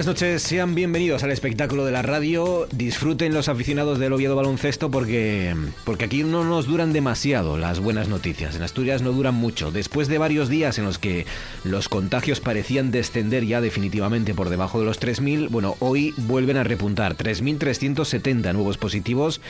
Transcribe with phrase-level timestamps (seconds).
[0.00, 2.66] Buenas noches, sean bienvenidos al espectáculo de la radio.
[2.72, 8.08] Disfruten los aficionados del Oviedo Baloncesto porque, porque aquí no nos duran demasiado las buenas
[8.08, 8.56] noticias.
[8.56, 9.70] En Asturias no duran mucho.
[9.70, 11.26] Después de varios días en los que
[11.64, 16.64] los contagios parecían descender ya definitivamente por debajo de los 3.000, bueno, hoy vuelven a
[16.64, 17.14] repuntar.
[17.14, 19.42] 3.370 nuevos positivos.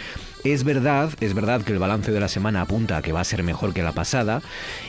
[0.43, 3.25] Es verdad, es verdad que el balance de la semana apunta a que va a
[3.25, 4.41] ser mejor que la pasada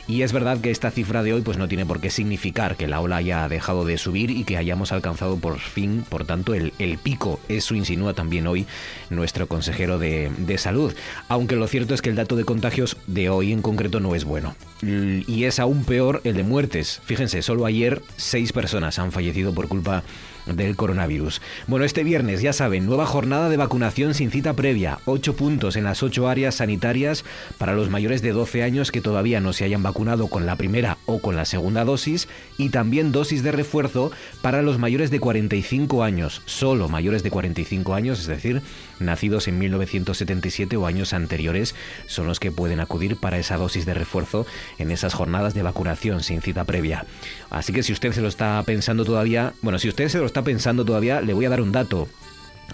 [0.07, 2.87] y es verdad que esta cifra de hoy pues no tiene por qué significar que
[2.87, 6.71] la ola haya dejado de subir y que hayamos alcanzado por fin, por tanto, el,
[6.79, 7.41] el pico.
[7.49, 8.65] Eso insinúa también hoy
[9.09, 10.93] nuestro consejero de, de salud.
[11.27, 14.23] Aunque lo cierto es que el dato de contagios de hoy en concreto no es
[14.23, 14.55] bueno.
[14.81, 17.01] Y es aún peor el de muertes.
[17.03, 20.03] Fíjense, solo ayer seis personas han fallecido por culpa
[20.45, 21.41] del coronavirus.
[21.67, 24.99] Bueno, este viernes, ya saben, nueva jornada de vacunación sin cita previa.
[25.05, 27.23] Ocho puntos en las ocho áreas sanitarias
[27.57, 30.97] para los mayores de 12 años que todavía no se hayan vacunado con la primera
[31.05, 32.27] o con la segunda dosis.
[32.57, 36.41] Y también dosis de refuerzo para los mayores de 45 años.
[36.45, 38.61] Solo mayores de 45 años, es decir,
[39.01, 41.75] nacidos en 1977 o años anteriores,
[42.07, 44.45] son los que pueden acudir para esa dosis de refuerzo
[44.77, 47.05] en esas jornadas de vacunación sin cita previa.
[47.49, 50.43] Así que si usted se lo está pensando todavía, bueno, si usted se lo está
[50.43, 52.07] pensando todavía, le voy a dar un dato.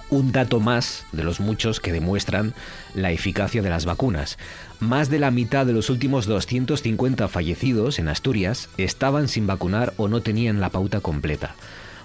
[0.09, 2.53] Un dato más de los muchos que demuestran
[2.93, 4.37] la eficacia de las vacunas.
[4.79, 10.07] Más de la mitad de los últimos 250 fallecidos en Asturias estaban sin vacunar o
[10.07, 11.55] no tenían la pauta completa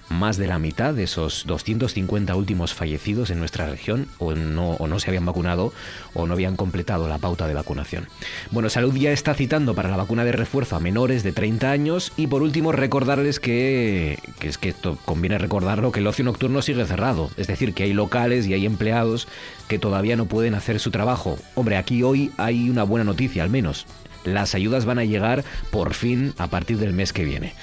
[0.09, 4.87] más de la mitad de esos 250 últimos fallecidos en nuestra región o no, o
[4.87, 5.73] no se habían vacunado
[6.13, 8.07] o no habían completado la pauta de vacunación.
[8.51, 12.11] Bueno, Salud ya está citando para la vacuna de refuerzo a menores de 30 años
[12.17, 16.85] y por último recordarles que, es que esto conviene recordarlo, que el ocio nocturno sigue
[16.85, 19.27] cerrado, es decir, que hay locales y hay empleados
[19.67, 21.37] que todavía no pueden hacer su trabajo.
[21.55, 23.85] Hombre, aquí hoy hay una buena noticia al menos.
[24.23, 27.53] Las ayudas van a llegar por fin a partir del mes que viene.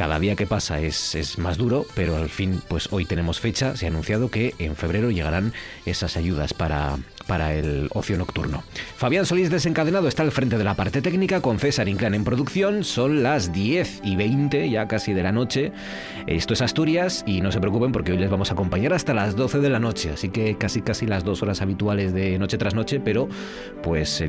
[0.00, 3.76] Cada día que pasa es, es, más duro, pero al fin, pues hoy tenemos fecha.
[3.76, 5.52] Se ha anunciado que en febrero llegarán
[5.84, 6.96] esas ayudas para,
[7.30, 8.64] para el ocio nocturno.
[8.96, 12.82] Fabián Solís desencadenado está al frente de la parte técnica con César Inclán en producción.
[12.82, 15.70] Son las 10 y 20 ya casi de la noche.
[16.26, 19.36] Esto es Asturias y no se preocupen porque hoy les vamos a acompañar hasta las
[19.36, 20.10] 12 de la noche.
[20.12, 23.28] Así que casi casi las dos horas habituales de noche tras noche, pero
[23.80, 24.24] pues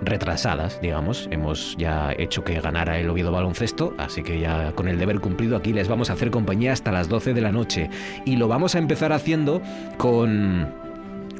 [0.00, 1.28] retrasadas, digamos.
[1.30, 5.56] Hemos ya hecho que ganara el Oviedo baloncesto, así que ya con el deber cumplido
[5.56, 7.90] aquí les vamos a hacer compañía hasta las 12 de la noche.
[8.24, 9.62] Y lo vamos a empezar haciendo
[9.98, 10.79] con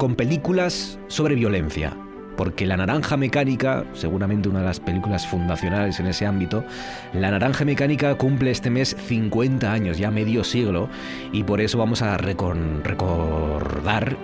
[0.00, 1.94] con películas sobre violencia.
[2.38, 6.64] Porque La Naranja Mecánica, seguramente una de las películas fundacionales en ese ámbito,
[7.12, 10.88] La Naranja Mecánica cumple este mes 50 años, ya medio siglo,
[11.32, 12.86] y por eso vamos a recordar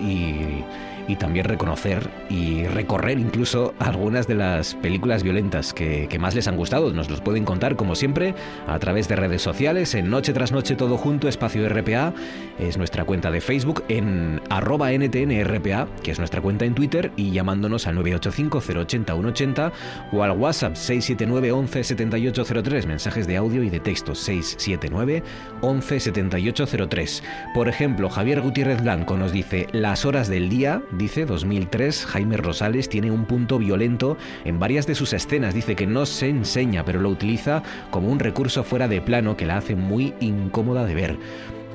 [0.01, 0.65] y,
[1.09, 6.57] y también reconocer y recorrer incluso algunas de las películas violentas que, más les han
[6.57, 6.93] gustado.
[6.93, 8.35] Nos los pueden contar, como siempre,
[8.67, 12.15] a través de redes sociales, en Noche tras Noche Todo Junto, Espacio RPA,
[12.59, 17.33] es nuestra cuenta de Facebook, en arroba NTNRPA, que es nuestra cuenta en Twitter, y
[17.33, 19.73] llamándonos al 985-080-180
[20.13, 25.23] o al WhatsApp 679 11 7803, mensajes de audio y de texto 679
[25.61, 27.23] 11 7803.
[27.55, 32.89] Por ejemplo, Javier Gutiérrez Blanco nos dice, las horas del día dice 2003, Jaime Rosales
[32.89, 35.55] tiene un punto violento en varias de sus escenas.
[35.55, 39.47] Dice que no se enseña, pero lo utiliza como un recurso fuera de plano que
[39.47, 41.19] la hace muy incómoda de ver.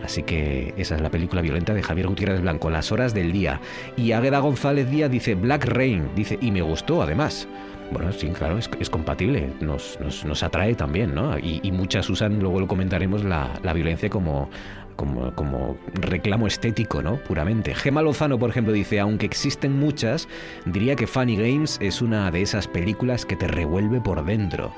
[0.03, 3.61] Así que esa es la película violenta de Javier Gutiérrez Blanco, Las horas del día.
[3.95, 7.47] Y Águeda González Díaz dice Black Rain, dice, y me gustó además.
[7.91, 11.37] Bueno, sí, claro, es, compatible, nos, nos, nos, atrae también, ¿no?
[11.37, 14.49] Y, y, muchas usan, luego lo comentaremos, la, la violencia como
[15.35, 17.17] como, reclamo estético, ¿no?
[17.17, 17.73] Puramente.
[17.75, 20.27] Gema Lozano, por ejemplo, dice, aunque existen muchas,
[20.65, 24.71] diría que Funny Games es una de esas películas que te revuelve por dentro.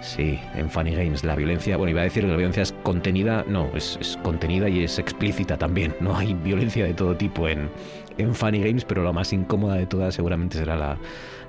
[0.00, 3.42] Sí, en Funny Games la violencia, bueno, iba a decir que la violencia es contenida,
[3.48, 5.94] no, es, es contenida y es explícita también.
[6.00, 7.70] No hay violencia de todo tipo en,
[8.18, 10.98] en Funny Games, pero la más incómoda de todas seguramente será la,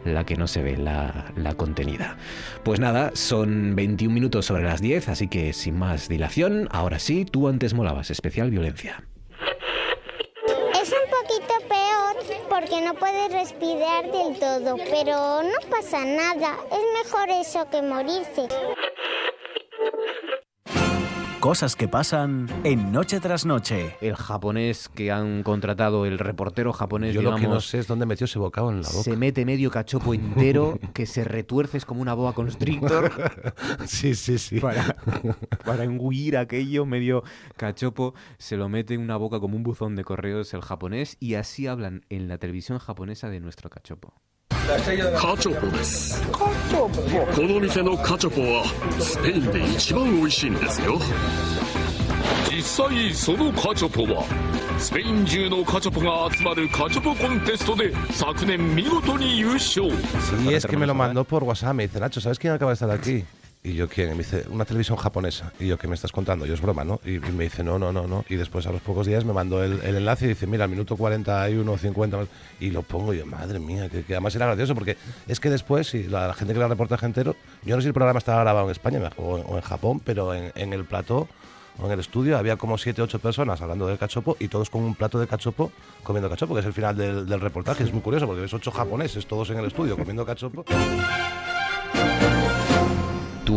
[0.05, 2.17] la que no se ve, la, contenida.
[2.63, 7.25] Pues nada, son 21 minutos sobre las 10, así que sin más dilación, ahora sí,
[7.25, 9.03] tú antes molabas, especial violencia.
[10.81, 16.57] Es un poquito peor porque no puedes respirar del todo, pero no pasa nada.
[16.71, 18.47] Es mejor eso que morirse.
[21.45, 23.97] Cosas que pasan en Noche tras Noche.
[24.01, 28.07] El japonés que han contratado, el reportero japonés, Yo lo que no sé es dónde
[28.07, 29.03] metió ese bocado en la boca.
[29.03, 33.11] se mete medio cachopo entero, que se retuerce es como una boa constrictor.
[33.85, 34.59] Sí, sí, sí.
[34.59, 34.95] para,
[35.63, 37.23] para engullir aquello medio
[37.57, 41.35] cachopo, se lo mete en una boca como un buzón de correos el japonés y
[41.35, 44.15] así hablan en la televisión japonesa de nuestro cachopo.
[44.67, 46.23] カチョポです。
[46.31, 46.49] こ
[47.43, 48.65] の店のカチョポは
[48.99, 50.97] スペインで一番おいしいんですよ。
[52.49, 54.23] 実際そのカチョポは
[54.79, 59.85] スペイン中のカチョポが集まるカチョポコンテストで昨年見事に優勝。
[63.65, 64.11] Y yo, ¿quién?
[64.11, 65.51] Me dice, una televisión japonesa.
[65.59, 66.45] Y yo, ¿qué me estás contando?
[66.45, 67.01] Yo, es broma, ¿no?
[67.03, 68.23] Y, me dice, no, no, no, no.
[68.29, 70.95] Y después, a los pocos días, me mandó el, enlace y dice, mira, al minuto
[70.95, 72.17] 41, 50.
[72.17, 72.27] más".
[72.59, 74.97] Y lo pongo y yo, madre mía, que, además era gracioso porque
[75.27, 77.87] es que después, si la, la gente que era reportaje entero, yo no sé si
[77.87, 81.27] el programa estaba grabado en España o, o en Japón, pero en, en el plató
[81.83, 84.95] en el estudio había como 7 ocho personas hablando del cachopo y todos con un
[84.95, 85.71] plato de cachopo
[86.03, 87.83] comiendo cachopo, que es el final del, del reportaje.
[87.83, 90.63] Es muy curioso porque ves ocho japoneses todos en el estudio comiendo cachopo.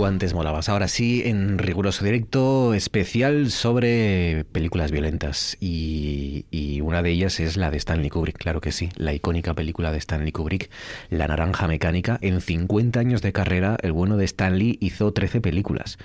[0.04, 0.68] Antes molabas.
[0.68, 5.56] Ahora sí, en riguroso directo especial sobre películas violentas.
[5.60, 6.44] Y,
[6.82, 8.88] una de ellas es la de Stanley Kubrick, claro que sí.
[8.96, 10.70] La icónica película de Stanley Kubrick,
[11.10, 12.18] La Naranja Mecánica.
[12.22, 15.98] En 50 años de carrera, el bueno de Stanley hizo 13 películas.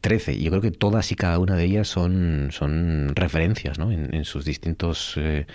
[0.00, 0.34] 13.
[0.34, 3.92] Y yo creo que todas y cada una de ellas son, son referencias ¿no?
[3.92, 5.46] en, en sus distintos eh,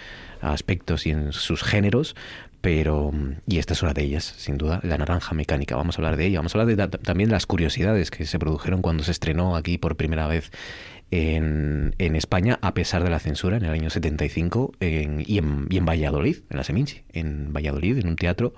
[0.41, 2.15] aspectos y en sus géneros.
[2.63, 3.11] Pero,
[3.45, 5.75] y esta es una de ellas, sin duda, La Naranja Mecánica.
[5.75, 6.39] Vamos a hablar de ella.
[6.39, 9.57] Vamos a hablar de, ta- también de las curiosidades que se produjeron cuando se estrenó
[9.57, 10.49] aquí por primera vez
[11.11, 15.67] en, en España, a pesar de la censura, en el año 75, en- y, en,
[15.69, 18.53] y en Valladolid, en la Seminci, en Valladolid, en un teatro,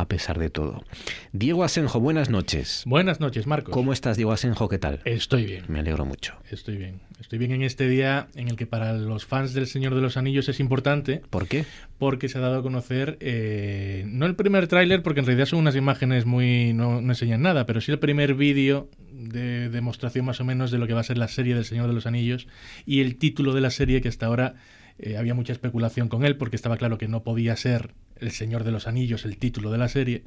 [0.00, 0.84] a pesar de todo.
[1.32, 2.82] Diego Asenjo, buenas noches.
[2.86, 3.72] Buenas noches, Marcos.
[3.72, 4.68] ¿Cómo estás, Diego Asenjo?
[4.68, 5.00] ¿Qué tal?
[5.04, 6.34] Estoy bien, Me alegro mucho.
[6.50, 7.00] estoy bien.
[7.20, 10.16] Estoy bien en este día en el que para los fans del Señor de los
[10.16, 11.64] Anillos es importante ¿Por qué?
[11.98, 15.58] porque se ha dado a conocer, eh, no el primer tráiler, porque en realidad son
[15.58, 16.72] unas imágenes muy...
[16.74, 20.78] no, no enseñan nada, pero sí el primer vídeo de demostración más o menos de
[20.78, 22.46] lo que va a ser la serie del Señor de los Anillos
[22.86, 24.54] y el título de la serie que hasta ahora
[24.98, 28.64] eh, había mucha especulación con él porque estaba claro que no podía ser el Señor
[28.64, 30.24] de los Anillos el título de la serie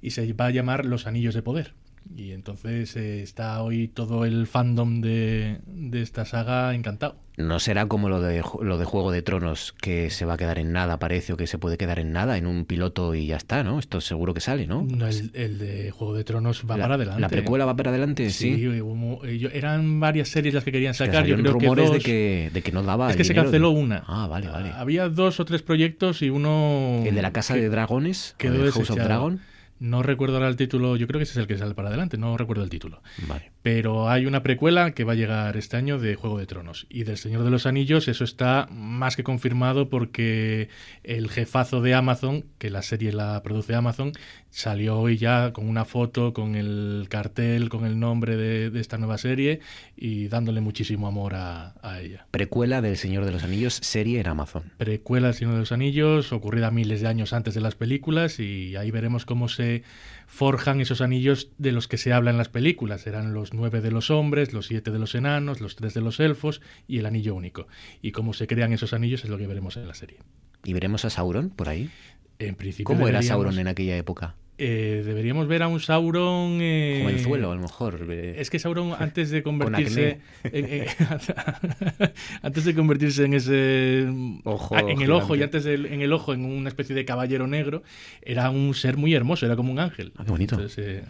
[0.00, 1.74] y se va a llamar Los Anillos de Poder.
[2.16, 7.16] Y entonces eh, está hoy todo el fandom de, de esta saga encantado.
[7.36, 10.60] No será como lo de, lo de Juego de Tronos, que se va a quedar
[10.60, 13.36] en nada, parece, o que se puede quedar en nada, en un piloto y ya
[13.36, 13.80] está, ¿no?
[13.80, 14.82] Esto seguro que sale, ¿no?
[14.88, 17.20] No, el, el de Juego de Tronos va la, para adelante.
[17.20, 18.30] ¿La precuela va para adelante?
[18.30, 18.80] Sí, Sí.
[18.80, 21.26] hubo- eran varias series las que querían Que sacar.
[21.26, 21.94] Yo creo que rumores dos.
[21.96, 24.04] de, que, de que no daba es que se canceló una.
[24.06, 24.70] Ah, vale, vale.
[24.70, 27.02] Había dos o tres proyectos y uno.
[27.04, 28.98] El de la Casa que de Dragones, quedó de House of.
[28.98, 29.40] Dragon.
[29.78, 30.96] No recuerdo ahora el título.
[30.96, 32.16] Yo creo que ese es el que sale para adelante.
[32.16, 33.02] No recuerdo el título.
[33.26, 33.50] Vale.
[33.62, 36.86] Pero hay una precuela que va a llegar este año de Juego de Tronos.
[36.88, 40.68] Y del Señor de los Anillos, eso está más que confirmado porque
[41.02, 44.12] el jefazo de Amazon, que la serie la produce Amazon,
[44.56, 48.98] salió hoy ya con una foto, con el cartel, con el nombre de, de esta
[48.98, 49.58] nueva serie
[49.96, 52.26] y dándole muchísimo amor a, a ella.
[52.30, 54.72] Precuela del Señor de los Anillos, serie en Amazon.
[54.78, 58.76] Precuela del Señor de los Anillos, ocurrida miles de años antes de las películas, y
[58.76, 59.82] ahí veremos cómo se
[60.28, 63.00] forjan esos anillos de los que se habla en las películas.
[63.02, 66.20] Serán los nueve de los hombres, los siete de los enanos, los tres de los
[66.20, 67.66] elfos y el anillo único.
[68.02, 70.18] Y cómo se crean esos anillos es lo que veremos en la serie.
[70.64, 71.90] ¿Y veremos a Sauron por ahí?
[72.38, 74.34] En principio ¿Cómo era deberíamos- Sauron en aquella época?
[74.58, 76.58] Eh, deberíamos ver a un Sauron...
[76.60, 78.06] eh, Jovenzuelo, a lo mejor.
[78.10, 80.86] eh, Es que Sauron antes de convertirse en, en-
[82.42, 84.06] antes de convertirse en ese
[84.44, 87.46] Ojo en el ojo y antes del- en el ojo en una especie de caballero
[87.46, 87.82] negro
[88.22, 90.12] era un ser muy hermoso, era como un ángel.
[90.16, 90.54] Ah, qué bonito.
[90.56, 91.02] Entonces, eh,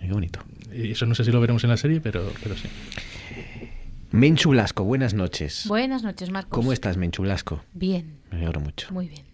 [0.00, 0.40] Qué bonito.
[0.72, 2.68] y eso no sé si lo veremos en la serie, pero pero sí.
[4.10, 5.66] Menchu Blasco, buenas noches.
[5.68, 6.50] Buenas noches, Marcos.
[6.58, 7.62] ¿Cómo estás, Menchu Blasco?
[7.74, 8.88] Bien, Me alegro mucho.
[8.92, 9.26] muy bien.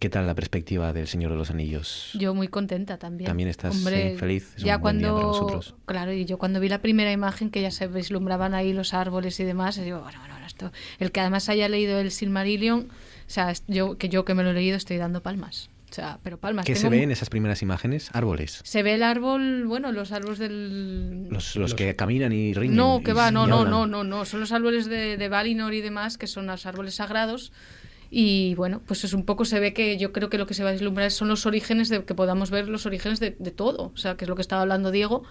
[0.00, 2.10] ¿Qué tal la perspectiva del Señor de los Anillos?
[2.14, 3.26] Yo muy contenta también.
[3.28, 3.84] También estás, sí,
[4.18, 4.54] feliz.
[4.56, 5.74] Es ya un buen día cuando, para vosotros.
[5.84, 9.38] claro, y yo cuando vi la primera imagen que ya se vislumbraban ahí los árboles
[9.40, 10.72] y demás, digo, bueno, bueno, esto esto.
[10.98, 12.90] El que además haya leído el Silmarillion, o
[13.28, 15.68] sea, yo que yo que me lo he leído estoy dando palmas.
[15.90, 16.64] O sea, pero palmas.
[16.66, 18.10] ¿Qué se ve mu- en esas primeras imágenes?
[18.12, 18.60] Árboles.
[18.64, 21.26] Se ve el árbol, bueno, los árboles del...
[21.30, 22.76] Los, los que caminan y riñen.
[22.76, 24.24] No, que va, no, no, no, no, no.
[24.24, 27.52] Son los árboles de, de Valinor y demás, que son los árboles sagrados.
[28.10, 30.64] Y bueno, pues es un poco, se ve que yo creo que lo que se
[30.64, 33.92] va a vislumbrar son los orígenes, de que podamos ver los orígenes de, de todo.
[33.94, 35.22] O sea, que es lo que estaba hablando Diego.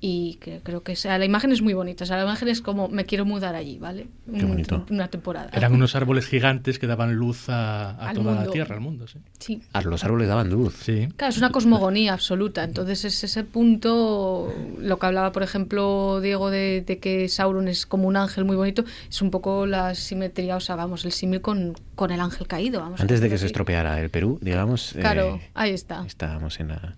[0.00, 2.04] Y que, creo que o sea, la imagen es muy bonita.
[2.04, 4.06] O sea, la imagen es como, me quiero mudar allí, ¿vale?
[4.36, 4.84] Qué bonito.
[4.90, 5.48] Una temporada.
[5.54, 8.50] Eran unos árboles gigantes que daban luz a, a toda la.
[8.50, 9.18] Tierra, al mundo, sí.
[9.38, 9.62] Sí.
[9.72, 10.74] Ah, los árboles daban luz.
[10.82, 11.08] Sí.
[11.16, 12.64] Claro, es una cosmogonía absoluta.
[12.64, 17.86] Entonces es ese punto, lo que hablaba, por ejemplo, Diego, de, de que Sauron es
[17.86, 21.40] como un ángel muy bonito, es un poco la simetría, o sea, vamos, el símil
[21.40, 22.80] con, con el ángel caído.
[22.80, 24.92] Vamos a Antes de que se estropeara el Perú, digamos.
[25.00, 26.04] Claro, eh, ahí está.
[26.06, 26.96] estábamos en, la-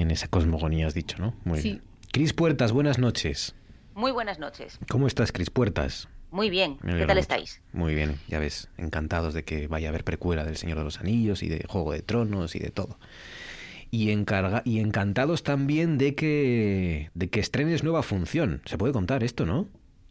[0.00, 1.34] en esa cosmogonía, has dicho, ¿no?
[1.44, 1.68] Muy Sí.
[1.70, 1.82] bien.
[2.12, 3.54] Cris Puertas, buenas noches.
[3.94, 4.78] Muy buenas noches.
[4.88, 6.08] ¿Cómo estás, Cris Puertas?
[6.30, 6.76] Muy bien.
[6.78, 7.18] ¿Qué tal mucho.
[7.18, 7.62] estáis?
[7.72, 11.00] Muy bien, ya ves, encantados de que vaya a haber precuela del Señor de los
[11.00, 12.98] Anillos y de Juego de Tronos y de todo.
[13.90, 18.60] Y, encarga, y encantados también de que, de que estrenes nueva función.
[18.66, 19.68] Se puede contar esto, ¿no?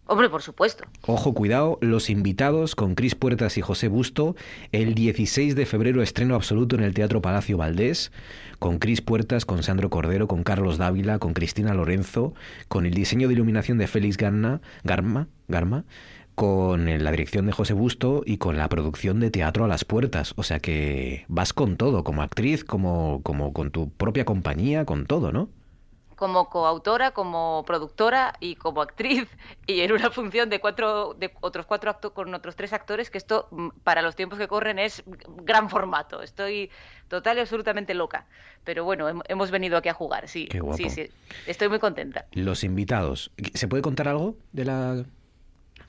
[0.08, 0.84] Hombre, por supuesto.
[1.08, 4.36] Ojo, cuidado, los invitados con Cris Puertas y José Busto,
[4.72, 8.12] el 16 de febrero estreno absoluto en el Teatro Palacio Valdés,
[8.60, 12.36] con Cris Puertas, con Sandro Cordero, con Carlos Dávila, con Cristina Lorenzo,
[12.68, 15.86] con el diseño de iluminación de Félix Garna, Garma, Garma,
[16.36, 20.34] con la dirección de José Busto y con la producción de Teatro a las Puertas.
[20.36, 25.08] O sea que vas con todo, como actriz, como, como con tu propia compañía, con
[25.08, 25.50] todo, ¿no?
[26.26, 29.30] Como coautora, como productora y como actriz,
[29.68, 33.20] y en una función de cuatro, de otros cuatro actos con otros tres actores, que
[33.20, 35.04] esto mm, para los tiempos que corren es
[35.44, 36.24] gran formato.
[36.24, 36.72] Estoy
[37.10, 38.26] total y absolutamente loca.
[38.64, 40.48] Pero bueno, hem- hemos venido aquí a jugar, sí.
[40.48, 40.78] Qué guapo.
[40.78, 41.08] Sí, sí.
[41.46, 42.26] Estoy muy contenta.
[42.32, 43.32] Los invitados.
[43.54, 45.06] ¿Se puede contar algo de la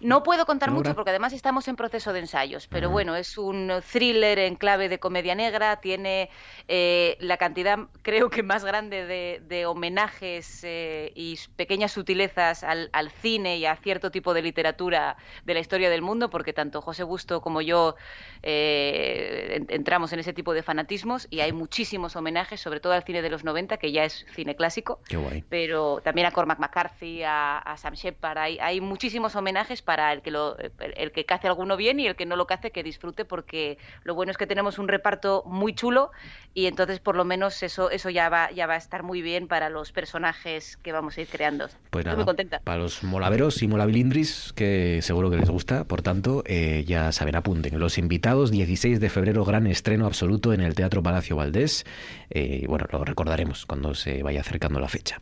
[0.01, 0.79] No puedo contar ¿Ahora?
[0.81, 2.93] mucho porque además estamos en proceso de ensayos, pero Ah.
[2.93, 6.31] bueno, es un thriller en clave de comedia negra, tiene
[6.69, 12.91] eh, la cantidad creo que más grande de, de homenajes eh, y pequeñas sutilezas al,
[12.93, 16.83] al cine y a cierto tipo de literatura de la historia del mundo, porque tanto
[16.83, 17.97] José Busto como yo
[18.43, 23.03] eh, en- entramos en ese tipo de fanatismos y hay muchísimos homenajes, sobre todo al
[23.05, 25.45] cine de los 90, que ya es cine clásico Qué guay.
[25.49, 28.39] pero también a Cormac McCarthy, a, a Sam Shepard.
[28.39, 32.07] Hay, hay muchísimos homenajes para el que, lo, el, el que cace alguno bien y
[32.07, 35.43] el que no lo cace que disfrute, porque lo bueno es que tenemos un reparto
[35.47, 36.11] muy chulo
[36.53, 39.49] y entonces por lo menos eso, eso ya, va, ya va a estar muy bien
[39.49, 41.69] para los personajes que vamos a ir creando.
[41.91, 42.61] Pues Estoy muy contenta.
[42.61, 47.37] para los molaveros y molabilindris, que seguro que les gusta, por tanto, eh, ya saben,
[47.37, 47.79] apunten.
[47.79, 51.85] Los invitados, 16 de febrero, gran estreno absoluto en el Teatro Palacio Valdés.
[52.31, 55.19] Eh, bueno, lo recordaremos cuando se vaya acercando la fecha.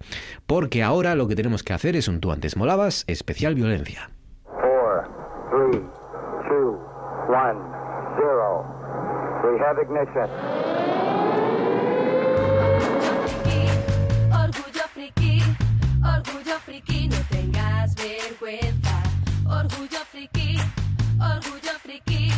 [0.46, 4.10] Porque ahora lo que tenemos que hacer es un tú antes molabas, especial violencia.
[5.54, 5.78] Three,
[6.48, 6.82] two,
[7.30, 7.58] one,
[8.18, 8.66] zero.
[9.44, 10.28] We have ignition.
[14.34, 15.42] Orgullo friki,
[16.02, 18.96] orgullo friki, no tengas vergüenza.
[19.46, 20.58] Orgullo friki,
[21.20, 22.32] orgullo friki,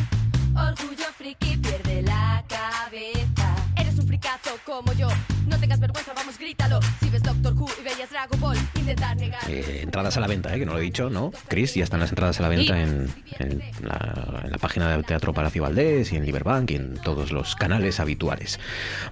[0.54, 3.48] orgullo friki, pierde la cabeza.
[3.78, 5.08] Eres un fricazo como yo,
[5.48, 6.80] no tengas vergüenza, vamos, grítalo.
[9.48, 11.32] Eh, entradas a la venta, eh, que no lo he dicho, ¿no?
[11.48, 12.80] Chris, ya están las entradas a la venta Sí.
[12.80, 16.94] en, en la, en la página del Teatro Palacio Valdés y en Liberbank y en
[17.02, 18.58] todos los canales habituales.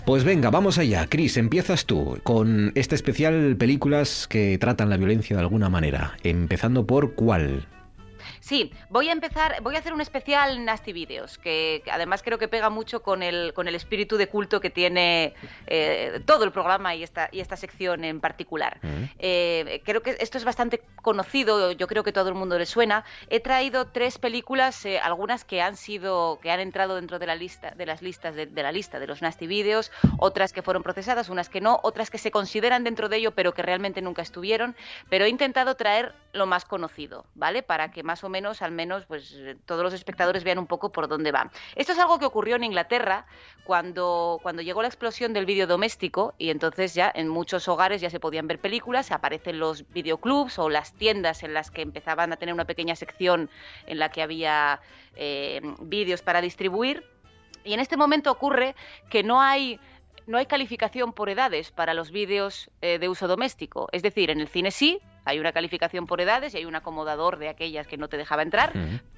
[0.04, 1.06] Pues venga, vamos allá.
[1.08, 6.16] Chris, empiezas tú con este especial películas que tratan la violencia de alguna manera.
[6.22, 7.66] Empezando por cuál.
[8.44, 12.36] Sí, voy a empezar, voy a hacer un especial Nasty Videos, que, que además creo
[12.36, 15.32] que pega mucho con el, con el espíritu de culto que tiene
[15.66, 18.80] eh, todo el programa y esta, y esta sección en particular.
[19.18, 23.06] Eh, creo que esto es bastante conocido, yo creo que todo el mundo le suena.
[23.30, 27.36] He traído tres películas, eh, algunas que han sido, que han entrado dentro de la
[27.36, 30.82] lista, de las listas de, de la lista de los Nasty Videos, otras que fueron
[30.82, 34.20] procesadas, unas que no, otras que se consideran dentro de ello, pero que realmente nunca
[34.20, 34.76] estuvieron.
[35.08, 37.62] Pero he intentado traer lo más conocido, ¿vale?
[37.62, 40.90] Para que más o menos, al menos, pues eh, todos los espectadores vean un poco
[40.90, 41.50] por dónde va.
[41.76, 43.26] Esto es algo que ocurrió en Inglaterra
[43.64, 48.10] cuando, cuando llegó la explosión del vídeo doméstico y entonces ya en muchos hogares ya
[48.10, 52.36] se podían ver películas, aparecen los videoclubs o las tiendas en las que empezaban a
[52.36, 53.48] tener una pequeña sección
[53.86, 54.80] en la que había
[55.14, 57.04] eh, vídeos para distribuir.
[57.62, 58.74] Y en este momento ocurre
[59.08, 59.80] que no hay
[60.26, 63.88] no hay calificación por edades para los vídeos eh, de uso doméstico.
[63.92, 67.38] Es decir, en el cine sí, hay una calificación por edades y hay un acomodador
[67.38, 68.72] de aquellas que no te dejaba entrar,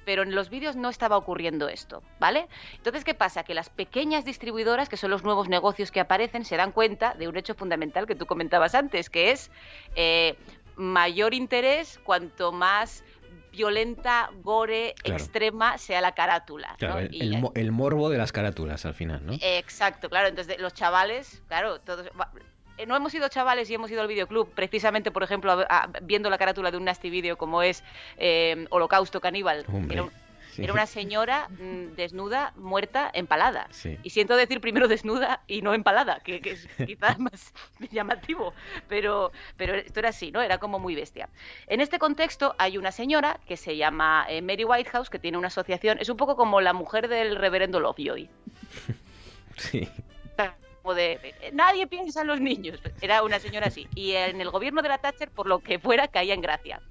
[0.05, 2.47] pero en los vídeos no estaba ocurriendo esto, ¿vale?
[2.75, 3.43] Entonces, ¿qué pasa?
[3.43, 7.27] Que las pequeñas distribuidoras, que son los nuevos negocios que aparecen, se dan cuenta de
[7.27, 9.51] un hecho fundamental que tú comentabas antes, que es
[9.95, 10.37] eh,
[10.77, 13.03] mayor interés cuanto más
[13.57, 15.17] violenta, gore, Claro.
[15.21, 16.75] extrema sea la carátula.
[16.77, 16.99] Claro, ¿no?
[17.01, 19.33] el, Y- el mo- el morbo de las carátulas al final, ¿no?
[19.41, 20.27] Exacto, claro.
[20.29, 22.07] Entonces, los chavales, claro, todos.
[22.87, 26.29] No hemos ido chavales y hemos ido al videoclub precisamente, por ejemplo, a- a- viendo
[26.29, 27.83] la carátula de un nasty video como es
[28.17, 29.65] eh, Holocausto Caníbal.
[29.67, 30.11] Hombre, Era, un-
[30.57, 30.63] sí.
[30.63, 33.67] era una señora mm, desnuda, muerta, empalada.
[33.71, 33.97] Sí.
[34.03, 37.53] Y siento decir primero desnuda y no empalada, que, que es quizás más
[37.91, 38.53] llamativo,
[38.87, 40.41] pero, pero esto era así, ¿no?
[40.41, 41.29] Era como muy bestia.
[41.67, 45.47] En este contexto hay una señora que se llama eh, Mary Whitehouse, que tiene una
[45.47, 48.29] asociación, es un poco como la mujer del reverendo Lovejoy
[49.57, 49.87] Sí.
[50.93, 52.79] De eh, nadie piensa en los niños.
[53.01, 53.87] Era una señora así.
[53.95, 56.81] Y en el gobierno de la Thatcher, por lo que fuera, caía en gracia.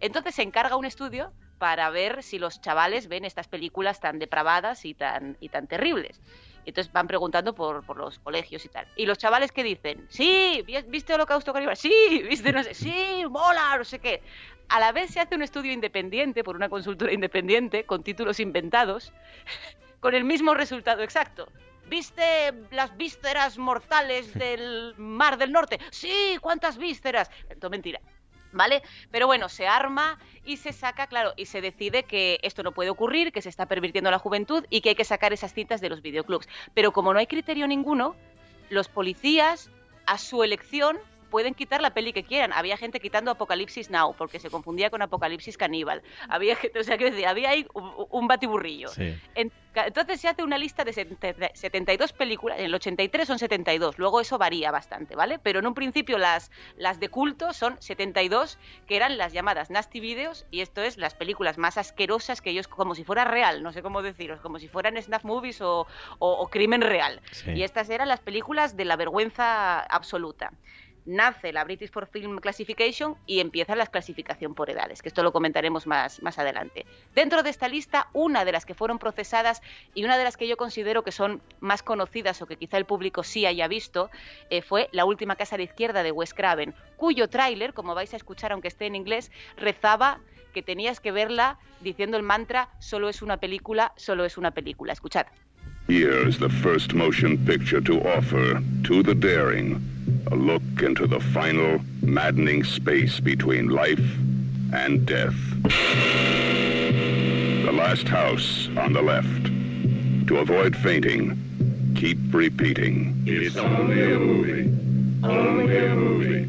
[0.00, 4.84] Entonces se encarga un estudio para ver si los chavales ven estas películas tan depravadas
[4.84, 6.20] y tan, y tan terribles.
[6.64, 8.86] Entonces van preguntando por, por los colegios y tal.
[8.96, 11.76] Y los chavales que dicen, sí, ¿vi- ¿viste Holocausto Caníbal?
[11.76, 11.92] Sí,
[12.28, 12.62] ¿viste no?
[12.64, 14.22] Sí, mola, no sé qué.
[14.68, 19.12] A la vez se hace un estudio independiente por una consultora independiente con títulos inventados
[20.00, 21.48] con el mismo resultado exacto.
[21.86, 25.78] ¿Viste las vísceras mortales del Mar del Norte?
[25.90, 27.30] Sí, ¿cuántas vísceras?
[27.60, 28.00] Todo mentira.
[28.54, 28.82] ¿Vale?
[29.10, 32.90] Pero bueno, se arma y se saca, claro, y se decide que esto no puede
[32.90, 35.88] ocurrir, que se está pervirtiendo la juventud y que hay que sacar esas citas de
[35.88, 36.46] los videoclubs.
[36.74, 38.14] Pero como no hay criterio ninguno,
[38.68, 39.70] los policías,
[40.04, 40.98] a su elección,
[41.30, 42.52] pueden quitar la peli que quieran.
[42.52, 46.02] Había gente quitando Apocalipsis Now porque se confundía con Apocalipsis Caníbal.
[46.28, 48.88] Había gente, o sea, que decir, había ahí un, un batiburrillo.
[48.88, 49.18] Sí.
[49.34, 53.98] En- entonces se hace una lista de 70 72 películas, en el 83 son 72,
[53.98, 55.38] luego eso varía bastante, ¿vale?
[55.38, 60.00] Pero en un principio las, las de culto son 72, que eran las llamadas Nasty
[60.00, 63.72] Videos, y esto es las películas más asquerosas que ellos, como si fuera real, no
[63.72, 65.86] sé cómo deciros, como si fueran snuff movies o,
[66.18, 67.20] o- o crimen real.
[67.30, 67.50] Sí.
[67.52, 70.52] Y estas eran las películas de la vergüenza absoluta
[71.04, 75.32] nace la British for Film Classification y empieza la clasificación por edades, que esto lo
[75.32, 76.86] comentaremos más, más adelante.
[77.14, 79.62] Dentro de esta lista, una de las que fueron procesadas
[79.94, 82.84] y una de las que yo considero que son más conocidas o que quizá el
[82.84, 84.10] público sí haya visto,
[84.50, 88.12] eh, fue La última casa a la izquierda de Wes Craven, cuyo tráiler, como vais
[88.14, 90.20] a escuchar aunque esté en inglés, rezaba
[90.52, 94.92] que tenías que verla diciendo el mantra, solo es una película, solo es una película.
[94.92, 95.26] Escuchad.
[95.88, 99.80] Here's the first motion picture to offer to the daring
[100.30, 104.18] a look into the final maddening space between life
[104.72, 105.34] and death.
[107.64, 109.46] The last house on the left.
[110.28, 111.38] To avoid fainting,
[111.96, 113.22] keep repeating.
[113.26, 114.70] It's only a movie.
[115.24, 116.48] Only a movie.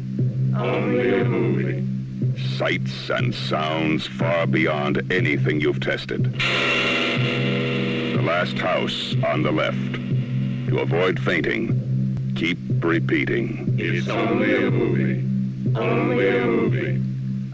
[0.56, 1.84] Only a movie.
[2.56, 6.32] Sights and sounds far beyond anything you've tested.
[6.32, 9.94] The last house on the left.
[10.68, 11.83] To avoid fainting,
[12.34, 13.74] keep repeating.
[13.78, 15.24] It's only a movie.
[15.76, 17.00] Only a movie.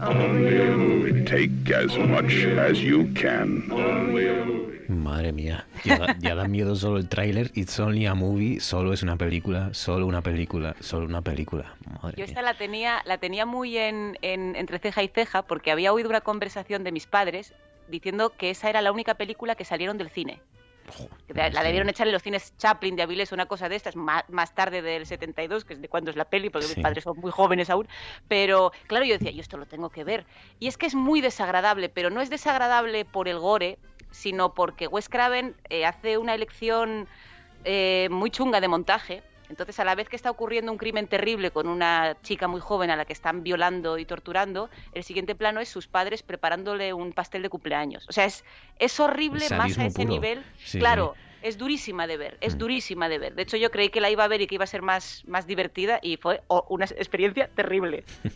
[0.01, 1.23] Only a movie.
[1.25, 3.63] Take as much as you can.
[3.71, 4.61] Only a movie.
[4.89, 7.49] Madre mía, ya da, ya da miedo solo el tráiler.
[7.55, 11.75] It's only a movie, solo es una película, solo una película, solo una película.
[12.03, 12.25] Madre Yo mía.
[12.25, 16.09] esta la tenía, la tenía muy en, en- entre ceja y ceja porque había oído
[16.09, 17.53] una conversación de mis padres
[17.89, 20.41] diciendo que esa era la única película que salieron del cine.
[21.27, 24.23] Que la, debieron echar en los cines Chaplin de Avilés una cosa de estas, más,
[24.29, 26.75] más tarde del 72, que es de cuando es la peli, porque Sí.
[26.75, 27.87] mis padres son muy jóvenes aún.
[28.27, 30.25] Pero claro, yo decía, yo esto lo tengo que ver.
[30.59, 33.79] Y es que es muy desagradable, pero no es desagradable por el gore,
[34.11, 37.07] sino porque Wes Craven eh, hace una elección
[37.63, 39.23] eh, muy chunga de montaje.
[39.51, 42.89] Entonces, a la vez que está ocurriendo un crimen terrible con una chica muy joven
[42.89, 47.11] a la que están violando y torturando, el siguiente plano es sus padres preparándole un
[47.11, 48.07] pastel de cumpleaños.
[48.07, 48.45] O sea, es,
[48.79, 50.13] es horrible más a ese puro.
[50.13, 50.45] nivel.
[50.63, 53.35] Sí, claro, es durísima de ver, es durísima de ver.
[53.35, 55.23] De hecho, yo creí que la iba a ver y que iba a ser más,
[55.27, 58.03] más divertida y fue oh, una experiencia terrible.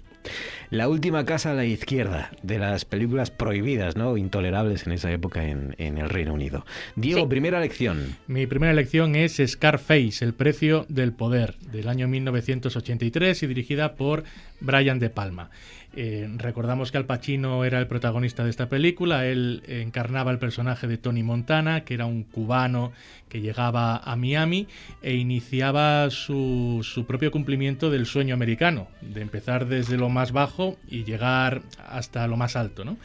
[0.71, 4.17] La última casa a la izquierda de las películas prohibidas, ¿no?
[4.17, 6.65] Intolerables en esa época en, en el Reino Unido.
[6.95, 7.27] Diego, Sí.
[7.27, 8.17] primera lección.
[8.25, 14.23] Mi primera elección es Scarface, El precio del poder, del año 1983 y dirigida por
[14.59, 15.51] Brian De Palma.
[15.97, 20.87] Eh, recordamos que Al Pacino era el protagonista de esta película, él encarnaba el personaje
[20.87, 22.91] de Tony Montana, que era un cubano
[23.29, 24.67] que llegaba a Miami
[25.01, 30.77] e iniciaba su, su propio cumplimiento del sueño americano, de empezar desde lo más bajo
[30.87, 32.97] y llegar hasta lo más alto, ¿no?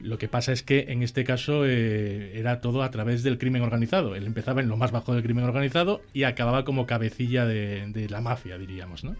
[0.00, 3.62] Lo que pasa es que en este caso eh, era todo a través del crimen
[3.62, 4.14] organizado.
[4.14, 8.08] Él empezaba en lo más bajo del crimen organizado y acababa como cabecilla de, de
[8.08, 9.04] la mafia, diríamos.
[9.04, 9.16] ¿no?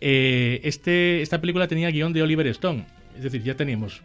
[0.00, 2.86] Eh, este, esta película tenía guion de Oliver Stone.
[3.16, 4.02] Es decir, ya teníamos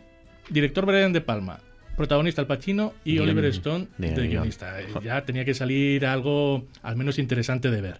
[0.49, 1.59] director Brian De Palma,
[1.95, 4.29] protagonista Al Pacino y Oliver Stone de de, guion.
[4.29, 4.81] guionista.
[4.81, 7.99] Eh, Ya tenía que salir algo al menos interesante de ver.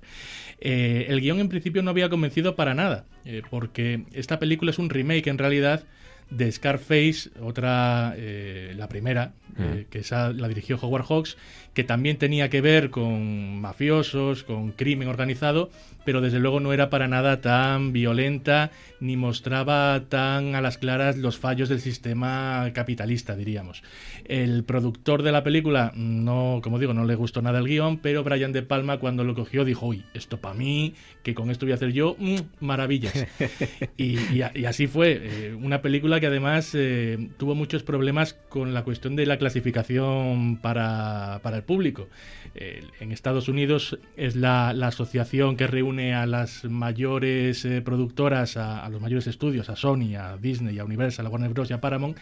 [0.60, 4.80] Eh, el guion en principio no había convencido para nada, eh, porque esta película es
[4.80, 5.84] un remake en realidad
[6.30, 11.38] de Scarface, otra, eh, la primera, eh, que esa la dirigió Howard Hawks,
[11.78, 15.70] que también tenía que ver con mafiosos, con crimen organizado,
[16.06, 21.18] pero desde luego no era para nada tan violenta ni mostraba tan a las claras
[21.18, 23.84] los fallos del sistema capitalista, diríamos.
[24.26, 28.24] El productor de la película, no, como digo, no le gustó nada el guion, pero
[28.24, 31.74] Brian De Palma cuando lo cogió dijo, uy, esto para mí, que con esto voy
[31.74, 33.28] a hacer yo, mm, maravillas.
[33.98, 35.20] y, y a- y así fue.
[35.22, 40.58] eh, una película que además eh, tuvo muchos problemas con la cuestión de la clasificación
[40.62, 42.08] para, para el público.
[42.56, 48.84] Eh, en Estados Unidos es la, asociación que reúne a las mayores eh, productoras, a,
[48.84, 51.70] a los mayores estudios, a Sony, a Disney, a Universal, a Warner Bros.
[51.70, 52.18] y a Paramount.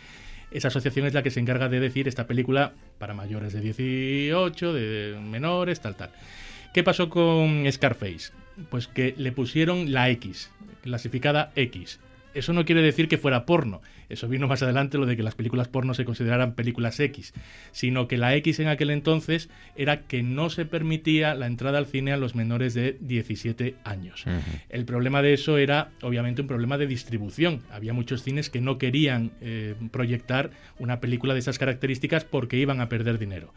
[0.52, 4.74] Esa asociación es la que se encarga de decir esta película para mayores de 18,
[4.74, 6.12] de menores, tal, tal.
[6.74, 8.34] ¿Qué pasó con Scarface?
[8.70, 12.00] Pues que le pusieron la X, clasificada X.
[12.34, 13.82] Eso no quiere decir que fuera porno.
[14.10, 17.34] Eso vino más adelante lo de que las películas porno se consideraran películas X,
[17.72, 21.86] sino que la X en aquel entonces era que no se permitía la entrada al
[21.86, 24.26] cine a los menores de 17 años.
[24.70, 27.62] El problema de eso era obviamente un problema de distribución.
[27.72, 32.82] Había muchos cines que no querían eh, proyectar una película de esas características porque iban
[32.82, 33.54] a perder dinero.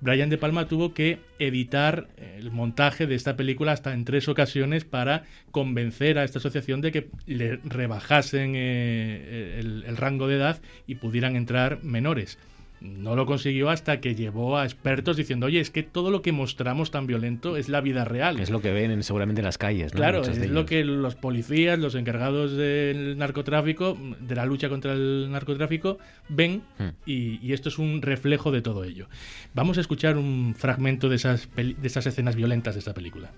[0.00, 4.84] Brian De Palma tuvo que editar el montaje de esta película hasta en tres ocasiones
[4.84, 10.60] para convencer a esta asociación de que le rebajasen eh, el, el rango de edad
[10.86, 12.38] y pudieran entrar menores.
[12.80, 16.30] No lo consiguió hasta que llevó a expertos diciendo, oye, es que todo lo que
[16.30, 18.38] mostramos tan violento es la vida real.
[18.38, 19.98] Es lo que ven en- seguramente en las calles, ¿no?
[19.98, 24.92] Claro, Muchos es lo que los policías, los encargados del narcotráfico, de la lucha contra
[24.92, 25.98] el narcotráfico,
[26.28, 26.90] ven Hmm.
[27.04, 29.08] y, y esto es un reflejo de todo ello.
[29.54, 33.32] Vamos a escuchar un fragmento de esas, de esas escenas violentas de esta película.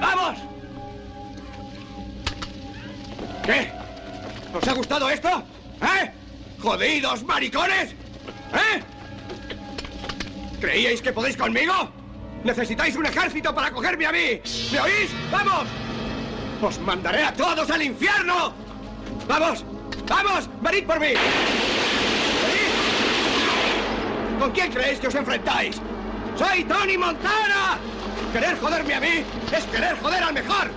[0.00, 0.38] ¡Vamos!
[3.44, 3.68] ¿Qué?
[4.52, 5.28] ¿Os ha gustado esto?
[5.80, 6.10] ¿Eh?
[6.60, 7.92] ¡Jodidos maricones!
[7.92, 8.82] ¿Eh?
[10.60, 11.72] ¿Creíais que podéis conmigo?
[12.44, 14.40] ¿Necesitáis un ejército para cogerme a mí?
[14.72, 15.10] ¿Me oís?
[15.30, 15.66] ¡Vamos!
[16.62, 18.52] ¡Os mandaré a todos al infierno!
[19.28, 19.64] ¡Vamos!
[20.08, 20.48] ¡Vamos!
[20.60, 21.12] ¡Venid por mí!
[24.38, 25.80] ¿Con quién creéis que os enfrentáis?
[26.36, 27.78] ¡Soy Tony Montana!
[28.32, 30.70] Querer joderme a mí es querer joder al mejor.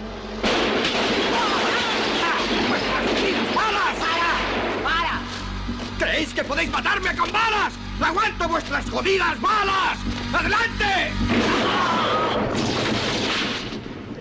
[6.03, 7.73] ¿Creéis que podéis matarme con balas?
[8.01, 9.97] ¡Aguanto vuestras jodidas balas!
[10.33, 11.13] ¡Adelante!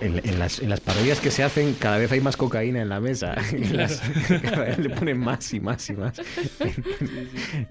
[0.01, 2.89] En, en las, en las parodias que se hacen, cada vez hay más cocaína en
[2.89, 3.35] la mesa.
[3.71, 4.01] Las-
[4.41, 6.19] cada vez le ponen más y más y más
[6.59, 6.83] en,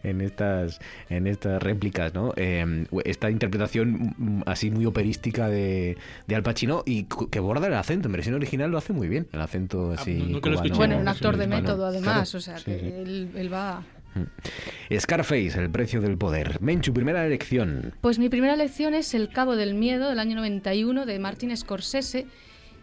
[0.02, 0.78] en estas,
[1.10, 2.32] en estas réplicas, ¿no?
[2.36, 7.74] Eh, esta interpretación mm, así muy operística de, de Al Pacino y que borda el
[7.74, 8.08] acento.
[8.08, 10.14] En versión original lo hace muy bien, el acento así.
[10.14, 10.74] nunca lo cubano, escuché.
[10.74, 11.62] Bueno, un actor de hispano.
[11.62, 12.86] método, además, Claro, o sea, sí, que sí.
[12.86, 13.82] Él, él va...
[14.98, 16.60] Scarface, el precio del poder.
[16.60, 17.94] Menchu, primera elección.
[18.00, 22.26] Pues mi primera elección es El Cabo del Miedo del año 91 de Martin Scorsese.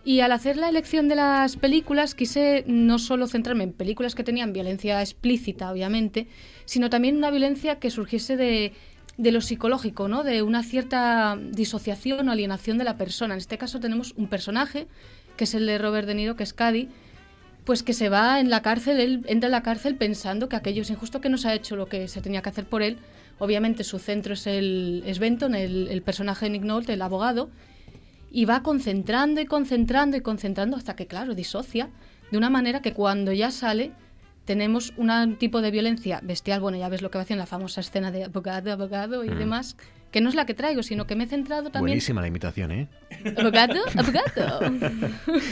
[0.05, 4.23] Y al hacer la elección de las películas quise no solo centrarme en películas que
[4.23, 6.27] tenían violencia explícita, obviamente,
[6.65, 8.73] sino también una violencia que surgiese de,
[9.17, 10.23] de lo psicológico, ¿no?
[10.23, 13.33] de una cierta disociación o alienación de la persona.
[13.33, 14.87] En este caso tenemos un personaje,
[15.35, 16.87] que es el de Robert De Niro, que es Caddy,
[17.69, 20.81] pues que se va en la cárcel, él entra en la cárcel pensando que aquello
[20.81, 22.97] es injusto, que no se ha hecho lo que se tenía que hacer por él.
[23.37, 27.51] Obviamente su centro es, el, es Benton, el, el personaje de Nick Nolte, el abogado,
[28.31, 31.89] y va concentrando y concentrando y concentrando hasta que, claro, disocia
[32.31, 33.91] de una manera que cuando ya sale
[34.45, 37.81] tenemos un tipo de violencia bestial, bueno, ya ves lo que va haciendo la famosa
[37.81, 39.37] escena de abogado, abogado y Mm.
[39.37, 39.77] demás,
[40.11, 41.91] que no es la que traigo, sino que me he centrado también...
[41.93, 42.87] Buenísima la imitación, ¿eh?
[43.37, 43.81] ¿Abogado?
[43.95, 44.59] ¿Abogado?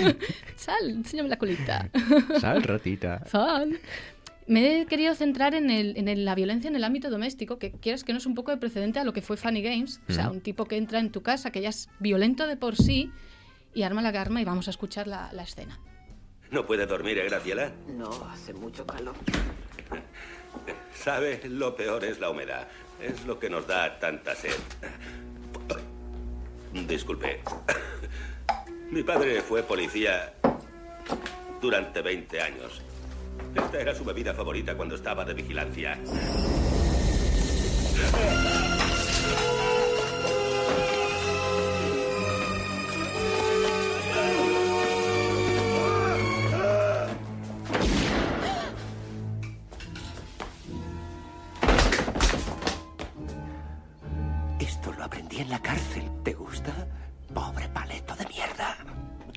[0.56, 1.90] Sal, enséñame la colita.
[2.40, 3.24] Sal, ratita.
[3.28, 3.80] Sal.
[4.48, 7.72] Me he querido centrar en, el, en el- la violencia en el ámbito doméstico, que
[7.72, 10.00] quieras que no es un poco de precedente a lo que fue Funny Games.
[10.10, 12.76] O sea, un tipo que entra en tu casa, que ya es violento de por
[12.78, 13.12] sí,
[13.74, 15.78] y arma la arma y vamos a escuchar la, la escena.
[16.50, 17.74] ¿No puede dormir, eh, Graciela?
[17.90, 19.16] No, hace mucho calor.
[20.94, 22.68] Sabe, lo peor es la humedad.
[23.02, 24.56] Es lo que nos da tanta sed.
[26.88, 27.42] Disculpe.
[28.92, 30.34] Mi padre fue policía
[31.62, 32.82] durante 20 años.
[33.56, 35.98] Esta era su bebida favorita cuando estaba de vigilancia.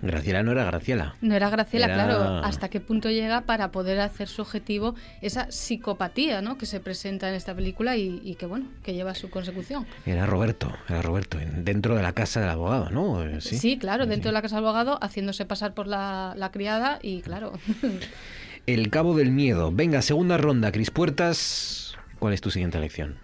[0.03, 1.15] Graciela no era Graciela.
[1.21, 2.37] No era Graciela, Era- claro.
[2.45, 6.57] ¿Hasta qué punto llega para poder hacer su objetivo esa psicopatía ¿no?
[6.59, 9.87] que se presenta en esta película y, y que, bueno, que lleva a su consecución?
[10.07, 13.23] Era Roberto, era Roberto, en- dentro de la casa del abogado, ¿no?
[13.25, 16.99] Eh, Sí, claro, dentro de la casa del abogado, haciéndose pasar por la, la criada
[17.03, 17.53] y, claro,
[18.67, 19.73] El Cabo del Miedo.
[19.73, 21.97] Venga, segunda ronda, Cris Puertas.
[22.19, 23.17] ¿Cuál es tu siguiente elección?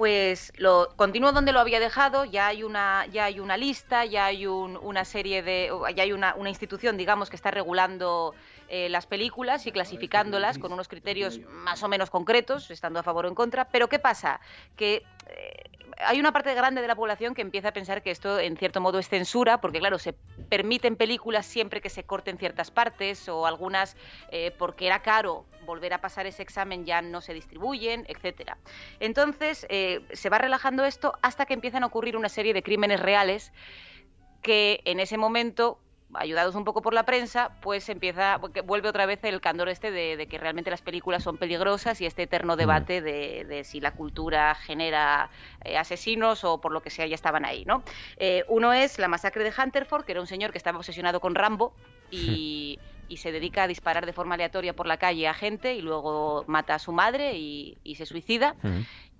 [0.00, 4.24] Pues lo continúo donde lo había dejado, ya hay una, ya hay una lista, ya
[4.24, 8.34] hay un- una serie de, ya hay una, una institución, digamos, que está regulando
[8.70, 13.26] eh, las películas y clasificándolas con unos criterios más o menos concretos, estando a favor
[13.26, 13.66] o en contra.
[13.66, 14.40] Pero ¿qué pasa?
[14.74, 15.52] Que eh,
[15.98, 18.80] hay una parte grande de la población que empieza a pensar que esto en cierto
[18.80, 20.14] modo es censura, porque claro, se
[20.48, 23.96] permiten películas siempre que se corten ciertas partes o algunas
[24.28, 28.58] eh, porque era caro volver a pasar ese examen ya no se distribuyen, etcétera.
[28.98, 32.98] Entonces eh, se va relajando esto hasta que empiezan a ocurrir una serie de crímenes
[32.98, 33.52] reales
[34.42, 35.78] que en ese momento
[36.14, 40.16] ayudados un poco por la prensa, pues empieza, vuelve otra vez el candor este de,
[40.16, 43.92] de que realmente las películas son peligrosas y este eterno debate de, de si la
[43.92, 45.30] cultura genera
[45.64, 47.82] eh, asesinos o por lo que sea ya estaban ahí, ¿no?
[48.16, 51.34] Eh, uno es la masacre de Hunterford, que era un señor que estaba obsesionado con
[51.34, 51.72] Rambo
[52.10, 52.78] y,
[53.10, 56.44] y se dedica a disparar de forma aleatoria por la calle a gente y luego
[56.46, 58.54] mata a su madre y, y se suicida.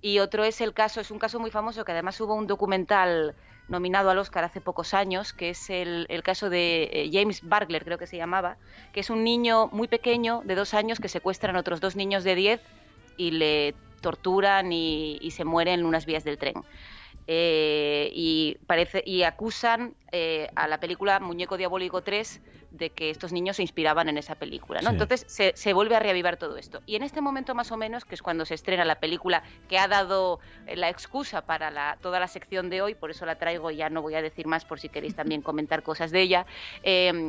[0.01, 3.35] Y otro es el caso, es un caso muy famoso que además hubo un documental
[3.67, 7.83] nominado al Oscar hace pocos años, que es el, el caso de eh, James Bargler,
[7.83, 8.57] creo que se llamaba,
[8.93, 12.23] que es un niño muy pequeño de dos años que secuestran a otros dos niños
[12.23, 12.61] de diez
[13.17, 16.55] y le torturan y, y se muere en unas vías del tren.
[17.27, 23.31] Eh, y, parece, y acusan eh, a la película Muñeco Diabólico 3 de que estos
[23.31, 24.81] niños se inspiraban en esa película.
[24.81, 24.89] ¿no?
[24.89, 24.93] Sí.
[24.95, 26.81] Entonces se, se vuelve a reavivar todo esto.
[26.85, 29.77] Y en este momento más o menos, que es cuando se estrena la película que
[29.77, 33.35] ha dado eh, la excusa para la, toda la sección de hoy, por eso la
[33.35, 36.21] traigo y ya no voy a decir más por si queréis también comentar cosas de
[36.21, 36.45] ella,
[36.83, 37.27] eh,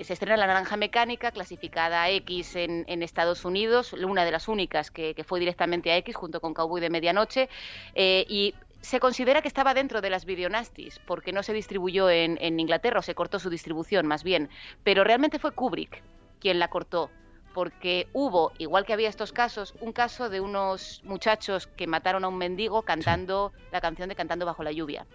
[0.00, 4.48] se estrena La Naranja Mecánica, clasificada a X en, en Estados Unidos, una de las
[4.48, 7.48] únicas que, que fue directamente a X junto con Cowboy de Medianoche,
[7.94, 12.36] eh, y se considera que estaba dentro de las videonastis porque no se distribuyó en,
[12.40, 14.50] en Inglaterra o se cortó su distribución más bien,
[14.84, 16.02] pero realmente fue Kubrick
[16.40, 17.10] quien la cortó
[17.54, 22.28] porque hubo, igual que había estos casos, un caso de unos muchachos que mataron a
[22.28, 25.06] un mendigo cantando la canción de Cantando bajo la lluvia.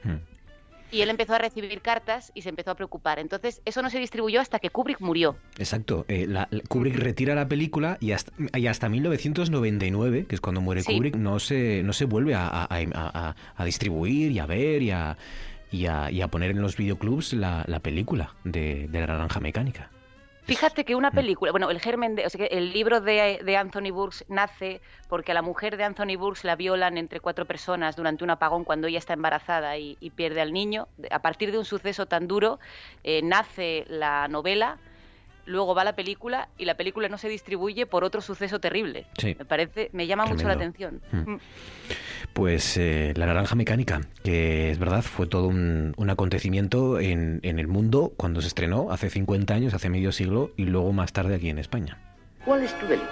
[0.92, 3.20] Y él empezó a recibir cartas y se empezó a preocupar.
[3.20, 5.36] Entonces, eso no se distribuyó hasta que Kubrick murió.
[5.58, 6.06] Exacto.
[6.08, 10.82] eh, la- Kubrick retira la película y hasta, y hasta 1999, que es cuando muere
[10.84, 10.94] Sí.
[10.94, 14.92] Kubrick, no se, no se vuelve a, a- a- a- distribuir y a ver y
[14.92, 15.18] a,
[15.72, 15.86] y
[16.30, 19.92] poner en los videoclubs la, la película de, de la naranja mecánica.
[20.48, 23.58] Fíjate que una película, bueno, el germen de, o sea, que el libro de, de
[23.58, 24.80] Anthony Burks nace
[25.10, 28.64] porque a la mujer de Anthony Burks la violan entre cuatro personas durante un apagón
[28.64, 30.88] cuando ella está embarazada y, y pierde al niño.
[31.12, 32.60] A partir de un suceso tan duro
[33.04, 34.78] eh, nace la novela,
[35.48, 39.08] luego va la película y la película no se distribuye por otro suceso terrible.
[39.18, 39.36] Sí.
[39.40, 41.02] Me parece, me llama mucho la atención.
[41.12, 41.32] Mm.
[41.32, 41.40] Mm.
[42.34, 47.58] Pues eh, la naranja mecánica, que es verdad, fue todo un, un acontecimiento en, en
[47.58, 51.36] el mundo cuando se estrenó hace 50 años, hace medio siglo, y luego más tarde
[51.36, 51.98] aquí en España.
[52.46, 53.08] ¿Cuál es tu delito?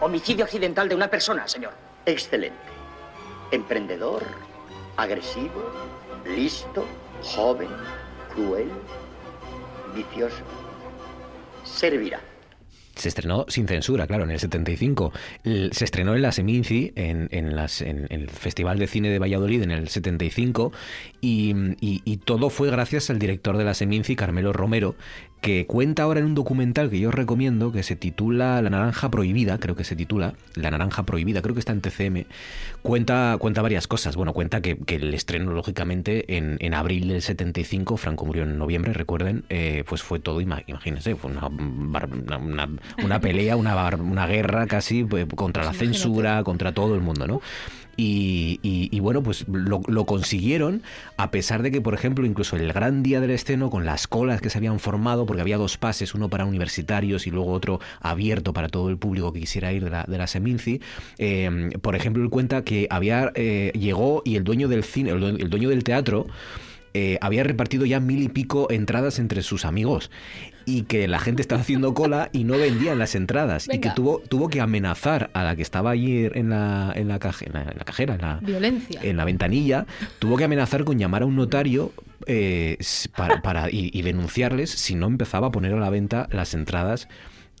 [0.00, 1.72] Homicidio accidental de una persona, señor.
[2.06, 2.58] Excelente.
[3.52, 4.22] Emprendedor,
[4.96, 5.70] agresivo,
[6.26, 6.86] listo,
[7.22, 7.68] joven,
[8.34, 8.70] cruel,
[9.94, 10.44] vicioso.
[11.74, 12.20] Servirá.
[12.96, 15.12] Se estrenó sin censura, claro, en el 75.
[15.44, 19.88] El- se estrenó en la Seminci, en, el Festival de Cine de Valladolid, en el
[19.88, 20.72] 75,
[21.22, 24.96] y, y- y todo fue gracias al director de la Seminci, Carmelo Romero,
[25.40, 29.10] que cuenta ahora en un documental que yo os recomiendo, que se titula La Naranja
[29.10, 32.24] Prohibida, creo que se titula, La Naranja Prohibida, creo que está en TCM,
[32.82, 34.16] cuenta, cuenta varias cosas.
[34.16, 38.58] Bueno, cuenta que, que el estreno, lógicamente, en, en abril del 75, Franco murió en
[38.58, 42.68] noviembre, recuerden, eh, pues fue todo, ima- imagínense, fue una, una, una-
[43.02, 47.40] una pelea, una, una guerra casi pues, contra la censura, contra todo el mundo, ¿no?
[48.02, 50.82] Y, bueno, pues lo, lo consiguieron,
[51.16, 54.40] a pesar de que, por ejemplo, incluso el gran día del estreno, con las colas
[54.40, 58.52] que se habían formado, porque había dos pases, uno para universitarios y luego otro abierto
[58.52, 60.80] para todo el público que quisiera ir de la, de la Seminci,
[61.18, 65.50] eh, por ejemplo, él cuenta que había eh, llegó y el dueño del cine, el
[65.50, 66.26] dueño del teatro,
[66.94, 70.10] eh, había repartido ya mil y pico entradas entre sus amigos
[70.66, 74.20] y que la gente estaba haciendo cola y no vendían las entradas y que tuvo,
[74.28, 77.62] tuvo que amenazar a la que estaba allí en la, en la, caje- en la-
[77.62, 79.00] en la cajera, en la, Violencia.
[79.02, 79.86] en la ventanilla,
[80.18, 81.92] tuvo que amenazar con llamar a un notario
[82.26, 82.76] eh,
[83.16, 87.08] para, para- y, y denunciarles si no empezaba a poner a la venta las entradas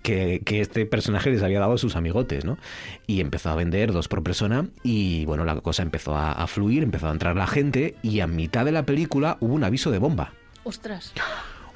[0.02, 2.58] que, que este personaje les había dado a sus amigotes, ¿no?
[3.06, 6.82] Y empezó a vender dos por persona y bueno, la cosa empezó a, a fluir,
[6.82, 9.98] empezó a entrar la gente y a mitad de la película hubo un aviso de
[9.98, 10.32] bomba.
[10.64, 11.12] Ostras.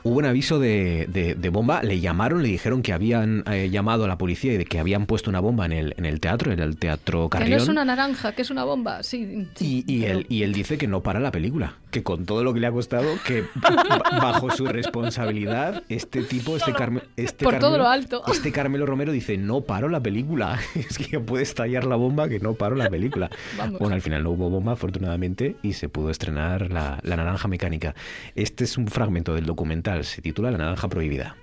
[0.02, 4.04] hubo un aviso de, de- de bomba, le llamaron, le dijeron que habían eh, llamado
[4.04, 6.52] a la policía y de que habían puesto una bomba en el, en el teatro,
[6.52, 7.60] en el Teatro Que no Carrión.
[7.60, 9.02] es una naranja, que es una bomba.
[9.02, 12.26] Sí, sí, Y, y él, y él dice que no para la película, que con
[12.26, 17.02] todo lo que le ha costado, que ba- bajo su responsabilidad, este tipo, este, Carme-
[17.16, 18.22] este Por todo Carmelo- lo alto.
[18.26, 22.40] este Carmelo Romero dice, no paro la película, es que puede estallar la bomba, que
[22.40, 23.30] no paro la película.
[23.56, 23.78] Vamos.
[23.78, 27.94] Bueno, al final no hubo bomba, afortunadamente, y se pudo estrenar la, la Naranja Mecánica.
[28.34, 31.36] Este es un fragmento del documental, se titula La Naranja Prohibida.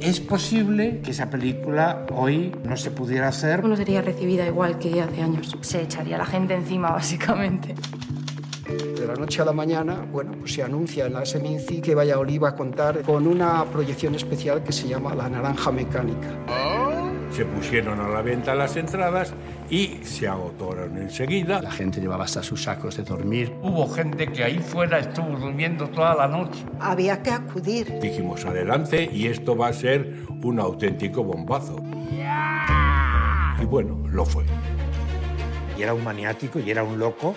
[0.00, 3.64] Es posible que esa película hoy no se pudiera hacer.
[3.64, 5.56] No sería recibida igual que hace años.
[5.60, 7.74] Se echaría la gente encima, básicamente.
[8.68, 12.42] De la noche a la mañana, bueno, pues se anuncia en la Seminci que Valladolid
[12.42, 16.28] va a contar con una proyección especial que se llama La Naranja Mecánica.
[17.30, 19.32] Se pusieron a la venta las entradas
[19.70, 21.62] y se agotaron enseguida.
[21.62, 23.54] La gente llevaba hasta sus sacos de dormir.
[23.62, 26.62] Hubo gente que ahí fuera estuvo durmiendo toda la noche.
[26.78, 27.98] Había que acudir.
[28.00, 31.82] Dijimos adelante y esto va a ser un auténtico bombazo.
[33.60, 34.44] Y bueno, lo fue.
[35.78, 37.34] Y era un maniático y era un loco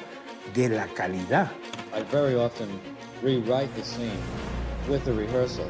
[0.54, 1.50] de la calidad.
[1.94, 2.68] I very often
[3.22, 4.22] rewrite the scene
[4.90, 5.70] with the rehearsal.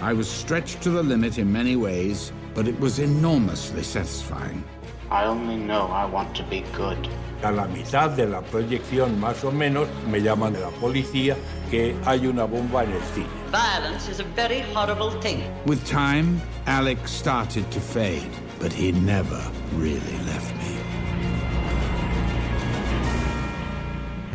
[0.00, 4.64] I was stretched to the limit in many ways, but it was enormously satisfying.
[5.10, 7.08] I only know I want to be good.
[7.42, 11.36] A la mitad de la proyección, más o menos, me llaman de la policía
[11.70, 13.26] que hay una bomba en el cine.
[13.50, 15.42] Violence is a very horrible thing.
[15.66, 19.40] With time, Alex started to fade, but he never
[19.74, 20.79] really left me.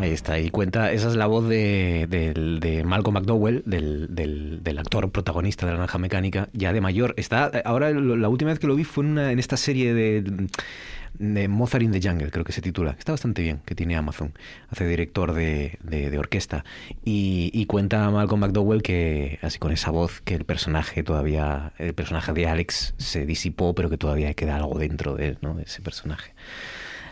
[0.06, 5.12] Ahí está, y cuenta, esa es la voz de, Malcolm McDowell, del, del- del actor
[5.12, 7.16] protagonista de La Naranja Mecánica, ya de mayor.
[7.18, 10.48] Está, ahora la última vez que lo vi fue en, una, en esta serie de,
[11.18, 12.96] de Mozart in the Jungle, creo que se titula.
[13.00, 14.34] Está bastante bien, que tiene Amazon.
[14.70, 16.64] Hace director de orquesta.
[17.04, 21.96] Y, y cuenta Malcolm McDowell que, así con esa voz, que el personaje todavía, el
[21.96, 25.56] personaje de Alex se disipó, pero que todavía queda algo dentro de él, ¿no?
[25.56, 26.34] De ese personaje.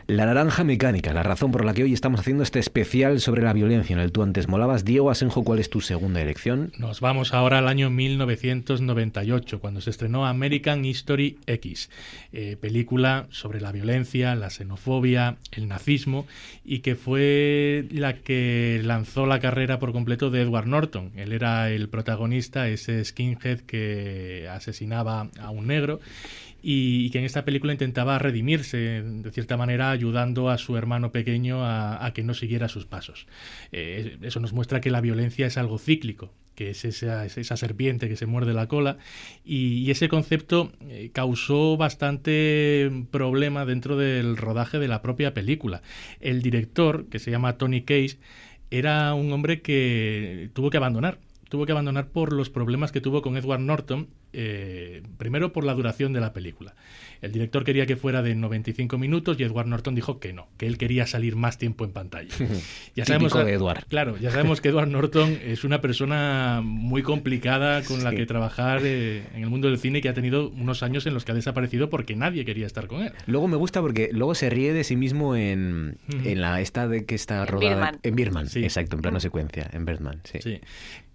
[0.08, 3.54] La naranja mecánica, la razón por la que hoy estamos haciendo este especial sobre la
[3.54, 4.84] violencia en el tú antes molabas.
[4.84, 6.74] Diego Asenjo, ¿cuál es tu segunda elección?
[6.78, 11.90] Nos vamos ahora al año 1998, cuando se estrenó American History X,
[12.34, 16.28] eh, película sobre la violencia, la xenofobia, el nazismo,
[16.66, 21.12] y que fue la que lanzó la carrera por completo de Edward Norton.
[21.16, 26.02] Él era el protagonista, ese skinhead que asesinaba a un negro
[26.66, 31.66] y que en esta película intentaba redimirse, de cierta manera ayudando a su hermano pequeño
[31.66, 33.28] a, a que no siguiera sus pasos.
[33.74, 37.58] Eh, eso nos muestra que la violencia es algo cíclico, que es esa, es esa
[37.58, 38.98] serpiente que se muerde la cola,
[39.44, 45.82] y, y ese concepto eh, causó bastante problema dentro del rodaje de la propia película.
[46.22, 48.20] El director, que se llama Tony Case,
[48.72, 51.20] era un hombre que tuvo que abandonar
[51.54, 55.76] tuvo que abandonar por los problemas que tuvo con Edward Norton, eh, primero por la
[55.76, 56.74] duración de la película.
[57.22, 60.66] El director quería que fuera de 95 minutos y Edward Norton dijo que no, que
[60.66, 62.34] él quería salir más tiempo en pantalla.
[62.96, 63.86] Ya sabemos, de Edward.
[63.88, 68.82] Claro, ya sabemos que Edward Norton es una persona muy complicada con la que trabajar
[68.84, 71.32] eh, en el mundo del cine y que ha tenido unos años en los que
[71.34, 73.12] ha desaparecido porque nadie quería estar con él.
[73.28, 77.06] Luego me gusta porque luego se ríe de sí mismo en, en la esta de
[77.06, 78.00] que está En rodada Birdman.
[78.02, 78.64] en Birman, Sí.
[78.64, 80.40] exacto, en plano secuencia, en Birdman, sí.
[80.42, 80.60] Sí.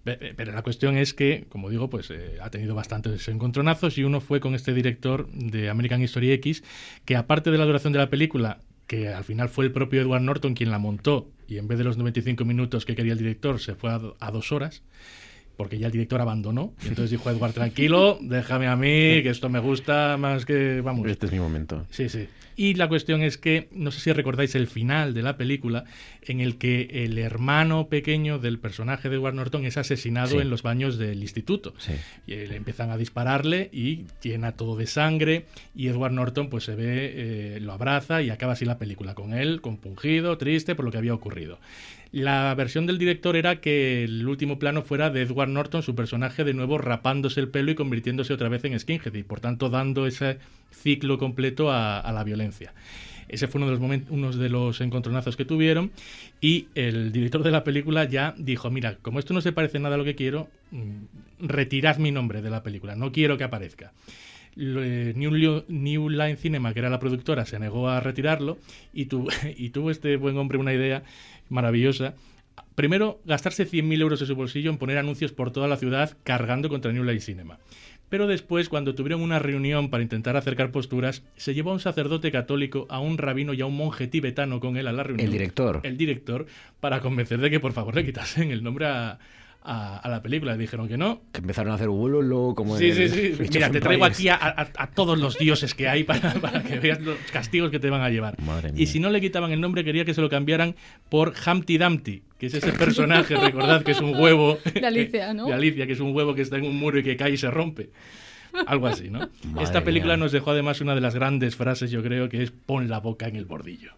[0.03, 3.97] Pe- pe- Pero la cuestión es que, como digo, pues eh, ha tenido bastantes encontronazos
[3.97, 6.63] y uno fue con este director de American History X,
[7.05, 10.21] que aparte de la duración de la película, que al final fue el propio Edward
[10.21, 13.59] Norton quien la montó y en vez de los 95 minutos que quería el director
[13.59, 14.81] se fue a, a dos horas,
[15.57, 16.73] porque ya el director abandonó.
[16.83, 18.87] Y entonces dijo Edward, tranquilo, déjame a mí,
[19.23, 20.79] que esto me gusta más que...
[20.81, 21.07] Vamos.
[21.07, 21.85] Este es mi momento.
[21.91, 22.27] Sí, sí.
[22.61, 25.85] Y la cuestión es que, no sé si recordáis el final de la película,
[26.21, 30.37] en el que el hermano pequeño del personaje de Edward Norton es asesinado Sí.
[30.39, 31.73] en los baños del instituto.
[32.27, 35.45] Y le empiezan a dispararle y llena todo de sangre.
[35.73, 39.33] Y Edward Norton, pues se ve, eh, lo abraza y acaba así la película, con
[39.33, 41.59] él compungido, triste por lo que había ocurrido.
[42.11, 46.43] La versión del director era que el último plano fuera de Edward Norton, su personaje,
[46.43, 50.07] de nuevo rapándose el pelo y convirtiéndose otra vez en skinhead, y por tanto dando
[50.07, 50.39] ese
[50.71, 52.73] ciclo completo a, la violencia.
[53.27, 55.91] Ese fue uno de los unos de los encontronazos que tuvieron
[56.41, 59.93] y el director de la película ya dijo, mira, como esto no se parece nada
[59.93, 63.93] a lo que quiero, mm, retirad mi nombre de la película, no quiero que aparezca.
[64.57, 68.57] Eh, New, New Line Cinema, que era la productora, se negó a retirarlo
[68.93, 69.07] y,
[69.57, 71.03] y tuvo este buen hombre una idea
[71.49, 72.15] maravillosa.
[72.75, 76.69] Primero, gastarse 100.000 euros de su bolsillo en poner anuncios por toda la ciudad cargando
[76.69, 77.59] contra New Line Cinema.
[78.09, 82.31] Pero después, cuando tuvieron una reunión para intentar acercar posturas, se llevó a un sacerdote
[82.31, 85.27] católico, a un rabino y a un monje tibetano con él a la reunión.
[85.27, 85.79] El director.
[85.83, 86.47] El director,
[86.79, 89.19] para convencer de que por favor le quitasen el nombre a,
[89.61, 90.53] a, a la película.
[90.53, 91.21] Le dijeron que no.
[91.31, 93.33] Que empezaron a hacer bololo como Sí, en sí, sí.
[93.51, 96.79] Mira, te traigo aquí a, a- a todos los dioses que hay para, para que
[96.79, 98.39] veas los castigos que te van a llevar.
[98.41, 100.75] Madre Y si no le quitaban el nombre, quería que se lo cambiaran
[101.09, 104.57] por Humpty Dumpty, que es ese personaje, recordad que es un huevo.
[104.73, 105.45] De Alicia, ¿no?
[105.47, 107.37] De Alicia, que es un huevo que está en un muro y que cae y
[107.37, 107.89] se rompe.
[108.65, 109.29] Algo así, ¿no?
[109.43, 110.23] Madre Esta película mía.
[110.23, 113.27] nos dejó además una de las grandes frases, yo creo, que es pon la boca
[113.27, 113.91] en el bordillo.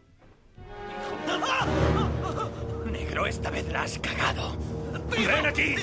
[2.91, 4.57] Negro, esta vez la has cagado.
[5.11, 5.75] ¡Ven aquí!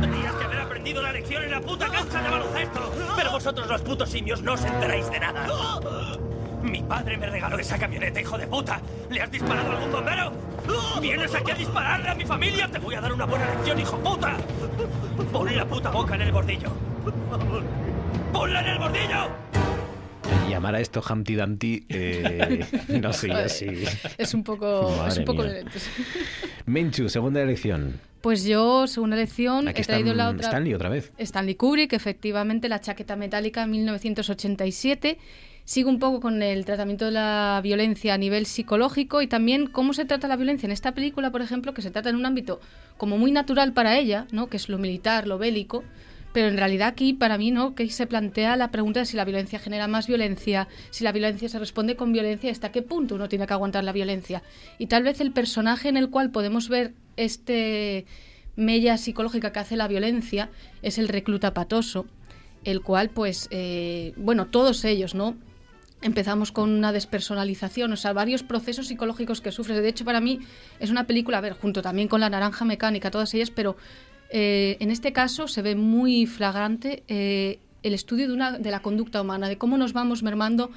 [0.00, 2.92] Tendrías que haber aprendido la lección en la puta cancha de baloncesto.
[3.16, 5.46] Pero vosotros los putos simios no os enteráis de nada.
[6.62, 8.80] Mi padre me regaló esa camioneta, hijo de puta.
[9.10, 10.32] ¿Le has disparado a algún bombero?
[11.00, 12.68] ¿Vienes aquí a dispararle a mi familia?
[12.68, 14.36] Te voy a dar una buena lección, hijo puta.
[15.32, 16.70] Pon la puta boca en el bordillo.
[18.32, 19.28] ¡Ponla en el bordillo!
[20.48, 23.84] Llamar a esto Humpty Dumpty, eh, no sé yo si...
[24.18, 25.64] Es un poco, es un poco mía.
[26.66, 28.00] Menchu, segunda elección.
[28.22, 30.46] Pues yo, segunda elección, Aquí he traído la otra.
[30.46, 31.12] Stanley otra vez.
[31.18, 35.18] Stanley Kubrick, efectivamente, la chaqueta metálica 1987.
[35.64, 39.92] Sigo un poco con el tratamiento de la violencia a nivel psicológico y también cómo
[39.92, 42.60] se trata la violencia en esta película, por ejemplo, que se trata en un ámbito
[42.96, 44.48] como muy natural para ella, ¿no?
[44.48, 45.84] que es lo militar, lo bélico,
[46.32, 49.24] pero en realidad aquí para mí no que se plantea la pregunta de si la
[49.24, 53.28] violencia genera más violencia, si la violencia se responde con violencia, hasta qué punto uno
[53.28, 54.42] tiene que aguantar la violencia.
[54.78, 58.06] Y tal vez el personaje en el cual podemos ver este
[58.56, 60.50] mella psicológica que hace la violencia
[60.82, 62.06] es el recluta patoso,
[62.64, 65.36] el cual pues eh, bueno todos ellos, ¿no?
[66.00, 69.80] Empezamos con una despersonalización, o sea, varios procesos psicológicos que sufres.
[69.80, 70.40] De hecho, para mí
[70.80, 73.76] es una película, a ver, junto también con La Naranja Mecánica, todas ellas, pero
[74.34, 78.80] eh, en este caso se ve muy flagrante eh, el estudio de, una, de la
[78.80, 80.70] conducta humana, de cómo nos vamos mermando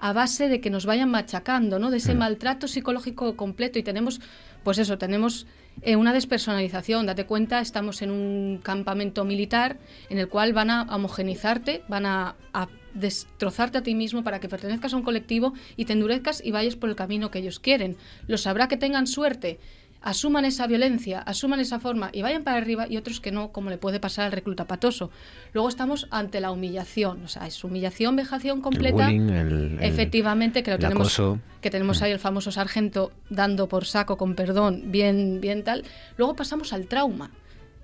[0.00, 1.90] a base de que nos vayan machacando, ¿no?
[1.90, 4.20] De ese maltrato psicológico completo y tenemos,
[4.64, 5.46] pues eso, tenemos
[5.82, 7.06] eh, una despersonalización.
[7.06, 9.78] Date cuenta, estamos en un campamento militar
[10.10, 14.48] en el cual van a homogenizarte, van a, a destrozarte a ti mismo para que
[14.48, 17.96] pertenezcas a un colectivo y te endurezcas y vayas por el camino que ellos quieren.
[18.26, 19.60] Los habrá que tengan suerte,
[20.06, 23.70] asuman esa violencia, asuman esa forma y vayan para arriba y otros que no, como
[23.70, 25.10] le puede pasar al recluta patoso.
[25.52, 29.06] Luego estamos ante la humillación, o sea, es humillación, vejación completa.
[29.06, 31.40] bullying, el- el- Efectivamente, que lo el tenemos acoso.
[31.60, 35.82] que tenemos ahí el famoso sargento dando por saco con perdón, bien bien tal.
[36.16, 37.30] Luego pasamos al trauma.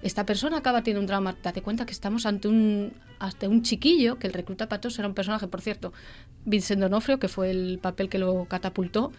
[0.00, 1.36] Esta persona acaba teniendo un trauma.
[1.42, 5.14] Date cuenta que estamos ante un ante un chiquillo, que el recluta patoso era un
[5.14, 5.92] personaje, por cierto,
[6.44, 9.12] Vincent Donofrio, que fue el papel que lo catapultó.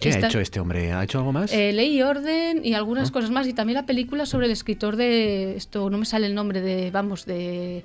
[0.00, 0.92] ¿Qué Esta- ha hecho este hombre?
[0.92, 1.52] ¿Ha hecho algo más?
[1.52, 3.12] eh, ley y orden y algunas Ah.
[3.12, 3.46] cosas más.
[3.46, 5.56] Y también la película sobre el escritor de.
[5.56, 6.90] Esto no me sale el nombre de.
[6.90, 7.84] Vamos, de.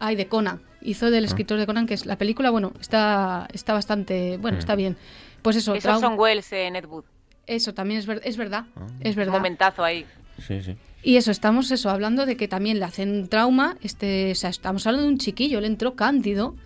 [0.00, 0.60] Ay, de Conan.
[0.82, 1.28] Hizo del Ah.
[1.28, 4.36] escritor de Conan, que es la película, bueno, está, está bastante.
[4.38, 4.60] Bueno, Mm.
[4.60, 4.96] está bien.
[5.42, 7.04] Pues eso, Esos son Wells en Ed Wood.
[7.46, 8.64] Eso también es, ver- es verdad.
[8.74, 8.86] Ah.
[9.00, 9.32] Es verdad.
[9.34, 10.04] Momentazo ahí.
[10.44, 10.74] Sí, sí.
[11.04, 14.86] Y eso, estamos eso, hablando de que también le hacen trauma, este, o sea, estamos
[14.86, 16.56] hablando de un chiquillo, él entró cándido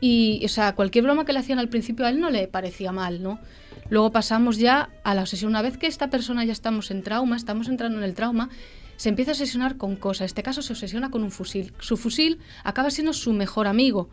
[0.00, 2.92] y, o sea, cualquier broma que le hacían al principio a él no le parecía
[2.92, 3.40] mal, ¿no?
[3.90, 5.50] Luego pasamos ya a la obsesión.
[5.50, 8.50] Una vez que esta persona ya estamos en trauma, estamos entrando en el trauma,
[8.96, 10.22] se empieza a obsesionar con cosas.
[10.22, 11.72] En este caso se obsesiona con un fusil.
[11.78, 14.10] Su fusil acaba siendo su mejor amigo.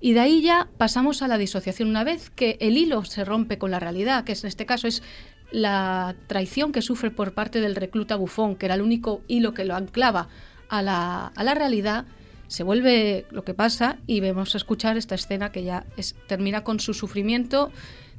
[0.00, 1.88] Y de ahí ya pasamos a la disociación.
[1.88, 5.02] Una vez que el hilo se rompe con la realidad, que en este caso es
[5.50, 9.64] la traición que sufre por parte del recluta bufón, que era el único hilo que
[9.64, 10.28] lo anclaba
[10.68, 12.06] a la, a la realidad,
[12.48, 15.86] se vuelve lo que pasa y vemos a escuchar esta escena que ya
[16.26, 17.70] termina con su sufrimiento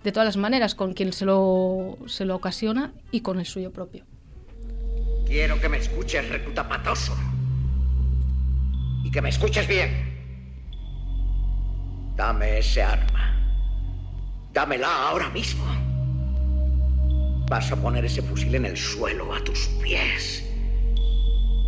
[0.05, 3.73] de todas las maneras, con quien se lo, se lo ocasiona y con el suyo
[3.73, 4.05] propio.
[5.25, 7.17] Quiero que me escuches, recluta patoso.
[9.03, 9.89] Y que me escuches bien.
[12.15, 13.33] Dame ese arma.
[14.53, 15.65] Dámela ahora mismo.
[17.49, 20.43] Vas a poner ese fusil en el suelo a tus pies.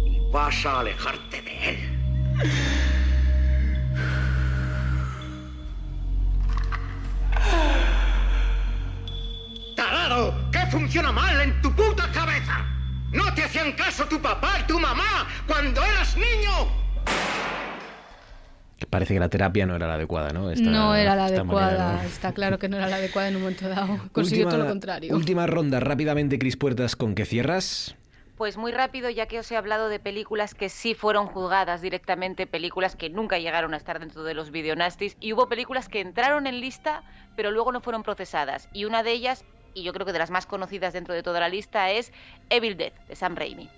[0.06, 1.78] Y vas a alejarte de él.
[10.70, 12.66] Funciona mal en tu puta cabeza?
[13.12, 16.68] ¿No te hacían caso tu papá y tu mamá cuando eras niño?
[18.90, 20.50] Parece que la terapia no era la adecuada, ¿no?
[20.52, 22.08] Esta- no era la adecuada, manera, ¿no?
[22.10, 23.98] está claro que no era la adecuada en un momento dado.
[24.14, 25.16] Consiguió Última- todo lo contrario.
[25.16, 27.96] Última ronda, rápidamente, Cris Puertas, ¿con qué cierras?
[28.38, 32.46] Pues muy rápido, ya que os he hablado de películas que sí fueron juzgadas directamente,
[32.46, 36.46] películas que nunca llegaron a estar dentro de los videonastis, y hubo películas que entraron
[36.46, 37.02] en lista,
[37.36, 38.70] pero luego no fueron procesadas.
[38.74, 39.44] Y una de ellas,
[39.78, 42.12] y yo creo que de las más conocidas dentro de toda la lista, es
[42.50, 43.70] Evil Dead, de Sam Raimi.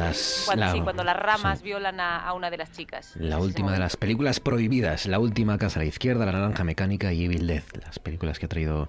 [0.00, 3.12] Las, Cuando, la, sí, cuando las ramas sí, violan a, a una de las chicas.
[3.16, 7.12] la última de las películas prohibidas, La última casa a la izquierda, La naranja mecánica
[7.12, 8.88] y Evil Dead, las películas que ha traído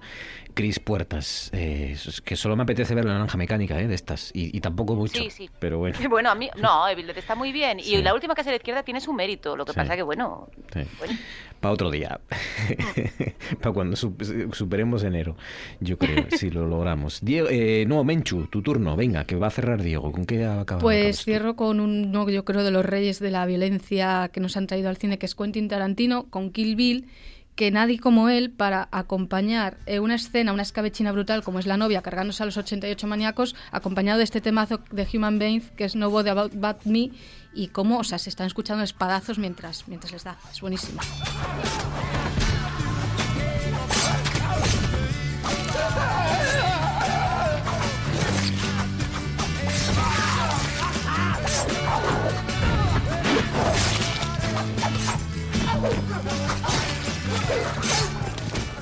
[0.54, 4.56] Chris Puertas, eh, que solo me apetece ver La naranja mecánica, eh, de estas, y,
[4.56, 5.50] y tampoco mucho, Sí, sí.
[5.58, 5.96] pero bueno.
[6.10, 7.78] Bueno, a mí, no, Evil Dead está muy bien.
[7.80, 9.56] Y la última casa a la izquierda tiene su mérito.
[9.56, 10.48] Lo que pasa que, bueno,
[11.60, 12.20] Para otro día.
[13.60, 15.36] Para cuando sup- superemos enero,
[15.80, 17.20] yo creo, si lo logramos.
[17.22, 18.96] Diego, eh, no, Menchu, tu turno.
[18.96, 20.10] Venga, que va a cerrar Diego.
[20.12, 20.80] ¿Con qué acaba?
[20.80, 24.66] Pues cierro con uno, yo creo, de los reyes de la violencia que nos han
[24.66, 27.06] traído al cine, que es Quentin Tarantino, con Kill Bill,
[27.54, 31.76] que nadie como él, para acompañar eh, una escena, una escabechina brutal, como es la
[31.76, 35.94] novia cargándose a los 88 maníacos, acompañado de este temazo de Human Beings, que es
[35.94, 37.10] Nobody About But Me,
[37.54, 40.38] y cómo, o sea, se están escuchando espadazos mientras, mientras les da.
[40.50, 41.00] Es buenísimo.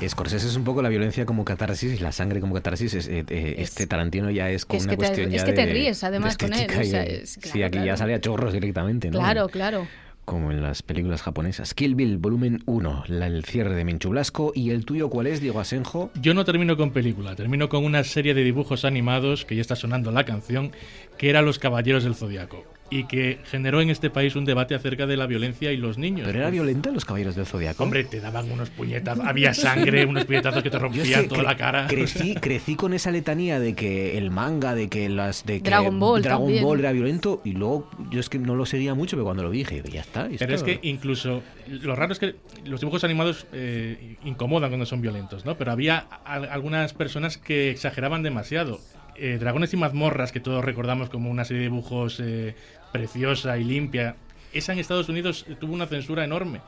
[0.09, 2.95] Scorsese es un poco la violencia como catarsis, la sangre como catarsis.
[2.95, 5.67] es, eh, eh, este Tarantino ya es con es una te- cuestión es que te
[5.67, 8.15] de- ríes, de además, con él, o y sea, es- sí, claro, aquí ya sale
[8.15, 9.19] a chorros directamente, ¿no?
[9.19, 9.87] Claro, claro.
[10.25, 11.75] Como en las películas japonesas.
[11.75, 14.53] Kill Bill, volumen 1, la- el cierre de Minchu Blasco.
[14.55, 16.11] ¿Y el tuyo cuál es, Diego Asenjo?
[16.21, 19.77] Yo no termino con película, termino con una serie de dibujos animados, que ya está
[19.77, 20.73] sonando la canción,
[21.19, 22.65] que era Los Caballeros del Zodiaco.
[22.93, 26.27] Y que generó en este país un debate acerca de la violencia y los niños.
[26.27, 27.85] ¿Pero era violenta los Caballeros del Zodiaco?
[27.85, 31.45] Hombre, te daban unos puñetazos, había sangre, unos puñetazos que te rompían que toda cre-
[31.45, 31.87] la cara.
[31.87, 36.01] Crecí, crecí con esa letanía de que el manga, de que las de que Dragon
[36.01, 36.65] Ball Dragon también.
[36.65, 39.51] Ball era violento y luego yo es que no lo seguía mucho, pero cuando lo
[39.51, 40.29] dije, ya está.
[40.37, 42.35] Pero es que incluso lo raro es que
[42.65, 45.57] los dibujos animados eh, incomodan cuando son violentos, ¿no?
[45.57, 48.81] Pero había al- algunas personas que exageraban demasiado.
[49.23, 52.55] Eh, Dragones y mazmorras, que todos recordamos como una serie de dibujos eh,
[52.93, 54.17] preciosa y limpia,
[54.53, 56.61] esa en Estados Unidos eh, tuvo una censura enorme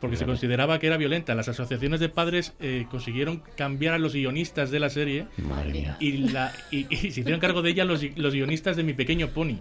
[0.00, 0.32] porque se Claro.
[0.34, 1.34] consideraba que era violenta.
[1.34, 5.96] Las asociaciones de padres eh, consiguieron cambiar a los guionistas de la serie Madre mía.
[6.00, 9.28] y, la, y, y se hicieron cargo de ella los, los guionistas de Mi Pequeño
[9.28, 9.56] Pony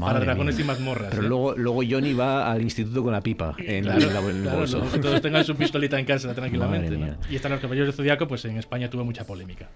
[0.00, 0.64] para Dragones mía.
[0.64, 1.08] y mazmorras.
[1.10, 1.28] Pero ¿eh?
[1.28, 4.36] luego, luego Johnny va al instituto con la pipa en, Claro, la- en la- en
[4.36, 4.78] el claro, bolso.
[4.84, 6.98] no, que todos tengan su pistolita en casa tranquilamente.
[7.30, 9.68] Y están los caballeros del Zodiaco, pues en España tuvo mucha polémica.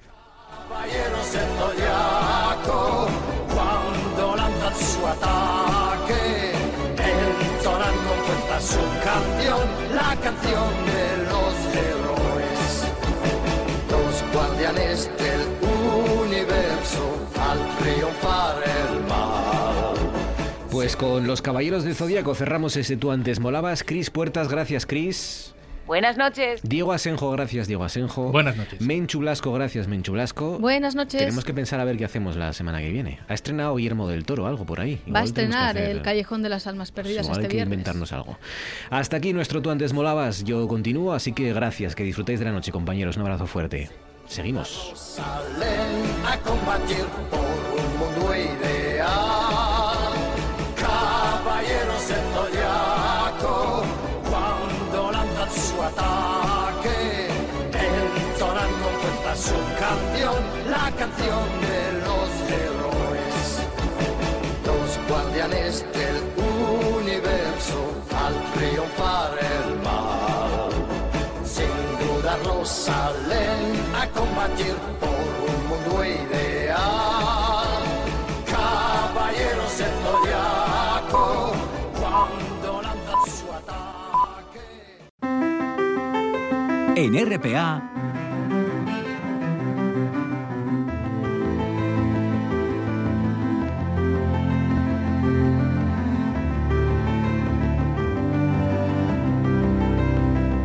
[0.68, 3.08] Caballeros del Zodiaco,
[3.54, 5.51] cuando lanzan su ataque,
[8.62, 9.60] su canción,
[9.94, 12.84] la canción de los héroes.
[13.90, 15.42] Los guardianes del
[16.20, 19.94] universo, al triunfar el mal.
[20.70, 23.82] Pues con los Caballeros del Zodíaco cerramos ese Tú antes molabas.
[23.82, 25.54] Cris Puertas, gracias Cris.
[25.86, 26.60] Buenas noches.
[26.62, 28.30] Diego Asenjo, gracias Diego Asenjo.
[28.30, 28.80] Buenas noches.
[28.80, 30.58] Menchu Blasco, gracias Menchu Blasco.
[30.58, 31.18] Buenas noches.
[31.20, 33.18] Tenemos que pensar a ver qué hacemos la semana que viene.
[33.28, 34.94] Ha estrenado Guillermo del Toro algo por ahí.
[34.94, 37.48] Va a Igual que estrenar hacer- El Callejón de las Almas Perdidas Igual hay este
[37.50, 37.72] que viernes.
[37.74, 38.38] inventarnos algo.
[38.90, 40.44] Hasta aquí nuestro Tú antes molabas.
[40.44, 41.94] Yo continúo, así que gracias.
[41.94, 43.16] Que disfrutéis de la noche, compañeros.
[43.16, 43.90] Un abrazo fuerte.
[44.26, 44.92] Seguimos.
[44.94, 48.81] Salen a combatir por un mundo ideal.
[61.02, 62.28] Canción de los
[62.62, 63.36] héroes.
[64.68, 66.18] Los guardianes del
[66.96, 67.78] universo,
[68.24, 70.70] al triunfar el mal,
[71.44, 73.60] sin dudarlo salen
[74.00, 77.80] a combatir por un mundo ideal.
[78.46, 81.26] Caballeros del Zodiaco,
[81.98, 84.64] cuando lanzan su ataque.
[86.94, 87.92] En RPA.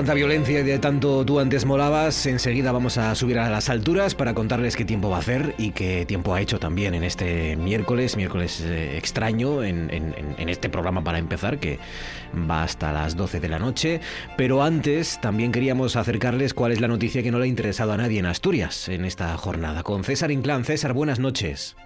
[0.00, 4.14] Tanta violencia y de tanto tú antes molabas, enseguida vamos a subir a las alturas
[4.14, 7.54] para contarles qué tiempo va a hacer y qué tiempo ha hecho también en este
[7.56, 11.78] miércoles, miércoles eh, extraño, en, en- este programa para empezar, que
[12.48, 14.00] va hasta las 12 de la noche.
[14.38, 17.98] Pero antes también queríamos acercarles cuál es la noticia que no le ha interesado a
[17.98, 19.82] nadie en Asturias en esta jornada.
[19.82, 20.64] Con César Inclán.
[20.64, 21.76] César, buenas noches.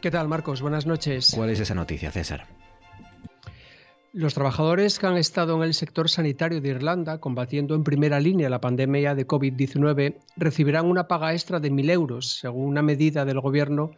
[0.00, 0.62] ¿Qué tal, Marcos?
[0.62, 1.32] Buenas noches.
[1.36, 2.46] ¿Cuál es esa noticia, César?
[4.14, 8.50] Los trabajadores que han estado en el sector sanitario de Irlanda combatiendo en primera línea
[8.50, 13.40] la pandemia de COVID-19 recibirán una paga extra de 1.000 euros, según una medida del
[13.40, 13.92] gobierno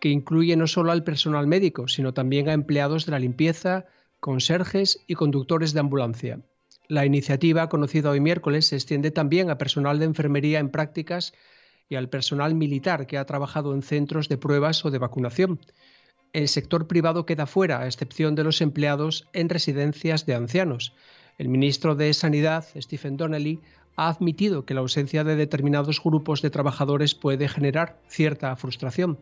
[0.00, 3.86] que incluye no solo al personal médico, sino también a empleados de la limpieza,
[4.18, 6.40] conserjes y conductores de ambulancia.
[6.88, 11.34] La iniciativa, conocida hoy miércoles, se extiende también a personal de enfermería en prácticas
[11.88, 15.60] y al personal militar que ha trabajado en centros de pruebas o de vacunación.
[16.32, 20.94] El sector privado queda fuera, a excepción de los empleados en residencias de ancianos.
[21.36, 23.60] El ministro de Sanidad, Stephen Donnelly,
[23.96, 29.18] ha admitido que la ausencia de determinados grupos de trabajadores puede generar cierta frustración.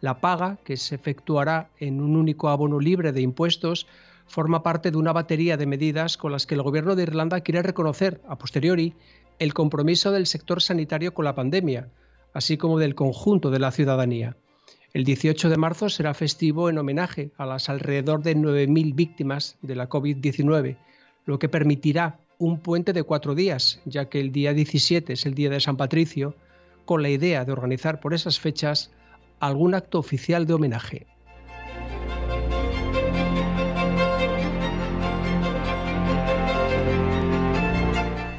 [0.00, 3.86] La paga, que se efectuará en un único abono libre de impuestos,
[4.26, 7.60] forma parte de una batería de medidas con las que el Gobierno de Irlanda quiere
[7.60, 8.94] reconocer, a posteriori,
[9.38, 11.90] el compromiso del sector sanitario con la pandemia,
[12.32, 14.38] así como del conjunto de la ciudadanía.
[14.96, 19.76] El 18 de marzo será festivo en homenaje a las alrededor de 9.000 víctimas de
[19.76, 20.78] la COVID-19,
[21.26, 25.34] lo que permitirá un puente de cuatro días, ya que el día 17 es el
[25.34, 26.34] día de San Patricio,
[26.86, 28.90] con la idea de organizar por esas fechas
[29.38, 31.06] algún acto oficial de homenaje.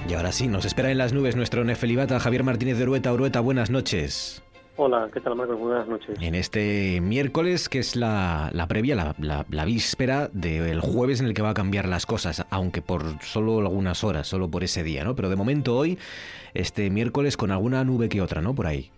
[0.09, 3.13] Y ahora sí, nos espera en las nubes nuestro nefelibata Javier Martínez de Urueta.
[3.13, 4.41] Urueta, buenas noches.
[4.79, 5.57] Hola, ¿qué tal Marcos?
[5.57, 6.21] Buenas noches.
[6.21, 11.25] En este miércoles, que es la, la previa, la, la- la víspera del jueves en
[11.27, 14.83] el que va a cambiar las cosas, aunque por solo algunas horas, solo por ese
[14.83, 15.15] día, ¿no?
[15.15, 15.97] Pero de momento hoy,
[16.53, 18.53] este miércoles con alguna nube que otra, ¿no?
[18.53, 18.91] Por ahí.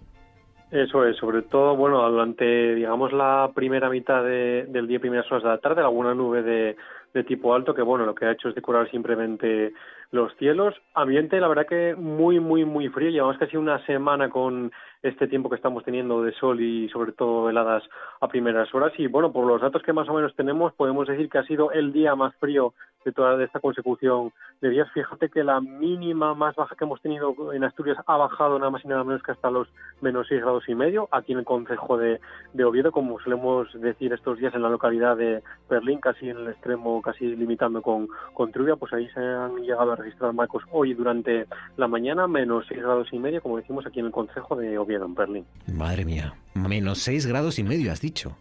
[0.70, 5.44] Eso es, sobre todo, bueno, durante, digamos, la primera mitad de- del día, primeras horas
[5.44, 6.76] de la tarde, alguna nube de,
[7.14, 9.74] de tipo alto que, bueno, lo que ha hecho es decorar simplemente
[10.12, 10.76] los cielos.
[10.94, 13.10] Ambiente, la verdad que muy, muy, muy frío.
[13.10, 14.72] Llevamos casi una semana con
[15.04, 17.84] este tiempo que estamos teniendo de sol y sobre todo heladas
[18.20, 18.92] a primeras horas.
[18.98, 21.72] Y bueno, por los datos que más o menos tenemos, podemos decir que ha sido
[21.72, 22.74] el día más frío
[23.06, 24.32] de toda esta consecución
[24.62, 24.88] de días.
[24.94, 28.84] Fíjate que la mínima más baja que hemos tenido en Asturias ha bajado nada más
[28.84, 29.68] y nada menos que hasta los
[30.02, 32.20] menos 6 grados y medio, aquí en el concejo de,
[32.54, 36.48] de Oviedo, como solemos decir estos días en la localidad de Berlín, casi en el
[36.48, 40.94] extremo, casi limitando con, con Trubia, pues ahí se han llegado a registrar marcos hoy
[40.94, 41.46] durante
[41.78, 45.06] la mañana, menos 6 grados y medio, como decimos aquí en el concejo de Oviedo,
[45.06, 45.46] en Berlín.
[45.74, 48.36] Madre mía, menos 6 grados y medio, has dicho.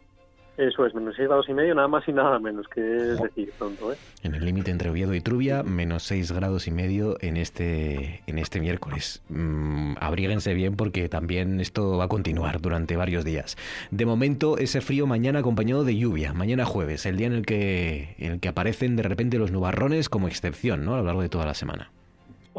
[0.58, 3.52] Eso es, menos 6 grados y medio, nada más y nada menos, que es decir,
[3.56, 3.96] pronto, ¿eh?
[4.24, 8.38] En el límite entre Oviedo y Trubia, menos 6 grados y medio en este, en
[8.40, 9.22] este miércoles.
[9.28, 13.56] Mm, abríguense bien porque también esto va a continuar durante varios días.
[13.92, 16.32] De momento, ese frío mañana acompañado de lluvia.
[16.32, 20.08] Mañana jueves, el día en el que, en el que aparecen de repente los nubarrones
[20.08, 20.94] como excepción, ¿no?
[20.94, 21.92] A lo largo de toda la semana.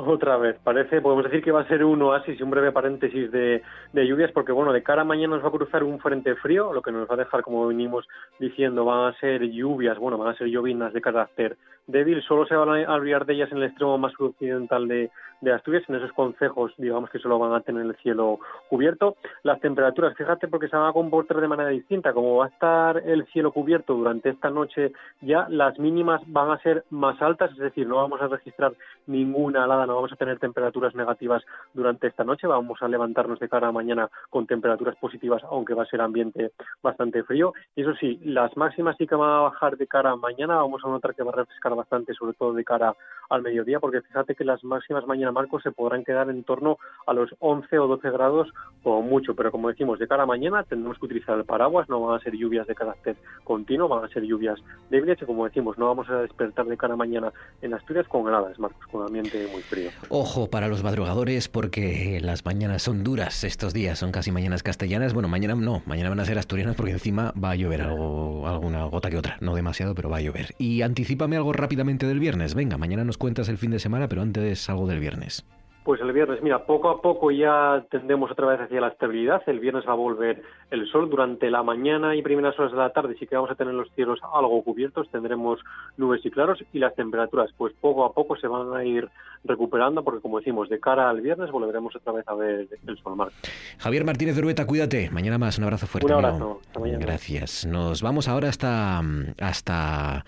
[0.06, 3.30] Otra vez, parece, podemos decir que va a ser un oasis y un breve paréntesis
[3.32, 6.36] de, de lluvias, porque bueno, de cara a mañana nos va a cruzar un frente
[6.36, 8.08] frío, lo que nos va a dejar, como venimos
[8.40, 11.58] diciendo, van a ser lluvias, bueno, van a ser llovinas de carácter
[11.92, 15.10] débil, solo se van a olvidar de ellas en el extremo más occidental de,
[15.42, 19.16] de Asturias, en esos concejos, digamos que solo van a tener el cielo cubierto.
[19.44, 22.98] Las temperaturas, fíjate, porque se van a comportar de manera distinta, como va a estar
[22.98, 27.58] el cielo cubierto durante esta noche, ya las mínimas van a ser más altas, es
[27.58, 28.74] decir, no vamos a registrar
[29.08, 33.50] ninguna helada, no vamos a tener temperaturas negativas durante esta noche, vamos a levantarnos de
[33.50, 36.52] cara a mañana con temperaturas positivas, aunque va a ser ambiente
[36.84, 37.54] bastante frío.
[37.76, 40.82] Y eso sí, las máximas sí que van a bajar de cara a mañana, vamos
[40.84, 42.96] a notar que va a refrescar bastante, sobre todo de cara
[43.30, 47.14] al mediodía, porque fíjate que las máximas mañana, Marcos, se podrán quedar en torno a
[47.14, 48.48] los 11 o 12 grados
[48.84, 52.02] o mucho, pero como decimos, de cara a mañana tendremos que utilizar el paraguas, no
[52.02, 54.60] van a ser lluvias de carácter continuo, van a ser lluvias
[54.90, 58.28] débiles y como decimos, no vamos a despertar de cara a mañana en Asturias con
[58.28, 59.92] heladas, Marcos, con ambiente muy frío.
[60.10, 65.14] Ojo para los madrugadores porque las mañanas son duras estos días, son casi mañanas castellanas.
[65.14, 68.86] Bueno, mañana no, mañana van a ser asturianas porque encima va a llover algo, alguna
[68.86, 70.56] gota que otra, no demasiado, pero va a llover.
[70.58, 72.56] Y anticipame algo rápidamente del viernes.
[72.56, 75.46] Venga, mañana nos cuentas el fin de semana, pero antes algo del viernes.
[75.84, 79.44] Pues el viernes, mira, poco a poco ya tendemos otra vez hacia la estabilidad.
[79.46, 80.42] El viernes va a volver
[80.72, 81.12] el sol.
[81.12, 83.88] Durante la mañana y primeras horas de la tarde sí que vamos a tener los
[83.94, 85.60] cielos algo cubiertos, tendremos
[85.98, 89.08] nubes y claros y las temperaturas pues poco a poco se van a ir
[89.44, 93.16] recuperando porque como decimos, de cara al viernes volveremos otra vez a ver el sol
[93.16, 93.30] mar.
[93.78, 95.12] Javier Martínez de Urueta, cuídate.
[95.12, 96.08] Mañana más, un abrazo fuerte.
[96.08, 96.62] Un abrazo.
[96.66, 97.06] Hasta mañana.
[97.06, 97.68] Gracias.
[97.68, 99.02] Nos vamos ahora hasta,
[99.40, 100.26] hasta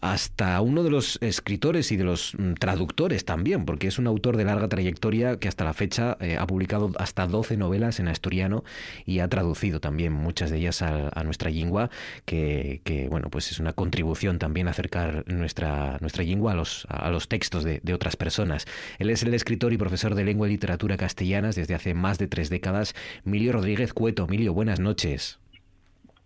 [0.00, 4.36] hasta uno de los escritores y de los mm, traductores también, porque es un autor
[4.36, 8.64] de larga trayectoria que hasta la fecha eh, ha publicado hasta 12 novelas en asturiano
[9.04, 11.90] y ha traducido también muchas de ellas a, nuestra lengua,
[12.24, 17.10] que, bueno, pues es una contribución también a acercar nuestra, nuestra lengua a los, a
[17.10, 18.66] los textos de, otras personas.
[18.98, 22.28] Él es el escritor y profesor de lengua y literatura castellanas desde hace más de
[22.28, 22.94] tres décadas,
[23.24, 24.24] Emilio Rodríguez Cueto.
[24.24, 25.40] Emilio, buenas noches.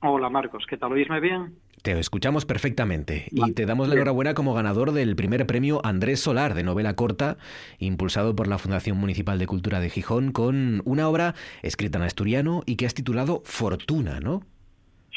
[0.00, 0.92] Hola Marcos, ¿qué tal?
[0.92, 1.54] ¿Oísme bien?
[1.82, 6.54] Te escuchamos perfectamente y te damos la enhorabuena como ganador del primer premio Andrés Solar
[6.54, 7.38] de novela corta,
[7.78, 12.62] impulsado por la Fundación Municipal de Cultura de Gijón, con una obra escrita en asturiano
[12.66, 14.44] y que has titulado Fortuna, ¿no?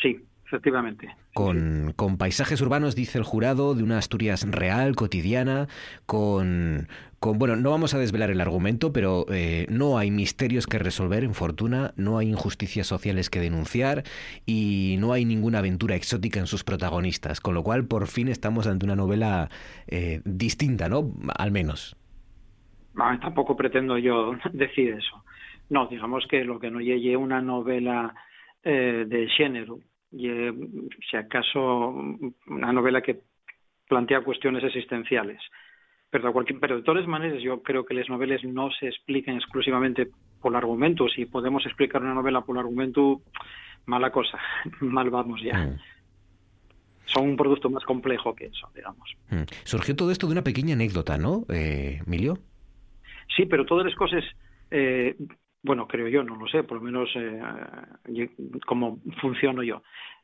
[0.02, 1.16] Sí, efectivamente.
[1.36, 5.68] Con, con, paisajes urbanos, dice el jurado, de una Asturias real, cotidiana,
[6.08, 6.88] con,
[7.34, 11.34] bueno, no vamos a desvelar el argumento, pero eh, no hay misterios que resolver en
[11.34, 14.04] Fortuna, no hay injusticias sociales que denunciar
[14.46, 18.68] y no hay ninguna aventura exótica en sus protagonistas, con lo cual por fin estamos
[18.68, 19.50] ante una novela
[19.88, 21.12] eh, distinta, ¿no?
[21.38, 21.96] Al menos.
[23.22, 25.24] tampoco pretendo yo decir eso.
[25.70, 28.14] No, digamos que lo que no llegue una novela
[28.64, 29.80] eh, de género,
[30.12, 31.90] si acaso
[32.48, 33.22] una novela que
[33.88, 35.42] plantea cuestiones existenciales.
[36.22, 40.08] Pero, pero de todas maneras yo creo que las novelas no se explican exclusivamente
[40.42, 41.08] por argumento.
[41.10, 43.22] Si podemos explicar una novela por argumento,
[43.86, 44.40] mala cosa,
[44.80, 45.58] mal vamos ya.
[45.58, 45.78] Mm.
[47.08, 49.14] Son un producto más complejo que eso, digamos.
[49.30, 49.44] Mm.
[49.64, 52.38] Surgió todo esto de una pequeña anécdota, ¿no, eh, Emilio?
[53.36, 54.24] Sí, pero todas las cosas
[54.72, 55.16] eh,
[55.66, 58.30] bueno, creo yo, no lo sé, por lo menos eh,
[58.68, 59.82] cómo funciono yo.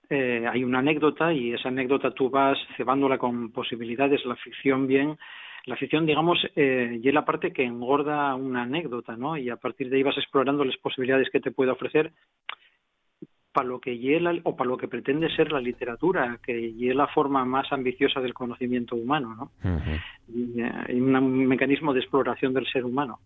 [0.08, 5.18] Eh, hay una anécdota y esa anécdota tú vas cebándola con posibilidades, la ficción bien,
[5.66, 9.38] la ficción, digamos, eh, y es la parte que engorda una anécdota, ¿no?
[9.38, 12.12] Y a partir de ahí vas explorando las posibilidades que te puede ofrecer
[13.52, 17.08] para lo que hiela o para lo que pretende ser la literatura, que es la
[17.08, 19.82] forma más ambiciosa del conocimiento humano, ¿no?
[20.28, 23.20] y, y, un mecanismo de exploración del ser humano.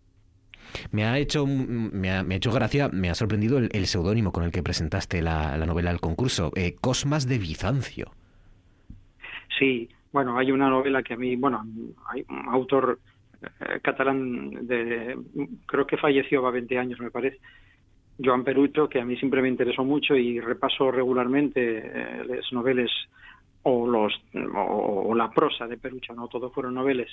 [0.90, 4.62] Me ha hecho, me ha, hecho gracia, me ha sorprendido el, seudónimo con el que
[4.62, 8.12] presentaste la, novela al concurso, eh, Cosmas de Bizancio.
[9.58, 11.62] Sí, bueno, hay una novela que a mí, bueno,
[12.08, 12.98] hay un autor
[13.42, 15.14] eh, catalán de,
[15.66, 17.38] creo que falleció va 20 años, me parece,
[18.18, 22.90] Joan Perucho, que a mí siempre me interesó mucho y repaso regularmente eh, las novelas
[23.64, 24.10] o los
[24.54, 27.10] o, la prosa de Perucho, no todo fueron novelas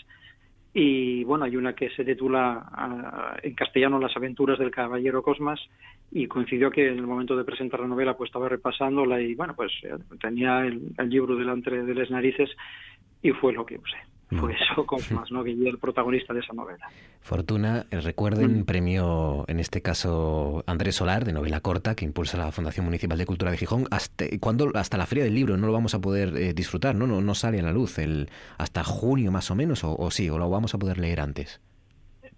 [0.74, 5.60] y bueno, hay una que se titula ah, en castellano Las aventuras del caballero Cosmas
[6.12, 9.54] y coincidió que en el momento de presentar la novela pues estaba repasándola y bueno,
[9.56, 12.50] pues eh, tenía el, libro delante de las narices
[13.24, 13.98] y fue lo que usé.
[14.40, 15.44] Fue eso Cosmas, ¿no?
[15.44, 16.88] que el protagonista de esa novela.
[17.22, 18.66] Fortuna, eh, recuerden, mm.
[18.66, 23.26] premio, en este caso, Andrés Solar, de novela corta, que impulsa la Fundación Municipal de
[23.26, 23.86] Cultura de Gijón.
[23.92, 27.08] Hasta, cuando, hasta la Feria del Libro no lo vamos a poder eh, disfrutar, ¿no?
[27.08, 27.22] ¿no?
[27.22, 30.50] No sale a la luz el, hasta junio más o menos, o, sí, o lo
[30.50, 31.62] vamos a poder leer antes.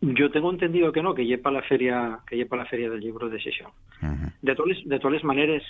[0.01, 3.29] Yo tengo entendido que no, que lleva la feria, que lleva la feria del libro
[3.29, 3.71] de sesión.
[4.41, 5.63] De todas, de todas maneras,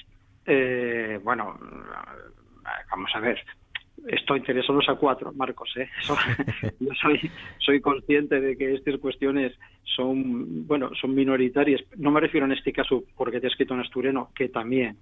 [0.45, 1.57] eh, bueno,
[2.89, 3.39] vamos a ver,
[4.07, 5.73] estoy interesado a cuatro, Marcos.
[5.77, 5.89] ¿eh?
[6.79, 11.81] yo soy, soy consciente de que estas cuestiones son, bueno, son minoritarias.
[11.97, 14.97] No me refiero en este caso porque te he escrito en asturiano, que también,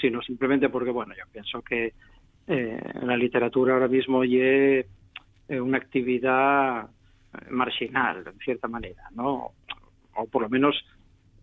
[0.00, 1.92] sino simplemente porque, bueno, yo pienso que
[2.46, 4.86] eh, la literatura ahora mismo es
[5.48, 6.88] eh, una actividad
[7.50, 9.52] marginal, en cierta manera, ¿no?
[10.16, 10.74] O por lo menos,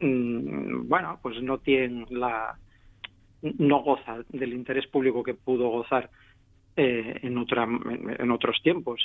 [0.02, 2.58] mm, bueno, pues no tiene la
[3.42, 6.10] no goza del interés público que pudo gozar
[6.78, 9.02] eh, en, otra, en, otros tiempos.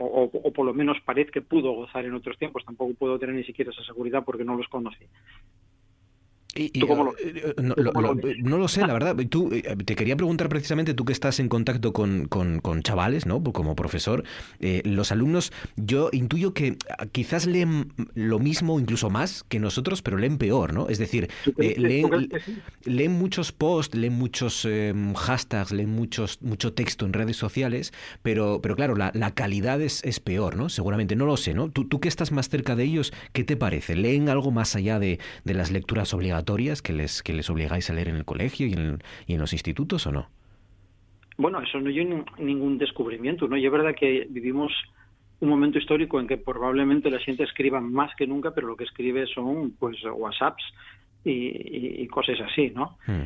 [0.00, 2.64] O, o, por lo menos parece que pudo gozar en otros tiempos.
[2.64, 5.06] Tampoco puedo tener ni siquiera esa seguridad porque no los conocí.
[7.62, 9.16] No, lo, sé, la verdad.
[9.28, 13.42] Tú, eh, te quería preguntar precisamente, tú que estás en contacto con, con, chavales, ¿no?
[13.42, 14.24] Como profesor,
[14.60, 16.76] eh, los alumnos, yo intuyo que
[17.12, 20.88] quizás leen lo mismo, incluso más que nosotros, pero leen peor, ¿no?
[20.88, 21.28] Es decir,
[21.58, 22.10] eh,
[22.84, 27.92] leen, muchos posts, leen muchos em, hashtags, leen muchos, mucho texto en redes sociales,
[28.22, 30.68] pero, pero claro, la, calidad es, es, peor, ¿no?
[30.68, 31.70] Seguramente, no lo sé, ¿no?
[31.70, 33.96] Tú, tú que estás más cerca de ellos, ¿qué te parece?
[33.96, 36.45] ¿Leen algo más allá de, de las lecturas obligatorias?
[36.82, 39.52] Que les, que les obligáis a leer en el colegio y en, y en los
[39.52, 40.28] institutos o no?
[41.36, 41.96] Bueno, eso no es
[42.38, 43.56] ningún descubrimiento, ¿no?
[43.56, 44.72] Y es verdad que vivimos
[45.40, 48.84] un momento histórico en que probablemente la gente escriba más que nunca, pero lo que
[48.84, 50.64] escribe son pues WhatsApps
[51.24, 52.96] y, cosas así, ¿no?
[53.06, 53.24] Hmm.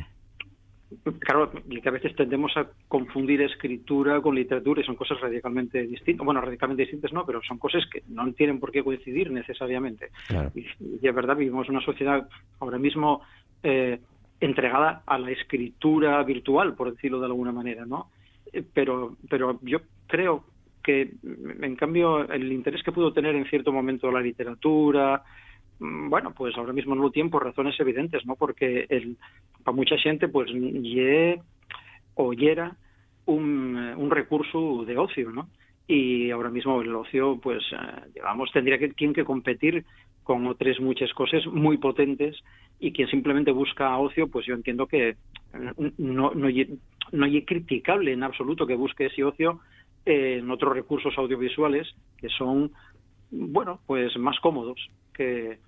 [1.19, 6.25] Claro, que a veces tendemos a confundir escritura con literatura y son cosas radicalmente distintas.
[6.25, 10.09] Bueno, radicalmente distintas no, pero son cosas que no tienen por qué coincidir necesariamente.
[10.53, 10.65] Y,
[11.05, 12.27] es verdad, vivimos una sociedad
[12.59, 13.21] ahora mismo
[13.63, 13.99] eh,
[14.39, 18.09] entregada a la escritura virtual, por decirlo de alguna manera, ¿no?
[18.51, 20.43] eh, pero, pero yo creo
[20.83, 21.11] que,
[21.61, 25.23] en cambio, el interés que pudo tener en cierto momento la literatura,
[25.81, 28.35] bueno, pues ahora mismo no lo tiene por razones evidentes, ¿no?
[28.35, 29.17] Porque el,
[29.63, 31.41] para mucha gente, pues, ye
[32.15, 32.75] o yera
[33.25, 35.49] un, un recurso de ocio, ¿no?
[35.87, 39.83] Y ahora mismo el ocio, pues, eh, digamos, tendría que, tiene que competir
[40.23, 42.37] con otras muchas cosas muy potentes
[42.79, 45.15] y quien simplemente busca ocio, pues yo entiendo que eh,
[45.97, 46.51] no, no,
[47.11, 49.59] no es criticable en absoluto que busque ese ocio
[50.05, 52.71] en otros recursos audiovisuales que son,
[53.31, 54.79] bueno, pues más cómodos
[55.13, 55.59] que,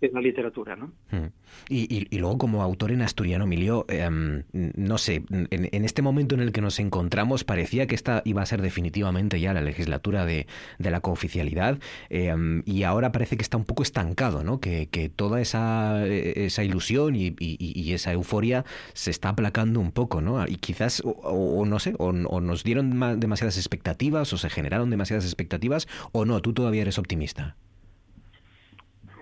[0.00, 0.92] en la literatura, ¿no?
[1.10, 1.26] Mm.
[1.68, 6.42] Y, y, luego como autor en asturiano, Emilio, em, no sé, en, este momento en
[6.42, 10.46] el que nos encontramos parecía que esta iba a ser definitivamente ya la legislatura de,
[10.78, 11.78] de la cooficialidad
[12.10, 14.60] em, y ahora parece que está un poco estancado, ¿no?
[14.60, 20.20] Que, que toda esa, esa ilusión y, y, esa euforia se está aplacando un poco,
[20.20, 20.46] ¿no?
[20.46, 25.24] Y quizás, o, no sé, o, o nos dieron demasiadas expectativas o se generaron demasiadas
[25.24, 27.56] expectativas o no, tú todavía eres optimista.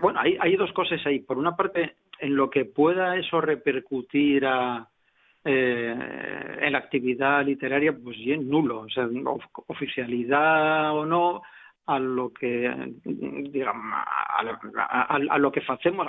[0.04, 1.20] Bueno, hay, hay dos cosas ahí.
[1.20, 4.86] Por una parte, en lo que pueda eso repercutir a,
[5.42, 8.80] eh, en la actividad literaria, pues bien nulo.
[8.80, 9.08] O sea,
[9.66, 11.40] oficialidad o no,
[11.86, 12.70] a lo que,
[13.02, 16.06] digamos, a, lo que hacemos,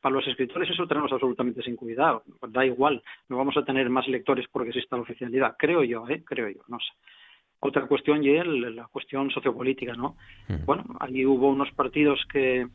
[0.00, 2.22] para los escritores eso tenemos absolutamente sin cuidado.
[2.48, 5.56] Da igual, no vamos a tener más lectores porque exista la oficialidad.
[5.58, 6.22] Creo yo, ¿eh?
[6.24, 6.92] Creo yo, no sé.
[7.58, 10.16] Otra cuestión y la cuestión sociopolítica, ¿no?
[10.64, 12.66] Bueno, allí hubo unos partidos que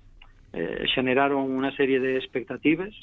[0.56, 2.93] eh, generaron una serie de expectativas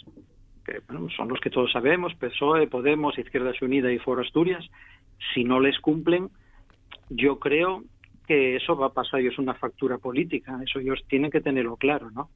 [0.64, 4.64] que bueno, son los que todos sabemos, PSOE, Podemos, Izquierda Unida y Foro Asturias.
[5.34, 6.30] Si no les cumplen,
[7.10, 7.84] yo creo
[8.26, 10.58] que eso va a pasar y es una factura política.
[10.64, 12.30] Eso ellos tienen que tenerlo claro, ¿no?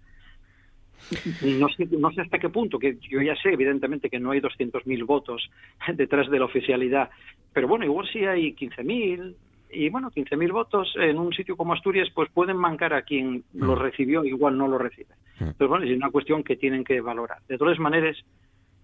[1.43, 4.41] No sé, no sé hasta qué punto, que yo ya sé, evidentemente, que no hay
[4.41, 5.49] 200.000 votos
[5.95, 7.11] detrás de la oficialidad,
[7.53, 9.35] pero bueno, igual sí hay 15.000,
[9.77, 13.77] y bueno, 15.000 votos en un sitio como Asturias, pues pueden mancar a quien lo
[13.77, 13.79] mm.
[13.79, 15.15] recibió, igual no lo recibe.
[15.39, 15.45] Mm.
[15.45, 17.39] Entonces, bueno, es una cuestión que tienen que valorar.
[17.47, 18.17] De todas maneras,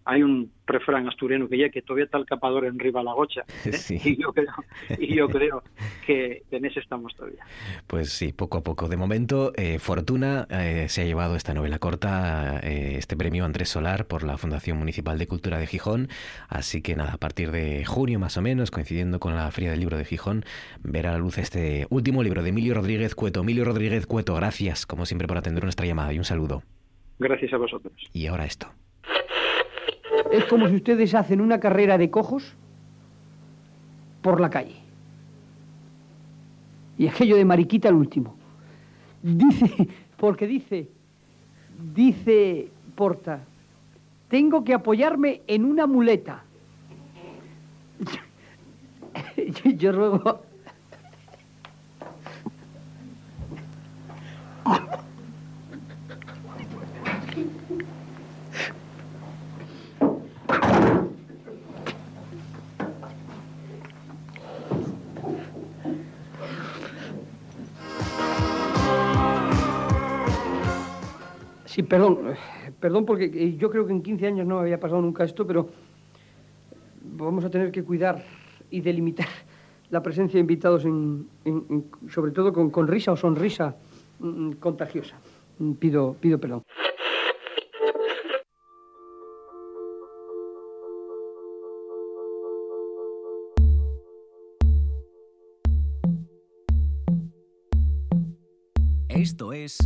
[0.04, 3.42] hay un refrán asturiano que ya que todavía está el capador en riba la gocha
[3.64, 4.00] ¿eh?
[4.04, 4.52] y, yo creo,
[4.98, 5.62] y yo creo
[6.06, 7.44] que en ese estamos todavía.
[7.86, 8.88] Pues sí poco a poco.
[8.88, 14.06] De momento eh, Fortuna eh, se ha llevado esta novela corta este premio Andrés Solar
[14.06, 16.08] por la Fundación Municipal de Cultura de Gijón.
[16.48, 19.80] Así que nada a partir de junio más o menos coincidiendo con la Feria del
[19.80, 20.44] Libro de Gijón
[20.82, 23.40] verá a la luz este último libro de Emilio Rodríguez Cueto.
[23.40, 26.62] Emilio Rodríguez Cueto gracias como siempre por atender nuestra llamada y un saludo.
[27.18, 27.92] Gracias a vosotros.
[28.12, 28.72] Y ahora esto
[30.30, 32.54] es como si ustedes hacen una carrera de cojos
[34.22, 34.76] por la calle.
[36.98, 38.36] Y aquello de mariquita el último.
[39.22, 40.88] Dice, porque dice,
[41.94, 43.40] dice Porta,
[44.28, 46.44] tengo que apoyarme en una muleta.
[49.78, 50.42] Yo, ruego
[71.72, 72.18] Sí, perdón,
[72.80, 75.70] perdón porque eh, yo creo que en 15 años no había pasado nunca esto, pero
[77.02, 78.22] vamos a tener que cuidar
[78.70, 79.26] y delimitar
[79.90, 81.30] la presencia de invitados, en,
[82.10, 83.74] sobre todo con, risa o sonrisa
[84.18, 85.16] mm, contagiosa.
[85.60, 86.62] Mm, pido, pido perdón.
[99.08, 99.78] Esto es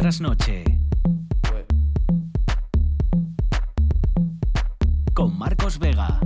[0.00, 0.62] tras noche.
[5.12, 6.17] Con Marcos Vega.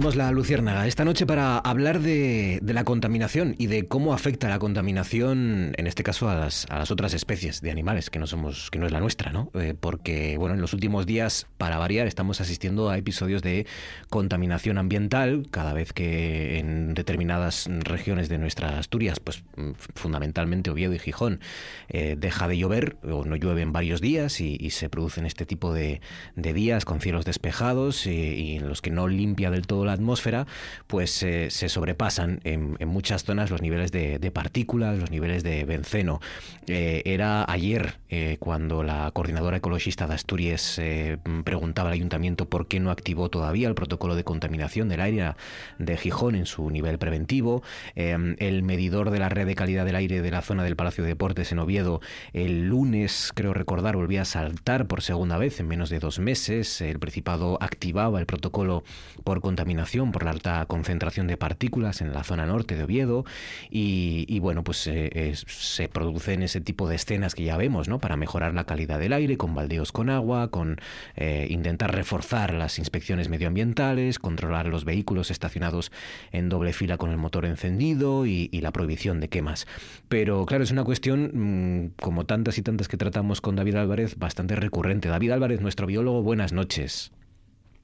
[0.00, 4.48] Encendemos la luciérnaga esta noche para hablar de, de, la contaminación y de cómo afecta
[4.48, 8.26] la contaminación, en este caso, a las, a las otras especies de animales que no
[8.26, 9.50] somos, que no es la nuestra, ¿no?
[9.52, 13.66] Eh, porque, bueno, en los últimos días, para variar, estamos asistiendo a episodios de
[14.08, 19.44] contaminación ambiental, cada vez que en determinadas regiones de nuestra Asturias, pues
[19.94, 21.40] fundamentalmente Oviedo y Gijón,
[21.90, 25.74] eh, deja de llover o no llueve en varios días y, se producen este tipo
[25.74, 26.00] de,
[26.36, 29.89] de días con cielos despejados y, y en los que no limpia del todo la
[29.92, 30.46] atmósfera,
[30.86, 36.20] pues eh, se sobrepasan en, muchas zonas los niveles de, partículas, los niveles de benceno.
[36.66, 40.80] Eh, era ayer eh, cuando la coordinadora ecologista de Asturias
[41.44, 45.34] preguntaba al ayuntamiento por qué no activó todavía el protocolo de contaminación del aire
[45.78, 47.62] de Gijón en su nivel preventivo.
[47.94, 51.08] El medidor de la red de calidad del aire de la zona del Palacio de
[51.08, 52.00] Deportes en Oviedo
[52.32, 56.80] el lunes, creo recordar, volvía a saltar por segunda vez en menos de dos meses.
[56.80, 58.84] El Principado activaba el protocolo
[59.24, 59.79] por contaminación
[60.12, 63.24] por la alta concentración de partículas en la zona norte de Oviedo
[63.70, 67.98] y, bueno, pues eh, eh, se producen ese tipo de escenas que ya vemos, ¿no?
[67.98, 70.76] Para mejorar la calidad del aire con baldeos con agua, con
[71.16, 75.92] eh, intentar reforzar las inspecciones medioambientales, controlar los vehículos estacionados
[76.30, 79.66] en doble fila con el motor encendido y, la prohibición de quemas.
[80.10, 84.18] Pero claro, es una cuestión, mmm, como tantas y tantas que tratamos con David Álvarez,
[84.18, 85.08] bastante recurrente.
[85.08, 87.10] David Álvarez, nuestro biólogo, buenas noches.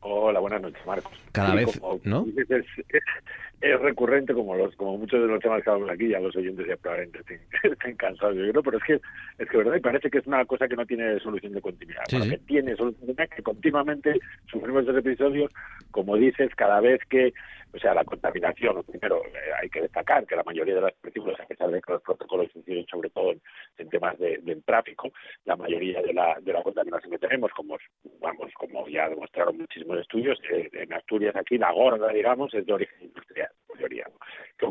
[0.00, 1.12] Hola, buenas noches, Marcos.
[1.32, 2.26] Cada sí, vez, como, ¿no?
[2.36, 2.66] Es, es,
[3.60, 6.66] es, recurrente como los como muchos de los temas que hablamos aquí, ya los oyentes
[6.66, 7.40] ya probablemente estén,
[7.72, 9.00] estén cansados, yo creo, pero es que
[9.38, 12.02] es que verdad y parece que es una cosa que no tiene solución de continuidad,
[12.08, 12.30] sí, sí.
[12.30, 14.20] que tiene solución de continuidad, que continuamente
[14.50, 15.50] sufrimos estos episodios,
[15.90, 17.32] como dices, cada vez que
[17.72, 21.38] o sea, la contaminación, primero eh, hay que destacar que la mayoría de las partículas,
[21.40, 23.32] a pesar de los protocolos inciden sobre todo
[23.78, 25.10] en, temas de, del tráfico,
[25.44, 27.76] la mayoría de la, de la contaminación que tenemos, como
[28.20, 32.72] vamos, como ya demostraron muchísimos estudios, eh, en Asturias aquí la gorda, digamos, es de
[32.72, 34.06] origen industrial, mayoría.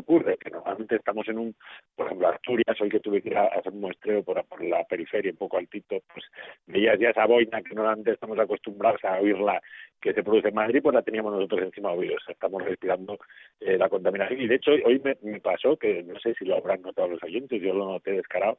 [0.06, 0.36] ¿Qué ocurre?
[0.38, 1.54] Que normalmente estamos en un,
[1.96, 4.84] por ejemplo, Asturias, hoy que tuve que ir a hacer un muestreo por, por la
[4.84, 6.24] periferia, un poco altito, pues
[6.66, 9.60] veías ya esa boina que normalmente estamos acostumbrados a oírla
[10.00, 12.22] que se produce en Madrid, pues la teníamos nosotros encima de oídos.
[12.28, 13.18] Estamos respirando
[13.60, 14.40] eh, la contaminación.
[14.40, 17.22] Y de hecho, hoy me, me, pasó, que no sé si lo habrán notado los
[17.22, 18.58] oyentes, yo lo noté descarado,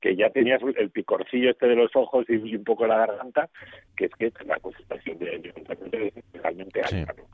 [0.00, 3.50] que ya tenías el picorcillo este de los ojos y, y un poco la garganta,
[3.96, 7.12] que es que la concentración de, de contaminación es realmente alta.
[7.14, 7.20] Sí.
[7.20, 7.28] ¿no?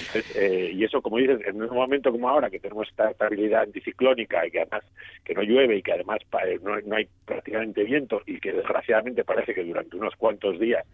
[0.00, 3.62] Entonces, eh, y eso, como dices, en un momento como ahora, que tenemos esta estabilidad
[3.62, 4.82] anticiclónica y que además
[5.24, 6.18] que no llueve y que además
[6.62, 10.84] no, no hay prácticamente viento y que desgraciadamente parece que durante unos cuantos días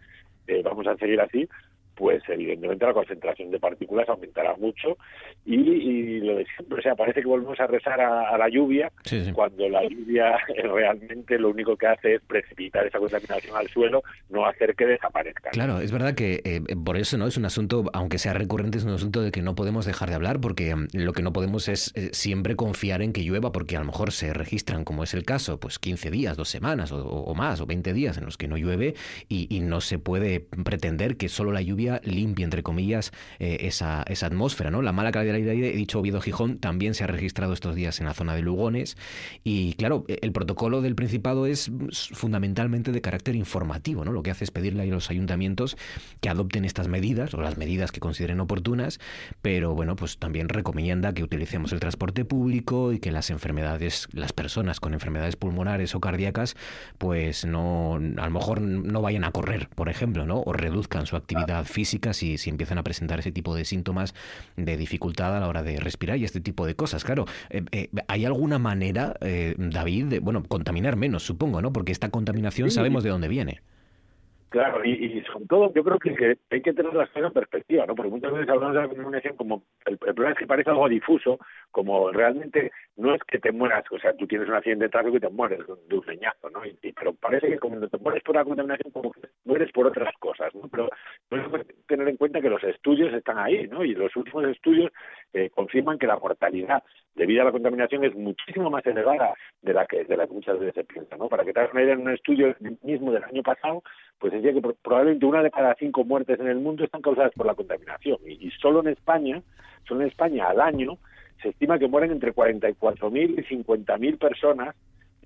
[0.47, 1.49] eh, vamos a seguir así,
[1.95, 4.97] pues evidentemente la concentración de partículas aumentará mucho
[5.45, 8.49] y, y, lo de siempre, o sea, parece que volvemos a rezar a, a la
[8.49, 9.31] lluvia sí, sí.
[9.31, 14.45] cuando la lluvia realmente lo único que hace es precipitar esa contaminación al suelo, no
[14.45, 15.51] hacer que desaparezca.
[15.51, 18.83] Claro, es verdad que eh, por eso no es un asunto, aunque sea recurrente, es
[18.83, 21.67] un asunto de que no podemos dejar de hablar porque um, lo que no podemos
[21.69, 25.13] es eh, siempre confiar en que llueva porque a lo mejor se registran, como es
[25.13, 28.37] el caso, pues 15 días, dos semanas o, o más o 20 días en los
[28.37, 28.95] que no llueve
[29.29, 34.03] y, y no se puede pretender que solo la lluvia limpie, entre comillas, eh, esa,
[34.07, 34.81] esa atmósfera, ¿no?
[34.81, 37.99] La mala calidad del aire, he dicho Oviedo Gijón, también se ha registrado estos días
[37.99, 38.97] en la zona de Lugones
[39.43, 41.71] y, claro, el protocolo del Principado es
[42.13, 44.11] fundamentalmente de carácter informativo, ¿no?
[44.11, 45.77] Lo que hace es pedirle a los ayuntamientos
[46.21, 48.99] que adopten estas medidas o las medidas que consideren oportunas,
[49.41, 54.33] pero, bueno, pues también recomienda que utilicemos el transporte público y que las enfermedades, las
[54.33, 56.55] personas con enfermedades pulmonares o cardíacas,
[56.97, 60.41] pues no, a lo mejor no vayan a correr, por ejemplo, ¿no?
[60.45, 64.15] O reduzcan su actividad física si, si empiezan a presentar ese tipo de síntomas
[64.55, 67.03] de dificultad a la hora de respirar y este tipo de cosas.
[67.03, 71.73] Claro, eh, eh, ¿hay alguna manera, eh, David, de, bueno, contaminar menos, supongo, ¿no?
[71.73, 72.75] Porque esta contaminación sí.
[72.75, 73.61] sabemos de dónde viene.
[74.55, 77.85] Claro, y, y, sobre todo yo creo que, hay que tener las cosas en perspectiva,
[77.85, 77.93] ¿no?
[77.93, 81.39] Porque muchas veces hablamos de la contaminación como, el, problema es que parece algo difuso,
[81.71, 85.17] como realmente no es que te mueras, o sea, tú tienes un accidente de tráfico
[85.17, 86.65] y te mueres de un leñazo, ¿no?
[86.65, 89.11] Y, y, pero parece que cuando te mueres por la contaminación como
[89.43, 90.69] mueres por otras cosas, ¿no?
[90.69, 90.87] Pero
[91.31, 93.83] no hay que tener en cuenta que los estudios están ahí, ¿no?
[93.83, 94.89] Y los últimos estudios
[95.35, 96.83] eh, confirman que la mortalidad
[97.13, 100.57] debido a la contaminación es muchísimo más elevada de la que de la que muchas
[100.59, 101.27] veces se piensa, ¿no?
[101.27, 103.83] Para que te hagas una idea, en un estudio mismo del año pasado,
[104.17, 107.45] pues decía que probablemente una de cada cinco muertes en el mundo están causadas por
[107.45, 109.41] la contaminación y, y solo en España,
[109.87, 110.97] solo en España al año
[111.41, 114.75] se estima que mueren entre 44.000 y 50.000 personas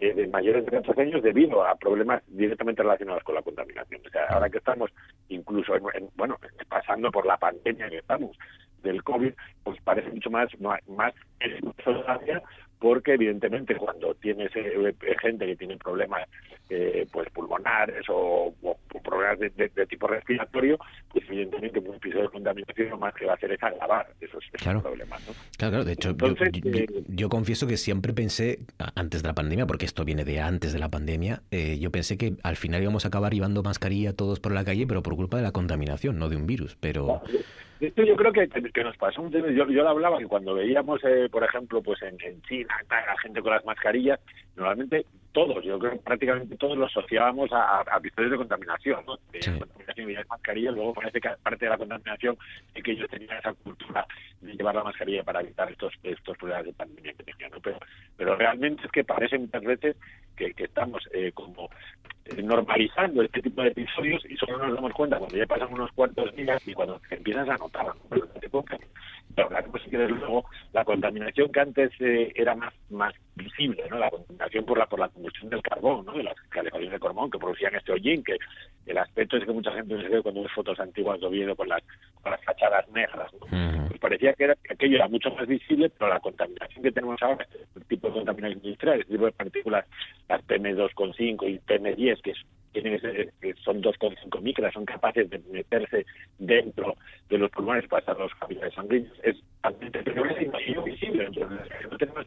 [0.01, 4.01] eh, de mayores de 14 años debido a problemas directamente relacionados con la contaminación.
[4.05, 4.91] O sea, ahora que estamos
[5.27, 6.37] incluso, en, en, bueno,
[6.69, 8.37] pasando por la pandemia que estamos
[8.83, 9.31] del COVID,
[9.63, 11.13] pues parece mucho más, más
[12.79, 16.21] porque evidentemente cuando tienes eh, gente que tiene problemas
[16.69, 20.77] eh, pues pulmonares o, o, problemas de, de- de tipo respiratorio,
[21.11, 24.41] pues evidentemente un episodio de contaminación lo más que va a hacer es agravar esos,
[24.45, 24.81] esos Claro.
[24.81, 25.19] problemas.
[25.27, 25.33] ¿no?
[25.57, 25.83] Claro, claro.
[25.83, 28.59] De hecho, yo- Entonces, yo, yo- eh, yo confieso que siempre pensé,
[28.95, 32.17] antes de la pandemia, porque esto viene de antes de la pandemia, eh, yo pensé
[32.17, 35.35] que al final íbamos a acabar llevando mascarilla todos por la calle, pero por culpa
[35.35, 36.77] de la contaminación, no de un virus.
[36.79, 37.21] Pero
[37.87, 40.53] hecho, yo creo que, que nos pasó un tema, yo, yo lo hablaba que cuando
[40.53, 44.19] veíamos, eh, por ejemplo, pues en, China, la gente con las mascarillas,
[44.59, 49.17] normalmente todos, yo creo que prácticamente todos lo asociábamos a, episodios de contaminación, ¿no?
[49.31, 52.37] De contaminación y las mascarillas, luego parece que parte de la contaminación
[52.73, 54.05] es que ellos tenían esa cultura
[54.41, 57.59] de llevar la mascarilla para evitar estos estos problemas de pandemia que tenían, ¿no?
[57.59, 57.77] Pero,
[58.17, 59.95] pero realmente es que parece muchas veces
[60.35, 61.69] que, que estamos eh, como
[62.25, 65.91] eh, normalizando este tipo de episodios y solo nos damos cuenta cuando ya pasan unos
[65.93, 68.63] cuantos días y cuando empiezas a notar ¿no?
[69.35, 73.13] Pero la cosa es que desde luego la contaminación que antes eh, era más más
[73.35, 73.97] visible, ¿no?
[73.97, 76.13] La contaminación por la por la combustión del carbón, ¿no?
[76.13, 78.37] De las calefacciones de carbón que producían este hollín, que
[78.85, 81.69] el aspecto es que mucha gente se ve cuando ve fotos antiguas de Oviedo con
[81.69, 81.81] las
[82.21, 83.47] con las fachadas negras, ¿no?
[83.87, 87.21] Pues parecía que, era, que aquello era mucho más visible, pero la contaminación que tenemos
[87.21, 89.85] ahora, este tipo de contaminación industrial, este tipo de partículas,
[90.27, 95.39] las PM2,5 y PM10, que es- tienen ese- que son 2,5 micras, son capaces de
[95.51, 96.05] meterse
[96.37, 96.95] dentro
[97.29, 100.83] de los pulmones para pasar los capilares sanguíneos, es altamente peligroso y no y no
[100.83, 101.25] visible.
[101.25, 102.25] Entonces, no tenemos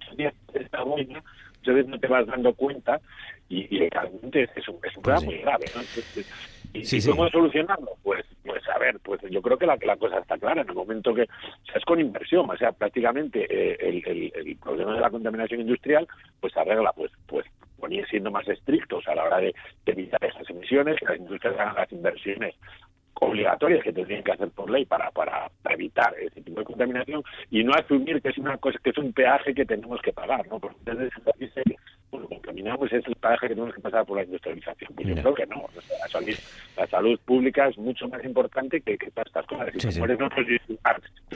[0.54, 1.22] esta boina,
[1.70, 3.00] veces no te vas dando cuenta
[3.48, 5.70] y, realmente es un, es un problema muy grave.
[5.74, 5.80] ¿no?
[5.82, 6.26] Entonces,
[6.74, 7.10] ¿Y, Sí, y sí.
[7.10, 7.98] cómo solucionarlo?
[8.02, 10.62] Pues, pues a ver, pues yo creo que la, la cosa está clara.
[10.62, 14.32] En el momento que, o sea, es con inversión, o sea, prácticamente eh, el, el-
[14.34, 16.08] el problema de la contaminación industrial,
[16.40, 17.44] pues arregla, pues, pues
[17.78, 19.54] ponía siendo más estrictos a la hora de,
[19.84, 22.54] de evitar esas emisiones, que las industrias hagan las inversiones
[23.14, 27.64] obligatorias que tendrían que hacer por ley para, para, evitar ese tipo de contaminación y
[27.64, 30.58] no asumir que es una cosa que es un peaje que tenemos que pagar, ¿no?
[30.58, 31.12] Porque entonces
[32.12, 34.92] bueno, contaminamos es el peaje que tenemos que pasar por la industrialización.
[34.94, 35.62] Pues yo creo que no.
[35.62, 36.34] O sea, la, salud,
[36.76, 39.68] la salud pública es mucho más importante que, que todas estas cosas.
[39.78, 40.00] Sí, sí.
[40.00, 40.06] no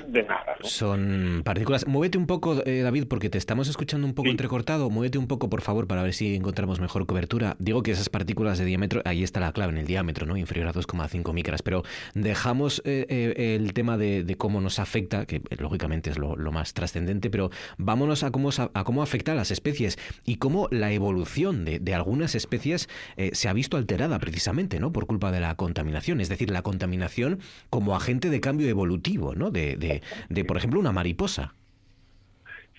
[0.06, 0.66] de nada, ¿no?
[0.66, 1.86] son partículas.
[1.86, 4.90] Muévete un poco, eh, David, porque te estamos escuchando un poco entrecortado.
[4.90, 7.56] Muévete un poco, por favor, para ver si encontramos mejor cobertura.
[7.58, 10.36] Digo que esas partículas de diámetro, ahí está la clave, en el diámetro, ¿no?
[10.36, 11.62] Inferior a 2,5 micras.
[11.62, 11.82] Pero
[12.14, 16.36] dejamos eh, eh, el tema de, de cómo nos afecta, que eh, lógicamente es lo,
[16.36, 20.65] lo más trascendente, pero vámonos a cómo, a cómo afecta a las especies y cómo
[20.70, 24.92] la evolución de, de algunas especies eh, se ha visto alterada precisamente, ¿no?
[24.92, 26.20] Por culpa de la contaminación.
[26.20, 27.40] Es decir, la contaminación
[27.70, 29.50] como agente de cambio evolutivo, ¿no?
[29.50, 31.54] De, de, de, por ejemplo, una mariposa.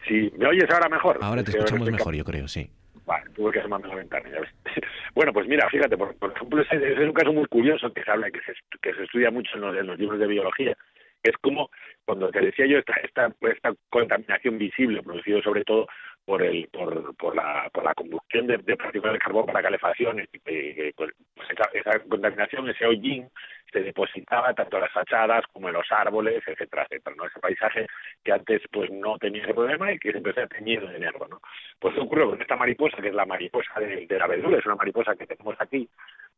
[0.07, 1.17] Sí, ¿me oyes ahora mejor?
[1.21, 2.69] Ahora te escuchamos mejor, yo creo, sí.
[3.05, 4.49] Vale, tuve que asomarme a la ventana, ya ves.
[5.15, 8.03] Bueno, pues mira, fíjate, por, por ejemplo, ese, ese es un caso muy curioso que
[8.03, 10.77] se habla, que se, que se estudia mucho en los, en los libros de biología.
[11.23, 11.71] Es como,
[12.05, 15.87] cuando te decía yo, esta, esta, esta contaminación visible, producida sobre todo
[16.27, 20.19] por el por, por la por la combustión de, de partículas de carbón para calefacción,
[20.19, 21.11] eh, eh, pues
[21.49, 23.29] esa, esa contaminación, ese hollín,
[23.71, 27.27] se depositaba tanto en las fachadas como en los árboles, etcétera, etcétera, ¿no?
[27.27, 27.87] Ese paisaje
[28.25, 31.29] que antes pues no tenía ese problema y que se empezó a teñir de negro,
[31.29, 31.39] ¿no?
[31.79, 34.75] Pues ¿qué ocurrió con esta mariposa, que es la mariposa de, de la es una
[34.75, 35.87] mariposa que tenemos aquí,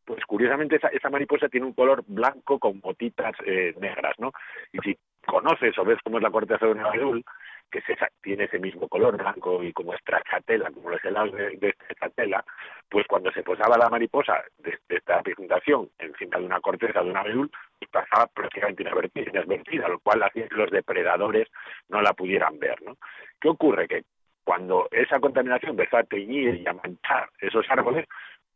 [0.05, 4.33] pues curiosamente esa, esa mariposa tiene un color blanco con motitas eh, negras, ¿no?
[4.71, 7.23] Y si conoces o ves cómo es la corteza de un abedul,
[7.71, 11.69] que esa- tiene ese mismo color blanco y como estrachatela, como los helados de, de
[11.69, 12.43] estrachatela,
[12.89, 17.17] pues cuando se posaba la mariposa de, esta presentación encima de una corteza de un
[17.17, 21.47] abedul, pues pasaba prácticamente inadvertida, inadvertida, lo cual hacía que los depredadores
[21.89, 22.97] no la pudieran ver, ¿no?
[23.39, 23.87] ¿Qué ocurre?
[23.87, 24.03] Que
[24.43, 28.07] cuando esa contaminación empezó a teñir y a manchar esos árboles,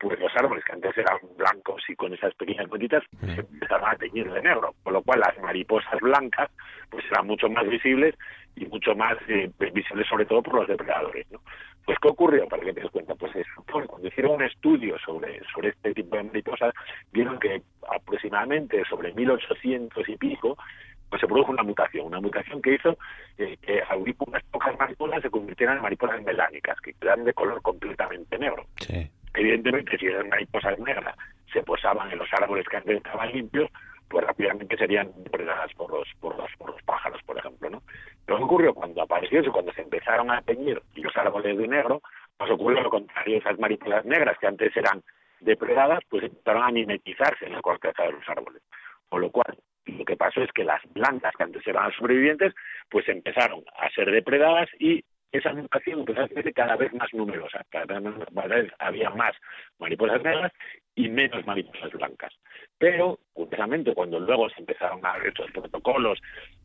[0.04, 3.95] pues los árboles que antes eran blancos y con esas pequeñas motitas se empezaron a
[3.95, 6.52] teñir de negro, con lo cual las mariposas blancas
[6.90, 8.14] pues eran mucho más visibles
[8.57, 11.40] y mucho más eh, visibles sobre todo por los depredadores, ¿no?
[11.86, 12.48] Pues ¿qué ocurrió?
[12.48, 13.32] Para que te des cuenta, pues
[13.72, 16.73] pues, cuando hicieron un estudio sobre, sobre este tipo de mariposas,
[17.14, 20.57] vieron que aproximadamente sobre 1800 y pico,
[21.10, 22.98] pues se produjo una mutación, una mutación que hizo
[23.38, 23.84] eh, que
[24.19, 28.65] unas pocas mariposas se convirtieran en mariposas melánicas, que quedan de color completamente negro.
[29.35, 31.15] Evidentemente, si esas mariposas negras
[31.51, 33.69] se posaban en los árboles que antes estaban limpios,
[34.10, 37.81] pues rápidamente serían depredadas por los, por los, por los pájaros, por ejemplo, ¿no?
[38.26, 38.73] Pero ¿qué ocurrió?
[38.73, 42.01] Cuando apareció eso, cuando se empezaron a teñir los árboles de negro,
[42.38, 45.01] pues ocurrió lo contrario, esas mariposas negras que antes eran
[45.39, 48.61] depredadas, pues empezaron a mimetizarse en la corteza de los árboles.
[49.10, 52.53] Con lo cual, lo que pasó es que las blancas que antes eran las sobrevivientes,
[52.89, 55.03] pues empezaron a ser depredadas y
[55.34, 57.65] esa mutación empezó a hacerse cada vez más numerosa.
[57.69, 59.35] Cada vez, había más
[59.80, 60.51] mariposas negras
[60.95, 62.31] y menos mariposas blancas.
[62.77, 66.19] Pero, curiosamente, cuando luego se empezaron a ver estos protocolos,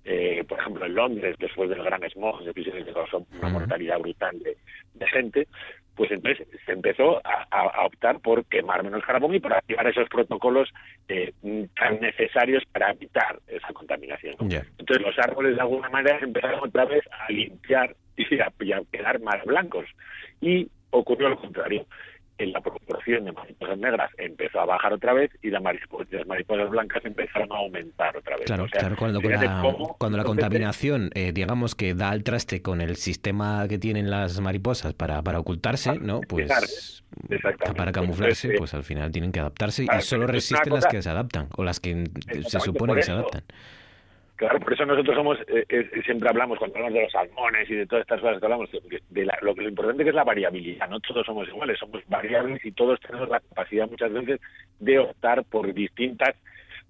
[0.04, 3.98] eh, por ejemplo en Londres, después del gran smog, de episodios que causó una mortalidad
[4.00, 4.56] brutal de,
[4.94, 5.48] de gente,
[5.94, 10.08] pues entonces se empezó a, a optar por quemar menos carbón y por activar esos
[10.08, 10.68] protocolos
[11.08, 11.32] eh,
[11.76, 14.34] tan necesarios para evitar esa contaminación.
[14.38, 18.82] Entonces los árboles de alguna manera empezaron otra vez a limpiar y a, y a
[18.90, 19.86] quedar más blancos.
[20.40, 21.86] Y ocurrió lo contrario
[22.38, 27.04] en la proporción de mariposas negras empezó a bajar otra vez y las mariposas, blancas
[27.04, 28.46] empezaron a aumentar otra vez.
[28.46, 29.62] Claro, claro cuando, la,
[29.98, 34.40] cuando la contaminación, eh, digamos que da al traste con el sistema que tienen las
[34.40, 36.20] mariposas para, para ocultarse, ¿no?
[36.20, 37.02] Pues
[37.76, 41.48] para camuflarse, pues al final tienen que adaptarse y solo resisten las que se adaptan
[41.56, 42.04] o las que
[42.46, 43.42] se supone que se adaptan.
[44.38, 47.74] Claro, por eso nosotros somos, eh, eh, siempre hablamos, cuando hablamos de los salmones y
[47.74, 50.88] de todas estas cosas que hablamos, de, lo que lo importante que es la variabilidad,
[50.88, 54.40] no todos somos iguales, somos variables y todos tenemos la capacidad muchas veces
[54.78, 56.36] de optar por distintas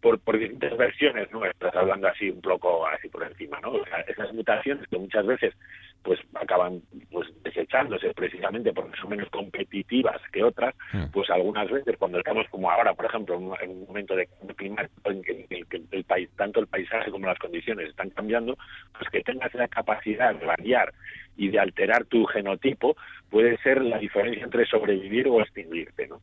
[0.01, 3.73] por, por distintas versiones nuestras, hablando así un poco así por encima, ¿no?
[4.07, 5.55] esas mutaciones que muchas veces
[6.03, 6.81] pues acaban
[7.11, 11.07] pues desechándose precisamente porque son menos competitivas que otras, hmm.
[11.13, 15.23] pues algunas veces cuando estamos como ahora, por ejemplo, en un momento de climático en
[15.23, 15.47] que,
[15.91, 18.57] el país, tanto el paisaje como las condiciones están cambiando,
[18.97, 20.93] pues que tengas la capacidad de variar
[21.37, 22.97] y de alterar tu genotipo
[23.31, 26.21] puede ser la diferencia entre sobrevivir o extinguirte, ¿no?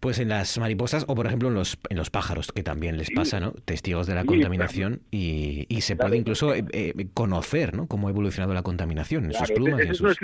[0.00, 3.10] Pues en las mariposas o por ejemplo en los, en los pájaros, que también les
[3.10, 3.52] pasa, ¿no?
[3.64, 7.88] Testigos de la contaminación y, y, se puede incluso eh, eh, conocer, ¿no?
[7.88, 9.80] Cómo ha evolucionado la contaminación en sus plumas.
[9.80, 10.14] Es, muy,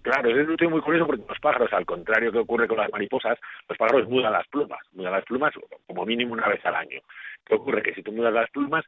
[0.00, 2.90] claro, es un estudio muy curioso porque los pájaros, al contrario que ocurre con las
[2.90, 5.52] mariposas, los pájaros mudan las plumas, mudan las plumas
[5.86, 7.00] como mínimo una vez al año.
[7.44, 7.82] ¿Qué ocurre?
[7.82, 8.84] Que si tú mudas las plumas,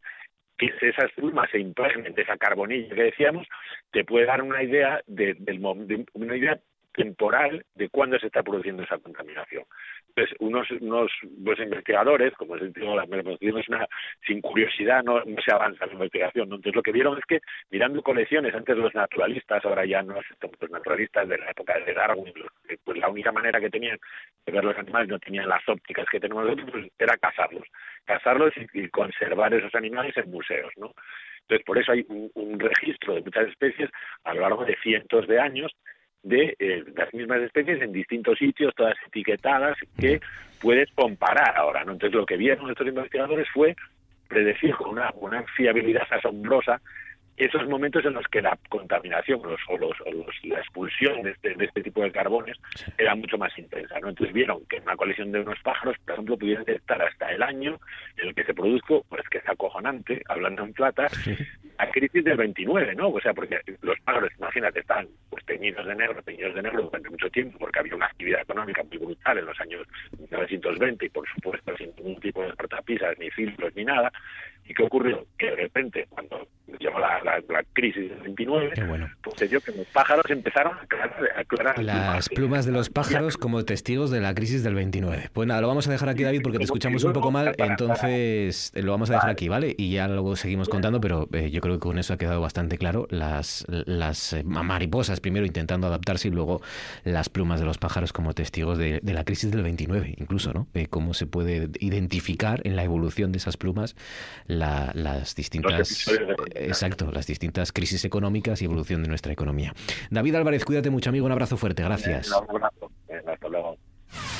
[0.59, 3.47] que esas plumas se impregnen de esa carbonilla que decíamos,
[3.93, 6.59] te puede dar una idea de, del, de una idea
[6.99, 9.63] temporal de cuándo se está produciendo esa contaminación.
[10.09, 11.13] Entonces, unos, unos
[11.45, 13.87] pues, investigadores, como es una,
[14.27, 16.47] sin curiosidad no, se avanza la investigación.
[16.47, 17.39] Entonces, lo que vieron es que
[17.71, 22.35] mirando colecciones, antes los naturalistas, ahora ya no los naturalistas de la época de Darwin,
[22.83, 23.99] pues la única manera que tenían
[24.45, 27.69] de ver los animales, no tenían las ópticas que tenemos nosotros, pues, era cazarlos.
[28.05, 30.95] Cazarlos y, conservar esos animales en museos, ¿no?
[31.43, 33.89] Entonces, por eso hay un registro de muchas especies
[34.25, 35.73] a lo largo de cientos de años
[36.23, 40.21] de eh, las mismas especies en distintos sitios, todas etiquetadas, que
[40.61, 41.85] puedes comparar ahora.
[41.85, 41.93] ¿no?
[41.93, 43.77] Entonces, lo que vieron estos investigadores fue
[44.29, 46.81] predecir con una, una fiabilidad asombrosa
[47.39, 49.97] esos momentos en los que la contaminación los, o, los,
[50.45, 52.57] la expulsión de este, de este tipo de carbones
[52.97, 53.99] era mucho más intensa.
[54.01, 54.09] ¿no?
[54.09, 57.43] Entonces vieron que en una colección de unos pájaros, por ejemplo, pudieron detectar hasta el
[57.43, 57.79] año
[58.17, 61.07] en el que se produjo, pues que es acojonante, hablando en plata,
[61.79, 63.09] la crisis del 29, ¿no?
[63.09, 67.11] O sea, porque los pájaros, imagínate, están pues teñidos de negro, teñidos de negro durante
[67.11, 69.87] mucho tiempo, porque había una actividad económica muy brutal en los años
[70.19, 74.13] 1920 y, por supuesto, sin ningún tipo de portapisas, ni filtros, ni nada.
[74.69, 75.27] ¿Y qué ocurrió?
[75.39, 76.47] Que de repente, cuando
[76.79, 78.73] llegó la, la, crisis del 29,
[79.23, 83.65] pues se dio que los pájaros empezaron a aclarar, las plumas de los pájaros como
[83.65, 85.31] testigos de la crisis del 29.
[85.33, 88.73] Pues nada, lo vamos a dejar aquí, David, porque te escuchamos un poco mal, entonces
[88.75, 89.75] lo vamos a dejar aquí, ¿vale?
[89.77, 92.79] Y ya luego seguimos contando, pero eh, yo creo que con eso ha quedado bastante
[92.79, 93.07] claro.
[93.11, 96.61] Las, las eh, mariposas primero intentando adaptarse y luego
[97.05, 100.69] las plumas de los pájaros como testigos de, la crisis del 29, incluso, ¿no?
[100.75, 103.97] Eh, cómo se puede identificar en la evolución de esas plumas
[104.59, 106.09] las distintas
[106.55, 109.75] exacto, las distintas crisis económicas y evolución de nuestra economía.
[110.11, 112.31] David Álvarez, cuídate mucho, amigo, un abrazo fuerte, gracias.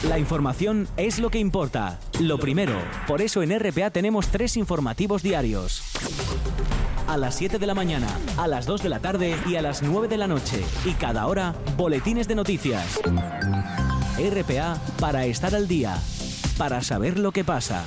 [0.09, 1.99] La información es lo que importa.
[2.21, 5.83] Lo primero, por eso en RPA tenemos tres informativos diarios.
[7.07, 9.83] A las 7 de la mañana, a las 2 de la tarde y a las
[9.83, 10.63] 9 de la noche.
[10.85, 13.01] Y cada hora, boletines de noticias.
[14.19, 15.97] RPA para estar al día,
[16.59, 17.85] para saber lo que pasa.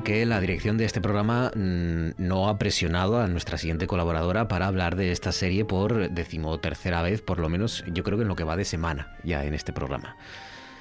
[0.00, 4.48] Decir que la dirección de este programa mm, no ha presionado a nuestra siguiente colaboradora
[4.48, 8.28] para hablar de esta serie por decimotercera vez, por lo menos yo creo que en
[8.28, 10.16] lo que va de semana ya en este programa.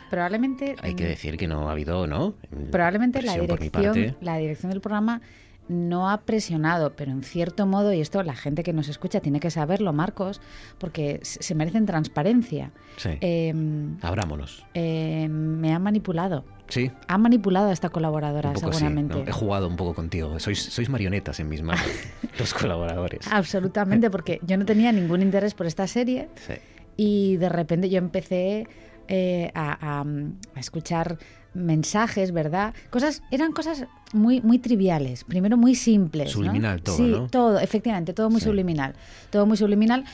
[0.09, 0.75] Probablemente.
[0.81, 2.33] Hay que decir que no ha habido, ¿no?
[2.71, 5.21] Probablemente la dirección, la dirección del programa
[5.69, 9.39] no ha presionado, pero en cierto modo, y esto la gente que nos escucha tiene
[9.39, 10.41] que saberlo, Marcos,
[10.79, 12.71] porque se merecen transparencia.
[12.97, 13.11] Sí.
[13.21, 13.53] Eh,
[14.01, 14.65] Abrámonos.
[14.73, 16.43] eh, me han manipulado.
[16.67, 16.91] Sí.
[17.07, 19.15] Ha manipulado a esta colaboradora, sí, seguramente.
[19.15, 19.27] ¿no?
[19.27, 20.39] He jugado un poco contigo.
[20.39, 21.83] Sois, sois marionetas en mis manos,
[22.39, 23.27] los colaboradores.
[23.31, 26.53] Absolutamente, porque yo no tenía ningún interés por esta serie Sí.
[26.97, 28.67] y de repente yo empecé
[29.07, 30.05] eh, a, a-
[30.55, 31.17] a escuchar
[31.53, 32.73] mensajes, ¿verdad?
[32.89, 36.27] Cosas, eran cosas muy, muy triviales, primero muy simples.
[36.27, 36.33] ¿no?
[36.33, 37.27] Subliminal todo, sí, ¿no?
[37.27, 38.95] todo, efectivamente, todo muy subliminal.
[39.29, 40.05] Todo muy subliminal.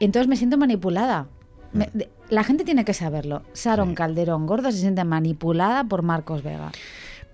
[0.00, 1.26] Entonces me siento manipulada.
[1.72, 1.78] Mm.
[1.78, 3.42] Me- de- la gente tiene que saberlo.
[3.54, 6.72] Sharon Calderón Gordo se siente manipulada por Marcos Vega.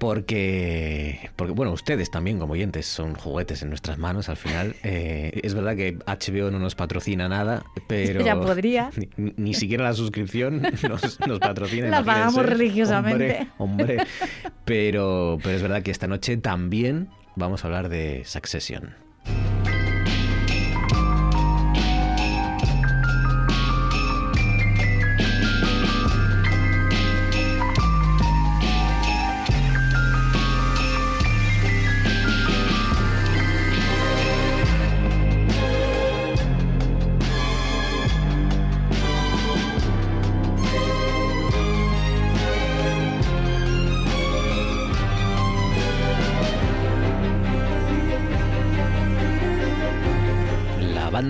[0.03, 4.75] Porque, porque, bueno, ustedes también como oyentes son juguetes en nuestras manos al final.
[4.85, 8.25] Eh, es verdad que HBO no nos patrocina nada, pero...
[8.25, 8.91] Ya podría.
[9.17, 11.89] Ni, ni siquiera la suscripción nos, nos patrocina.
[11.89, 13.49] La pagamos religiosamente.
[13.59, 14.07] Hombre, hombre.
[14.65, 18.95] Pero, pero es verdad que esta noche también vamos a hablar de Succession.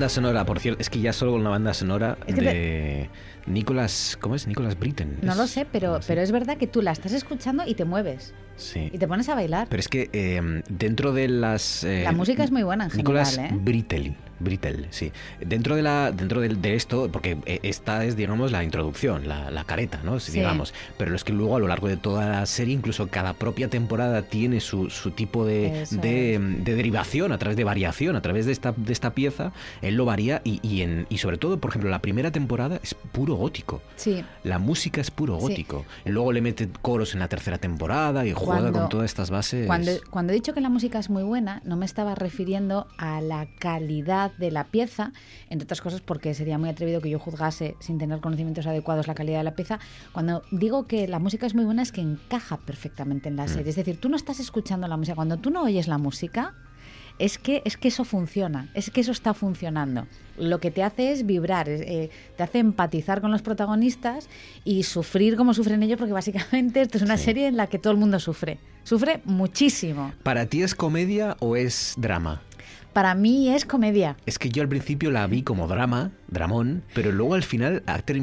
[0.02, 3.10] Banda sonora, por cierto, es que ya solo con la banda sonora Es que de
[3.46, 4.46] Nicolas, ¿cómo es?
[4.46, 5.18] Nicolas Britten.
[5.22, 7.84] No Es- lo sé, pero, pero es verdad que tú la estás escuchando y te
[7.84, 8.32] mueves.
[8.56, 8.90] Sí.
[8.92, 9.66] Y te pones a bailar.
[9.70, 11.84] Pero es que eh, dentro de las...
[11.84, 13.60] eh, La música es muy buena en Nicolas general, ¿eh?
[13.62, 15.10] Brittel, Brittel, sí.
[15.40, 19.50] Dentro de la dentro de, de esto, porque eh, esta es, digamos, la introducción, la,
[19.50, 20.20] la careta, ¿no?
[20.20, 20.38] Si Sí.
[20.38, 20.74] digamos.
[20.98, 24.22] Pero es que luego a lo largo de toda la serie, incluso cada propia temporada
[24.22, 28.52] tiene su, su tipo de, de, de derivación, a través de variación, a través de
[28.52, 31.88] esta, de esta pieza, él lo varía y, y, en, y sobre todo, por ejemplo,
[31.90, 33.82] la primera temporada es puro gótico.
[33.96, 34.24] Sí.
[34.44, 35.42] La música es puro Sí.
[35.42, 35.84] gótico.
[36.04, 39.30] Y luego le mete coros en la tercera temporada y juega Cuando- con todas estas
[39.30, 39.66] bases.
[39.66, 43.20] Cuando, cuando he dicho que la música es muy buena, no me estaba refiriendo a
[43.20, 45.12] la calidad de la pieza,
[45.50, 49.14] entre otras cosas porque sería muy atrevido que yo juzgase sin tener conocimientos adecuados la
[49.14, 49.78] calidad de la pieza.
[50.12, 53.70] Cuando digo que la música es muy buena es que encaja perfectamente en la serie.
[53.70, 55.14] Es decir, tú no estás escuchando la música.
[55.14, 56.54] Cuando tú no oyes la música,
[57.18, 60.06] es que, es que eso funciona, es que eso está funcionando.
[60.38, 64.28] Lo que te hace es vibrar, eh, te hace empatizar con los protagonistas
[64.64, 67.92] y sufrir como sufren ellos, porque básicamente esto es una serie en la que todo
[67.92, 68.58] el mundo sufre.
[68.84, 70.12] Sufre muchísimo.
[70.22, 72.42] ¿Para ti es comedia o es drama?
[72.92, 74.16] Para mí es comedia.
[74.26, 77.82] Es que yo al principio la vi como drama, dramón, pero luego al final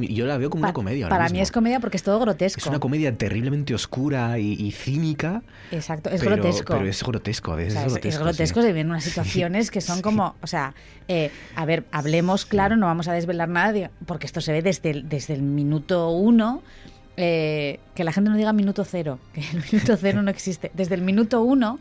[0.10, 1.06] yo la veo como una comedia.
[1.06, 1.38] ahora Para mismo.
[1.38, 2.60] mí es comedia porque es todo grotesco.
[2.60, 5.42] Es una comedia terriblemente oscura y, y cínica.
[5.72, 6.74] Exacto, es pero, grotesco.
[6.74, 8.08] Pero es grotesco, O sea, es es, grotesco.
[8.08, 8.68] es grotesco, sí.
[8.68, 10.74] se ven unas situaciones que son como, o sea,
[11.08, 14.92] eh, a ver, hablemos claro, no vamos a desvelar nada, porque esto se ve desde
[14.92, 16.62] el, desde el minuto uno,
[17.18, 20.96] eh, que la gente no diga minuto cero, que el minuto cero no existe, desde
[20.96, 21.80] el minuto uno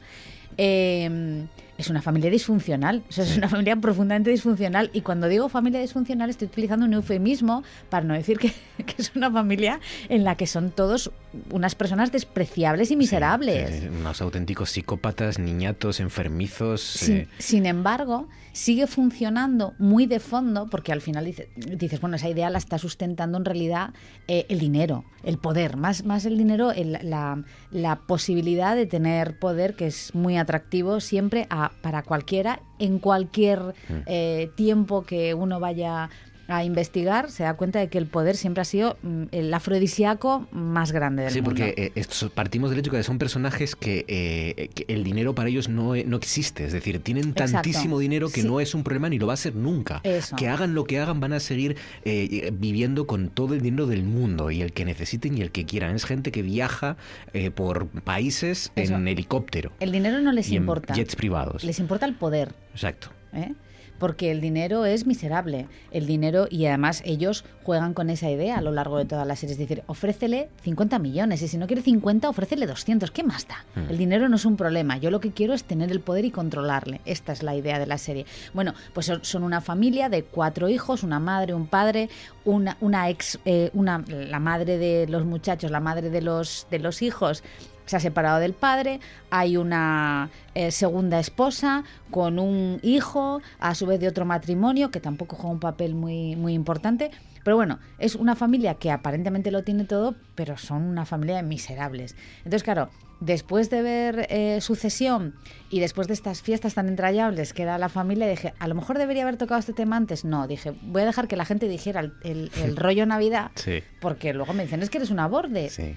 [0.57, 1.45] eh,
[1.79, 5.81] es una familia disfuncional, o sea, es una familia profundamente disfuncional y cuando digo familia
[5.81, 8.49] disfuncional estoy utilizando un eufemismo para no decir que,
[8.85, 11.11] que es una familia en la que son todos
[11.53, 13.85] unas personas despreciables y miserables.
[14.01, 16.81] Unos auténticos psicópatas, niñatos, enfermizos.
[16.83, 22.17] Sin, eh, sin embargo, sigue funcionando muy de fondo porque al final dice- dices, bueno,
[22.17, 23.91] esa idea la está sustentando en realidad
[24.27, 29.39] eh, el dinero, el poder, más, más el dinero, el- la, la posibilidad de tener
[29.39, 33.75] poder que es muy atractivo siempre a- para cualquiera, en cualquier
[34.07, 36.09] eh, tiempo que uno vaya
[36.49, 40.49] a investigar, se da cuenta de que el poder siempre ha sido mm, el afrodisíaco
[40.51, 41.51] más grande del Sí, mundo.
[41.63, 45.69] porque eh, partimos del hecho que son personajes que, eh, que el dinero para ellos
[45.69, 46.65] no, e- no existe.
[46.65, 47.53] Es decir, tienen Exacto.
[47.53, 48.47] tantísimo dinero que Sí.
[48.47, 50.01] no es un problema ni lo va a ser nunca.
[50.05, 50.37] Eso.
[50.37, 54.03] Que hagan lo que hagan, van a seguir eh, viviendo con todo el dinero del
[54.03, 55.95] mundo y el que necesiten y el que quieran.
[55.95, 56.97] Es gente que viaja
[57.35, 58.95] eh, por países Eso.
[58.95, 59.71] en helicóptero.
[59.81, 60.95] El dinero no les y en importa.
[60.95, 61.63] jets privados.
[61.63, 62.55] Les importa el poder.
[62.73, 63.09] Exacto.
[63.35, 63.53] ¿eh?
[63.99, 65.67] Porque el dinero es miserable.
[65.91, 69.37] El dinero, y además ellos juegan con esa idea a lo largo de toda la
[69.37, 69.53] serie.
[69.53, 73.11] Es decir, ofrécele 50 millones y si no quiere 50, ofrécele 200.
[73.11, 73.65] ¿Qué más da?
[73.75, 73.91] Mm.
[73.91, 74.99] El dinero no es un problema.
[74.99, 77.01] Yo lo que quiero es tener el poder y controlarle.
[77.05, 78.27] Esta es la idea de la serie.
[78.55, 82.09] Bueno, pues son, son una familia de cuatro hijos, una madre, un padre,
[82.45, 86.79] una, una ex, eh, una, la madre de los muchachos, la madre de los, de
[86.79, 87.43] los hijos
[87.89, 89.01] se ha separado del padre,
[89.31, 95.01] hay una eh, segunda esposa con un hijo, a su vez de otro matrimonio, que
[95.01, 97.11] tampoco juega un papel muy, muy importante.
[97.45, 101.43] Pero bueno, es una familia que aparentemente lo tiene todo, pero son una familia de
[101.45, 102.15] miserables.
[102.39, 102.91] Entonces, claro,
[103.21, 105.35] después de ver eh, Sucesión
[105.71, 108.99] y después de estas fiestas tan entrañables que era la familia, dije, a lo mejor
[108.99, 110.27] debería haber tocado este tema antes.
[110.27, 113.83] No, dije, voy a dejar que la gente dijera el, el- el rollo Navidad, Sí.
[114.01, 115.71] porque luego me dicen, es que eres un borde.
[115.71, 115.97] Sí.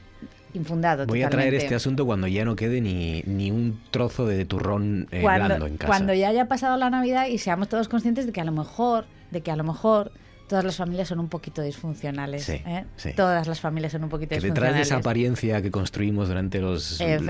[0.53, 1.05] Infundado.
[1.05, 5.07] Voy a traer este asunto cuando ya no quede ni, ni un trozo de turrón
[5.11, 5.87] eh, cuando, blando en casa.
[5.87, 9.05] cuando ya haya pasado la Navidad y seamos todos conscientes de que a lo mejor,
[9.31, 10.11] de que a lo mejor
[10.51, 12.43] todas las familias son un poquito disfuncionales.
[12.43, 12.83] Sí, ¿eh?
[12.97, 13.13] sí.
[13.15, 14.87] Todas las familias son un poquito Que detrás de disfuncionales.
[14.87, 17.21] esa apariencia que construimos durante los, los-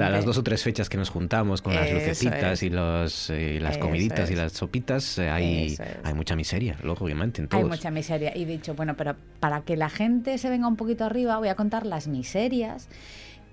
[0.00, 2.62] las dos o tres fechas que nos juntamos con las Eso lucecitas es.
[2.62, 4.38] y los, eh, las Eso comiditas y es.
[4.38, 5.82] las sopitas, eh, hay, es.
[6.02, 7.68] hay mucha miseria, luego, obviamente, en Hay todos.
[7.70, 8.36] mucha miseria.
[8.36, 11.54] Y dicho, bueno, pero para que la gente se venga un poquito arriba, voy a
[11.54, 12.88] contar las miserias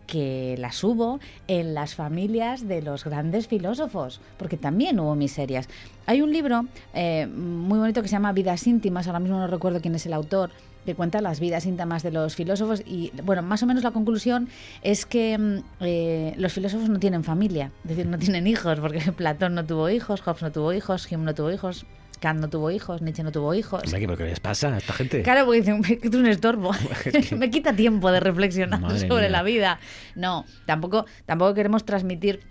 [0.10, 5.69] que las hubo en las familias de los grandes filósofos, porque también hubo miserias.
[6.07, 6.65] Hay un libro
[6.95, 10.14] eh, muy bonito que se llama Vidas íntimas, ahora mismo no recuerdo quién es el
[10.14, 10.49] autor,
[10.86, 14.49] que cuenta las vidas íntimas de los filósofos y, bueno, más o menos la conclusión
[14.81, 18.99] es que mm, eh, los filósofos no tienen familia, es decir, no tienen hijos, porque
[19.15, 21.86] Platón no tuvo hijos, Hobbes no tuvo hijos, Hume no tuvo hijos,
[22.20, 23.84] Kant no tuvo hijos, Nietzsche no tuvo hijos.
[23.84, 25.22] Hombre, ¿qué- ¿pero ¿qué les pasa a esta gente?
[25.24, 26.72] Claro, porque dicen que es un estorbo.
[27.38, 29.30] Me quita tiempo de reflexionar Madre sobre mía.
[29.30, 29.80] la vida.
[30.16, 32.41] No, tampoco, tampoco queremos transmitir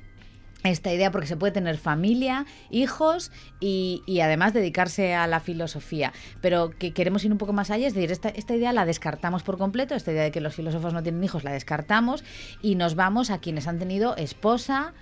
[0.64, 3.30] esta idea porque se puede tener familia, hijos
[3.60, 6.12] y, y además dedicarse a la filosofía.
[6.40, 9.44] Pero que queremos ir un poco más allá, es decir, esta, esta idea la descartamos
[9.44, 12.24] por completo, esta idea de que los filósofos no tienen hijos la descartamos
[12.60, 14.94] y nos vamos a quienes han tenido esposa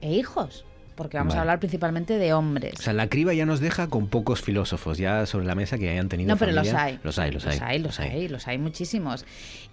[0.00, 0.64] e hijos.
[0.98, 1.38] Porque vamos Vale.
[1.38, 2.74] a hablar principalmente de hombres.
[2.76, 5.88] O sea, la criba ya nos deja con pocos filósofos ya sobre la mesa que
[5.88, 6.98] hayan tenido No, pero los hay.
[7.04, 7.52] Los hay, los hay.
[7.52, 9.24] Los hay, los hay, los hay muchísimos.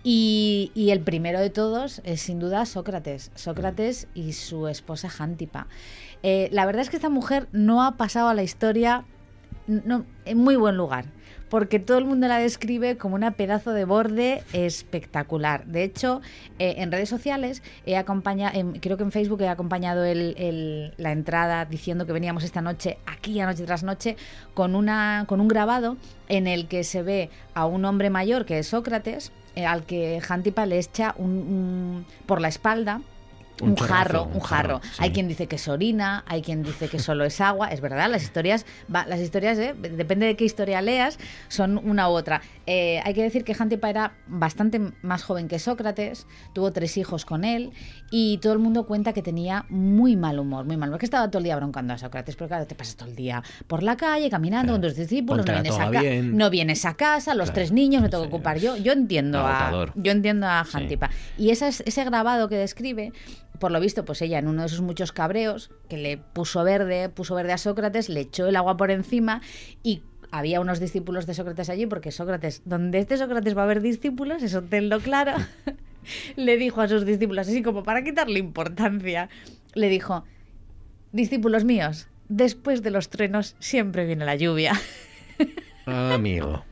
[0.03, 3.31] Y, y el primero de todos es sin duda Sócrates.
[3.34, 5.65] Sócrates y su esposa Jántipa.
[6.22, 9.03] Eh, la verdad es que esta mujer no ha pasado a la historia
[9.65, 11.06] no, en muy buen lugar.
[11.50, 15.66] Porque todo el mundo la describe como una pedazo de borde espectacular.
[15.66, 16.22] De hecho,
[16.60, 22.06] eh, en redes sociales, he acompañado, creo que en Facebook he acompañado la entrada diciendo
[22.06, 24.18] que veníamos esta noche, aquí a noche tras noche,
[24.54, 25.98] con, una, con un grabado
[26.30, 30.20] en el que se ve a un hombre mayor que es Sócrates, eh, al que
[30.22, 33.02] Jántipa le echa un- por la espalda
[33.61, 34.80] Un jarro, un jarro.
[34.80, 34.90] jarro, sí.
[34.99, 37.69] Hay quien dice que es orina, hay quien dice que solo es agua.
[37.69, 41.18] Es verdad, las historias, va- las historias, eh, depende de qué historia leas,
[41.48, 42.41] son una u otra.
[42.68, 47.23] Eh, hay que decir que Jántipa era bastante más joven que Sócrates, tuvo tres hijos
[47.26, 47.72] con él
[48.11, 51.30] y todo el mundo cuenta que tenía muy mal humor, muy mal humor, que estaba
[51.30, 53.95] todo el día broncando a Sócrates, pero claro, te pasas todo el día por la
[53.95, 56.36] calle caminando con tus discípulos, no vienes, a toda ca- bien.
[56.38, 58.76] no vienes a casa, los Claro, tres niños me tengo que ocupar yo.
[58.77, 61.10] Yo entiendo a, yo entiendo a Jántipa.
[61.38, 63.11] Y ese grabado que describe,
[63.60, 67.10] por lo visto, pues ella en uno de esos muchos cabreos, que le puso verde,
[67.10, 69.41] puso verde a Sócrates, le echó el agua por encima
[69.84, 73.82] y había unos discípulos de Sócrates allí, porque Sócrates, donde este Sócrates va a haber
[73.82, 75.34] discípulos, eso tenlo claro,
[76.36, 79.30] le dijo a sus discípulos, así como para quitarle importancia,
[79.73, 80.23] le dijo,
[81.11, 84.73] discípulos míos, después de los truenos siempre viene la lluvia.
[85.86, 86.64] Amigo.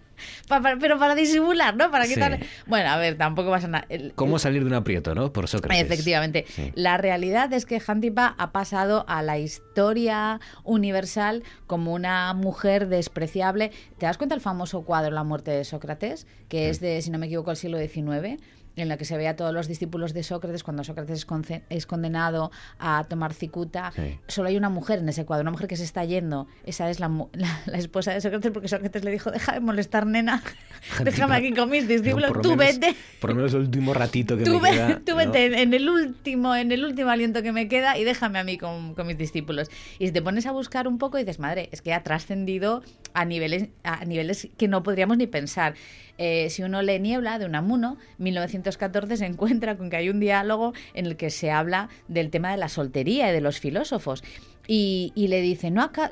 [0.48, 1.90] Pa- pa- pero para disimular, ¿no?
[1.90, 2.14] Para Sí.
[2.16, 2.40] quitarle...
[2.68, 3.86] Bueno, a ver, tampoco pasa nada.
[3.90, 5.32] El- ¿Cómo salir de un aprieto, no?
[5.32, 5.82] Por Sócrates.
[5.82, 6.46] Efectivamente.
[6.50, 6.72] Sí.
[6.76, 13.72] La realidad es que Jántipa ha pasado a la historia universal como una mujer despreciable.
[13.98, 16.28] ¿Te das cuenta el famoso cuadro La muerte de Sócrates?
[16.50, 18.38] Que es de, si no me equivoco, el siglo XIX
[18.76, 21.26] en la que se ve a todos los discípulos de Sócrates cuando Sócrates
[21.70, 23.92] es, condenado a tomar cicuta.
[23.96, 24.20] Sí.
[24.28, 26.48] Solo hay una mujer en ese cuadro, una mujer que se está yendo.
[26.66, 29.60] Esa es la, mu- la- la esposa de Sócrates porque Sócrates le dijo, deja de
[29.60, 30.42] molestar, nena.
[31.04, 32.96] Déjame aquí con mis discípulos, tú menos- vete.
[33.20, 35.02] Por lo menos el último ratito que Tú, me queda.
[35.06, 38.40] tú vete en, en el último, en el último aliento que me queda y déjame
[38.40, 39.70] a mí con, con mis discípulos.
[40.00, 42.82] Y si te pones a buscar un poco y dices, madre, es que ha trascendido
[43.14, 45.76] a niveles, a niveles que no podríamos ni pensar.
[46.18, 50.74] Eh, si uno lee Niebla de Unamuno, 1914 se encuentra con que hay un diálogo
[50.94, 54.24] en el que se habla del tema de la soltería y de los filósofos.
[54.68, 56.12] Y, y le dice, no acá,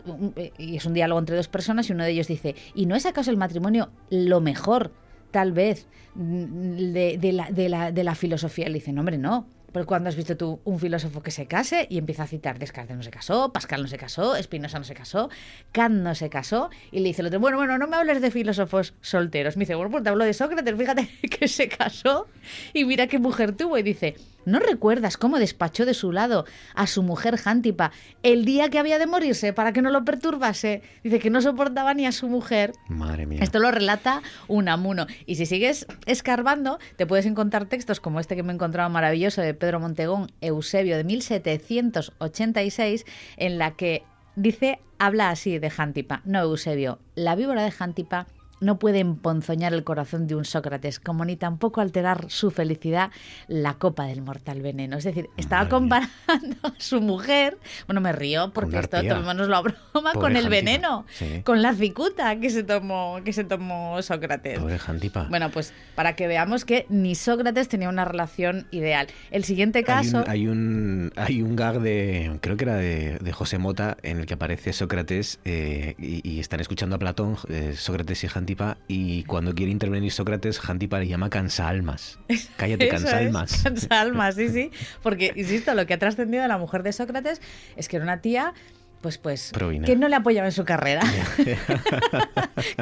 [0.57, 3.05] y es un diálogo entre dos personas y uno de ellos dice, ¿y no es
[3.05, 4.91] acaso el matrimonio lo mejor
[5.31, 8.67] tal vez, de, de la, de la- de la filosofía.
[8.67, 9.47] Le dice, no, hombre, no.
[9.71, 12.95] Pero cuando has visto tú un filósofo que se case y empieza a citar Descartes
[12.95, 15.29] no se casó, Pascal no se casó, Spinoza no se casó,
[15.71, 18.31] Kant no se casó, y le dice el otro, bueno, bueno, no me hables de
[18.31, 19.57] filósofos solteros.
[19.57, 22.27] Me dice, bueno, pues te hablo de Sócrates, fíjate que se casó
[22.73, 23.77] y mira qué mujer tuvo.
[23.77, 24.15] Y dice,
[24.45, 27.91] ¿No recuerdas cómo despachó de su lado a su mujer Jántipa
[28.23, 30.81] el día que había de morirse para que no lo perturbase?
[31.03, 32.73] Dice que no soportaba ni a su mujer.
[32.87, 33.39] Madre mía.
[33.41, 35.05] Esto lo relata Unamuno.
[35.25, 39.41] Y si sigues escarbando, te puedes encontrar textos como este que me he encontrado maravilloso
[39.41, 43.05] de Pedro Montegón, Eusebio, de 1786,
[43.37, 44.03] en la que
[44.35, 46.21] dice, habla así de Jántipa.
[46.25, 48.27] No, Eusebio, la víbora de Jántipa
[48.61, 53.11] no puede emponzoñar el corazón de un Sócrates, como ni tampoco alterar su felicidad
[53.47, 54.97] la copa del mortal veneno.
[54.97, 57.57] Es decir, estaba comparando a su mujer,
[57.87, 59.15] bueno, me río porque esto arpía.
[59.15, 59.77] tomémonos la broma,
[60.13, 60.49] Pobre con el Jántipa.
[60.49, 61.41] veneno, Sí.
[61.43, 64.59] con la cicuta que se tomó, que se tomó Sócrates.
[64.59, 65.27] Pobre Jantipa.
[65.29, 69.07] Bueno, pues para que veamos que ni Sócrates tenía una relación ideal.
[69.31, 70.17] El siguiente Hay caso...
[70.19, 74.19] un, hay, un, hay un gag de, creo que era de, de José Mota, en
[74.19, 78.50] el que aparece Sócrates eh, y, y están escuchando a Platón, eh, Sócrates y Jantipa,
[78.87, 82.19] y cuando quiere intervenir Sócrates, Jantipa le llama cansa-almas.
[82.57, 83.61] Cállate, es, cansa-almas.
[83.63, 84.71] cansa-almas, sí, sí.
[85.01, 87.41] Porque, insisto, lo que ha trascendido de la mujer de Sócrates
[87.75, 88.53] es que era una tía,
[89.01, 89.85] pues, pues, Provina.
[89.87, 91.01] que no le apoyaba en su carrera.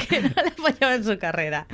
[0.09, 1.65] que no le apoyaba en su carrera.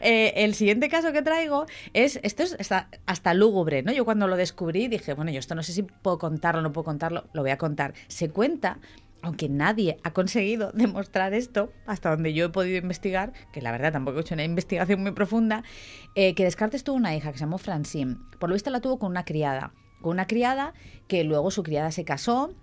[0.00, 3.92] Eh, el siguiente caso que traigo es, esto es hasta, hasta lúgubre, ¿no?
[3.92, 6.72] Yo cuando lo descubrí dije, bueno, yo esto no sé si puedo contarlo o no
[6.72, 7.94] puedo contarlo, lo voy a contar.
[8.08, 8.78] Se cuenta
[9.22, 13.92] aunque nadie ha conseguido demostrar esto, hasta donde yo he podido investigar, que la verdad
[13.92, 15.62] tampoco he hecho una investigación muy profunda,
[16.14, 18.16] eh, que Descartes tuvo una hija que se llamó Francine.
[18.38, 19.72] Por lo visto la tuvo con una criada.
[20.00, 20.74] Con una criada
[21.08, 22.54] que luego su criada se casó.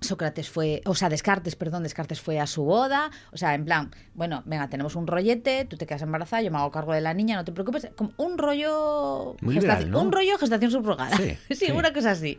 [0.00, 3.90] Sócrates fue, o sea, Descartes, perdón, Descartes fue a su boda, o sea, en plan,
[4.12, 7.14] bueno, venga, tenemos un rollete, tú te quedas embarazada, yo me hago cargo de la
[7.14, 10.02] niña, no te preocupes, como un rollo, Muy gestaci- liberal, ¿no?
[10.02, 11.72] un rollo gestación subrogada, Sí, sí, sí.
[11.72, 12.38] una cosa así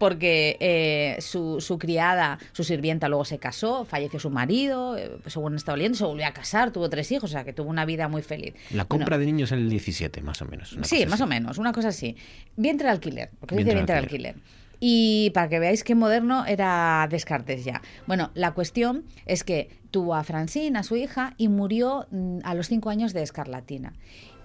[0.00, 5.56] porque eh, su, su criada, su sirvienta luego se casó, falleció su marido, eh, según
[5.56, 8.08] estaba leyendo, se volvió a casar, tuvo tres hijos, o sea que tuvo una vida
[8.08, 8.54] muy feliz.
[8.70, 10.70] La compra de niños en el 17, más o menos.
[10.84, 11.22] Sí, más así.
[11.22, 12.16] o menos, una cosa así.
[12.56, 14.36] Vientre de alquiler, porque se dice Vientre vientre de de alquiler.
[14.80, 17.82] Y para que veáis qué moderno era Descartes ya.
[18.06, 22.54] Bueno, la cuestión es que tuvo a Francine, a su hija, y murió mm, a
[22.54, 23.92] los cinco años de escarlatina.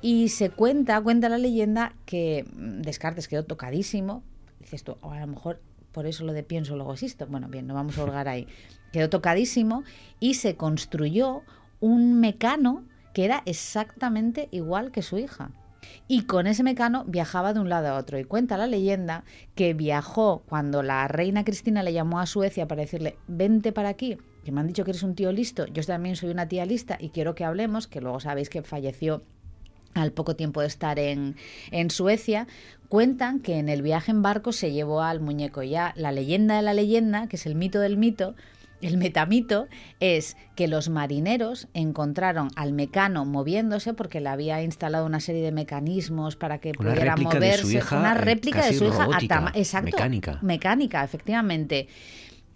[0.01, 4.21] Y se cuenta, cuenta la leyenda, que mm, Descartes quedó tocadísimo.
[4.65, 5.61] Dices tú, "O a lo mejor
[5.95, 7.25] por eso lo de pienso luego existo.
[7.25, 8.47] Bueno, bien, no vamos a holgar ahí.
[8.91, 9.85] Quedó tocadísimo
[10.19, 11.43] y se construyó
[11.79, 12.83] un mecano
[13.13, 15.51] que era exactamente igual que su hija.
[16.09, 18.19] Y con ese mecano viajaba de un lado a otro.
[18.19, 19.23] Y cuenta la leyenda
[19.55, 24.17] que viajó cuando la reina Cristina le llamó a Suecia para decirle, vente para aquí,
[24.43, 26.97] que me han dicho que eres un tío listo, yo también soy una tía lista
[26.99, 29.23] y quiero que hablemos, que luego sabéis que falleció
[29.95, 31.35] al poco tiempo de estar en,
[31.71, 32.47] en Suecia,
[32.89, 35.63] cuentan que en el viaje en barco se llevó al muñeco.
[35.63, 38.35] Ya la leyenda de la leyenda, que es el mito del mito,
[38.81, 39.67] el metamito
[39.99, 45.51] es que los marineros encontraron al mecano moviéndose porque le había instalado una serie de
[45.51, 47.77] mecanismos para que Una pudiera moverse.
[47.77, 49.85] hija, una eh, réplica de su hija a robótica, Exacto.
[49.85, 50.39] mecánica.
[50.41, 51.87] Mecánica, efectivamente.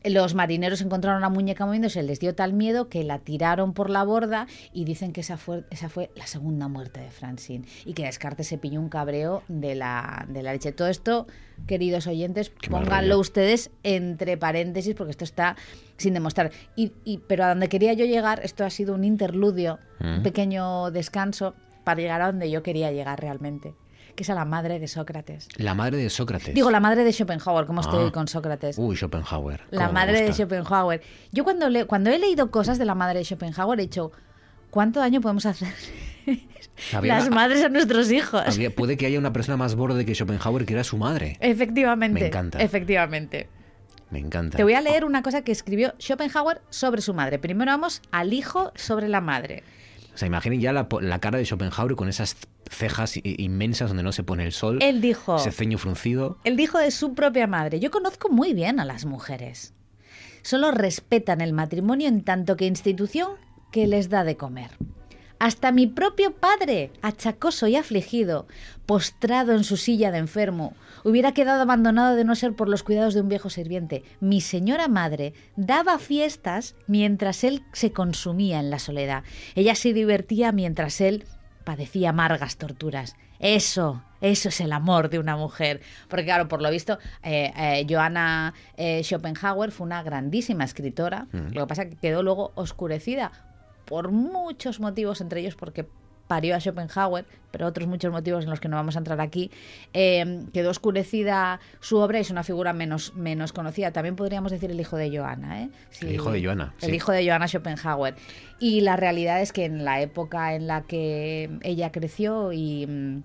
[0.06, 4.04] Los marineros encontraron la muñeca moviéndose, les dio tal miedo que la tiraron por la
[4.06, 8.04] borda y dicen que esa fue, esa fue la segunda muerte de Francine y que
[8.06, 10.72] Descartes se pilló un cabreo de la, de la leche.
[10.72, 11.28] Todo esto,
[11.68, 13.18] queridos oyentes, pónganlo maravilla.
[13.18, 15.58] ustedes entre paréntesis porque esto está
[15.98, 16.52] sin demostrar.
[16.78, 20.24] Y, y- pero a donde quería yo llegar, esto ha sido un interludio, un Mm.
[20.24, 23.74] pequeño descanso para llegar a donde yo quería llegar realmente,
[24.16, 25.48] que es a la madre de Sócrates.
[25.58, 26.54] La madre de Sócrates.
[26.54, 28.04] Digo, la madre de Schopenhauer, como estoy Ah.
[28.06, 28.78] hoy con Sócrates.
[28.78, 29.62] Uy, Schopenhauer.
[29.72, 30.34] La madre de.
[30.34, 31.02] Schopenhauer.
[31.32, 34.12] Yo cuando, le, cuando he leído cosas de la madre de Schopenhauer he dicho,
[34.70, 35.70] ¿cuánto daño podemos hacer
[36.94, 38.44] Había- las madres a nuestros hijos?
[38.46, 41.38] había- puede que haya una persona más borde que Schopenhauer que era su madre.
[41.40, 42.20] Efectivamente.
[42.20, 42.60] Me encanta.
[42.60, 43.50] Efectivamente.
[44.12, 44.58] Me encanta.
[44.58, 47.38] Te voy a leer una cosa que escribió Schopenhauer sobre su madre.
[47.38, 49.64] Primero vamos al hijo sobre la madre.
[50.14, 52.36] O sea, imaginen ya la, la cara de Schopenhauer con esas
[52.70, 54.80] cejas inmensas donde no se pone el sol.
[54.82, 56.38] Él dijo, Ese ceño fruncido.
[56.44, 59.74] él dijo de su propia madre, yo conozco muy bien a las mujeres.
[60.42, 63.32] Solo respetan el matrimonio en tanto que institución
[63.72, 64.72] que les da de comer.
[65.40, 68.46] Hasta mi propio padre, achacoso y afligido,
[68.86, 70.74] postrado en su silla de enfermo,
[71.06, 74.04] hubiera quedado abandonado de no ser por los cuidados de un viejo sirviente.
[74.20, 79.24] Mi señora madre daba fiestas mientras él se consumía en la soledad.
[79.56, 81.24] Ella se divertía mientras él
[81.64, 83.16] padecía amargas torturas.
[83.40, 85.80] Eso, eso es el amor de una mujer.
[86.10, 91.28] Porque claro, por lo visto, eh, eh, Johanna eh, Schopenhauer fue una grandísima escritora.
[91.32, 91.54] Mm.
[91.54, 93.32] Lo que pasa es que quedó luego oscurecida
[93.90, 95.88] por muchos motivos, entre ellos porque
[96.28, 99.50] parió a Schopenhauer, pero otros muchos motivos en los que no vamos a entrar aquí,
[99.94, 103.92] eh, quedó oscurecida su obra y es una figura menos, menos conocida.
[103.92, 105.64] También podríamos decir el hijo de Johanna.
[105.64, 105.70] ¿eh?
[105.90, 106.96] Sí, El hijo de Johanna, El sí.
[106.98, 108.14] hijo de Johanna Schopenhauer.
[108.60, 113.24] Y la realidad es que en la época en la que ella creció y...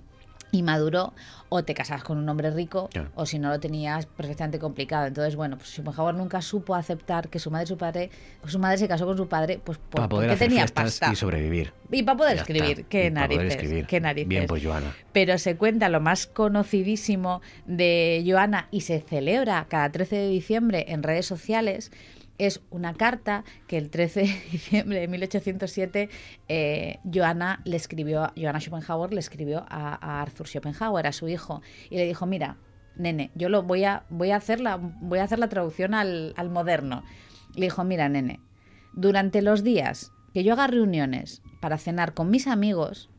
[0.54, 1.12] y maduró,
[1.48, 3.10] o te casabas con un hombre rico, Claro.
[3.14, 5.06] o si no lo tenías perfectamente complicado.
[5.06, 8.10] Entonces, bueno, pues Schopenhauer nunca supo aceptar que su madre y su padre,
[8.46, 11.12] su madre se casó con su padre, pues por- Para poder porque hacer tenía pasta.
[11.12, 11.72] y sobrevivir.
[11.90, 12.88] Y para poder Ya escribir, está.
[12.88, 13.86] qué Y poder narices, escribir.
[13.86, 14.28] qué narices.
[14.28, 14.94] Bien, pues Joana.
[15.12, 20.86] Pero se cuenta lo más conocidísimo de Joana y se celebra cada 13 de diciembre
[20.88, 21.90] en redes sociales.
[22.38, 26.08] Es una carta que el 13 de diciembre de 1807
[26.48, 32.06] eh, Johanna escribió, Schopenhauer le escribió a, a Arthur Schopenhauer, a su hijo, y le
[32.06, 32.56] dijo, mira,
[32.96, 36.34] nene, yo lo voy a, voy a hacer la, voy a hacer la traducción al,
[36.36, 37.04] al moderno.
[37.54, 38.40] Le dijo, mira, nene,
[38.92, 43.10] durante los días que yo haga reuniones para cenar con mis amigos,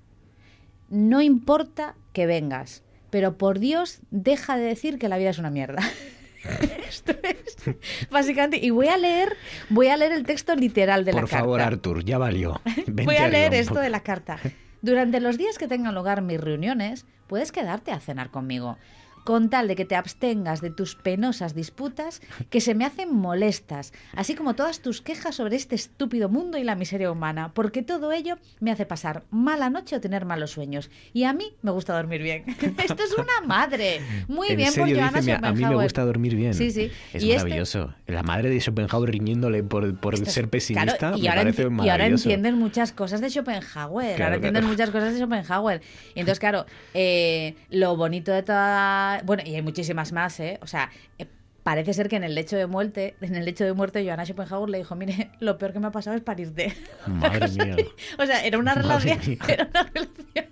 [0.89, 5.49] no importa que vengas, pero por Dios, deja de decir que la vida es una
[5.49, 5.81] mierda.
[6.87, 9.35] Esto es básicamente y voy a leer
[9.69, 11.43] voy a leer el texto literal de la Por carta.
[11.43, 12.61] favor, Artur, ya valió.
[12.85, 14.37] Vente Voy a leer esto de la carta.
[14.81, 18.77] Durante los días que tengan lugar mis reuniones, puedes quedarte a cenar conmigo,
[19.25, 23.91] con tal de que te abstengas de tus penosas disputas que se me hacen molestas,
[24.15, 28.13] así como todas tus quejas sobre este estúpido mundo y la miseria humana, porque todo
[28.13, 30.89] ello me hace pasar mala noche o tener malos sueños.
[31.11, 32.43] Y a mí me gusta dormir bien.
[32.77, 33.99] Esto es una madre.
[34.29, 35.85] Muy en bien por serio, Johanna dice, "Mira, a mí me Schopenhauer".
[35.85, 36.53] gusta dormir bien.
[36.53, 36.91] Sí, sí.
[37.11, 37.93] Es Y este- maravilloso.
[38.07, 41.69] La madre de Schopenhauer riñéndole por, por ser pesimista Claro, y, me ahora parece enti-
[41.77, 42.29] y ahora maravilloso.
[42.29, 44.15] entienden muchas cosas de Schopenhauer.
[44.17, 44.67] Claro, ahora entienden claro.
[44.67, 45.81] muchas cosas de Schopenhauer.
[46.13, 49.14] Y entonces, claro, eh, lo bonito de toda.
[49.23, 50.59] Bueno, y hay muchísimas más, ¿eh?
[50.61, 50.89] O sea.
[51.17, 51.27] eh,
[51.63, 54.69] Parece ser que en el lecho de muerte, en el lecho de muerte, Johanna Schopenhauer
[54.69, 56.77] le dijo, mire, lo peor que me ha pasado es parirte.
[57.07, 57.75] Madre mía.
[58.19, 59.17] O sea, era una relación,
[59.47, 60.45] era una relación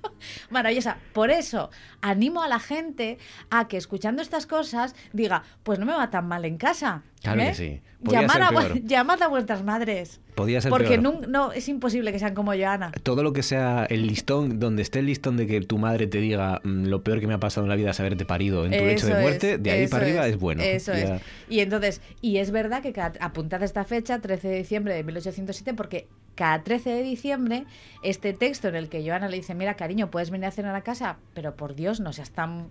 [0.50, 0.98] maravillosa.
[1.14, 1.70] Por eso,
[2.02, 3.20] animo a la gente
[3.52, 7.04] a que escuchando estas cosas diga, pues no me va tan mal en casa.
[7.24, 7.48] Claro ¿eh?
[7.48, 7.82] que sí.
[8.04, 10.20] Podía Llamad ser a, llamad vuestras madres.
[10.36, 11.28] Podía ser Porque peor.
[11.30, 12.92] no, es imposible que sean como Joana.
[13.02, 16.18] Todo lo que sea el listón, donde esté el listón de que tu madre te
[16.20, 18.72] diga "Mm, lo peor que me ha pasado en la vida es haberte parido en
[18.72, 20.62] tu lecho Eso de muerte, es, de ahí para arriba es, bueno.
[20.64, 21.22] Eso Ya- es.
[21.50, 26.08] Y entonces, y es verdad que apuntad esta fecha, 13 de diciembre de 1807, porque
[26.36, 27.66] cada 13 de diciembre,
[28.02, 30.82] este texto en el que Joana le dice, mira, cariño, puedes venir a cenar a
[30.82, 32.70] casa, pero por Dios, no seas tan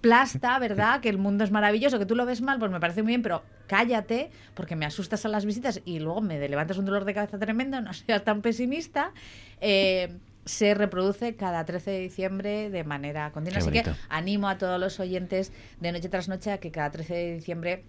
[0.00, 1.00] plasta, ¿verdad?
[1.00, 3.22] Que el mundo es maravilloso, que tú lo ves mal, pues me parece muy bien,
[3.22, 7.14] pero cállate, porque me asustas a las visitas y luego me levantas un dolor de
[7.14, 9.12] cabeza tremendo, no seas tan pesimista.
[9.60, 13.58] Eh, se reproduce cada 13 de diciembre de manera continua.
[13.58, 17.14] Así que animo a todos los oyentes de Noche tras Noche a que cada 13
[17.14, 17.84] de diciembre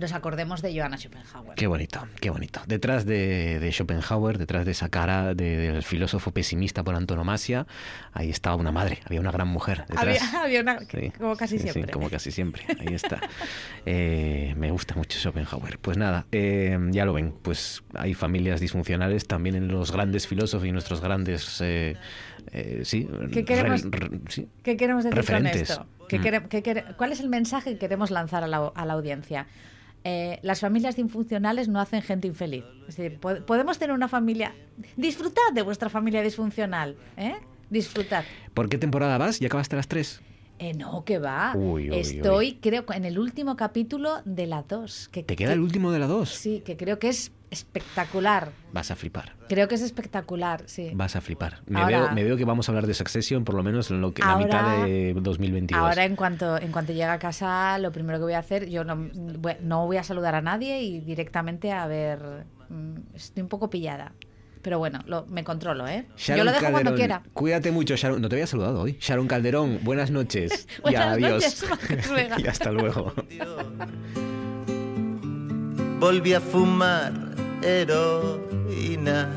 [0.00, 1.54] nos acordemos de Johanna Schopenhauer.
[1.54, 2.60] Qué bonito, qué bonito.
[2.66, 7.66] Detrás de, de Schopenhauer, detrás de esa cara de- del filósofo pesimista por antonomasia,
[8.12, 10.02] ahí estaba una madre, había una gran mujer detrás.
[10.02, 11.92] Había, había una, Sí, como casi sí, sí, siempre.
[11.92, 12.64] como casi siempre.
[12.80, 13.20] Ahí está.
[13.86, 15.78] Eh, me gusta mucho Schopenhauer.
[15.78, 17.32] Pues nada, eh, ya lo ven.
[17.42, 21.60] Pues hay familias disfuncionales también en los grandes filósofos y nuestros grandes.
[21.60, 21.96] eh,
[22.52, 25.52] eh, sí, ¿Qué queremos- re- re- sí, ¿Qué queremos decir referentes.
[25.76, 25.86] con esto?
[26.08, 26.22] ¿Qué Mm.
[26.22, 29.46] quere- qué quere- ¿Cuál es el mensaje que queremos lanzar a la, a la audiencia?
[30.04, 32.64] Eh, las familias disfuncionales no hacen gente infeliz.
[32.88, 34.54] Es decir, po- podemos tener una familia.
[34.96, 36.96] Disfrutad de vuestra familia disfuncional.
[37.16, 37.34] ¿eh?
[37.68, 38.24] Disfrutad.
[38.54, 39.38] ¿Por qué temporada vas?
[39.40, 40.20] ¿Ya acabaste las tres?
[40.58, 41.52] Eh, no, que va.
[41.56, 45.08] Uy, uy, Estoy, creo, en el último capítulo de la 2.
[45.10, 46.30] Que, ¿Te queda que- el último de la dos?
[46.30, 48.52] Sí, que creo que es espectacular.
[48.72, 49.34] Vas a flipar.
[49.48, 50.90] Creo que es espectacular, sí.
[50.94, 51.60] Vas a flipar.
[51.66, 54.00] Me, Ahora- veo, me veo que vamos a hablar de Succession por lo menos en
[54.00, 55.82] lo que, la Ahora- mitad de 2022.
[55.82, 58.84] Ahora, en cuanto, en cuanto llegue a casa, lo primero que voy a hacer, yo
[58.84, 58.94] no,
[59.60, 62.20] no voy a saludar a nadie y directamente a ver.
[62.68, 64.12] mm, Estoy un poco pillada.
[64.62, 66.04] Pero bueno, lo- me controlo, ¿eh?
[66.18, 67.22] Sharon yo lo dejo cuando Calderón, quiera.
[67.32, 68.20] Cuídate mucho, Sharon.
[68.20, 68.98] No te había saludado hoy.
[69.00, 70.68] Sharon Calderón, buenas noches.
[70.78, 71.64] y Buenas adiós.
[71.70, 72.10] noches,
[72.44, 73.14] y hasta luego.
[76.00, 77.12] Volví a fumar
[77.62, 79.28] heroína.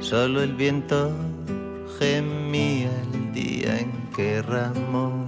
[0.00, 1.12] Solo el viento
[1.98, 5.26] gemía el día en que Ramón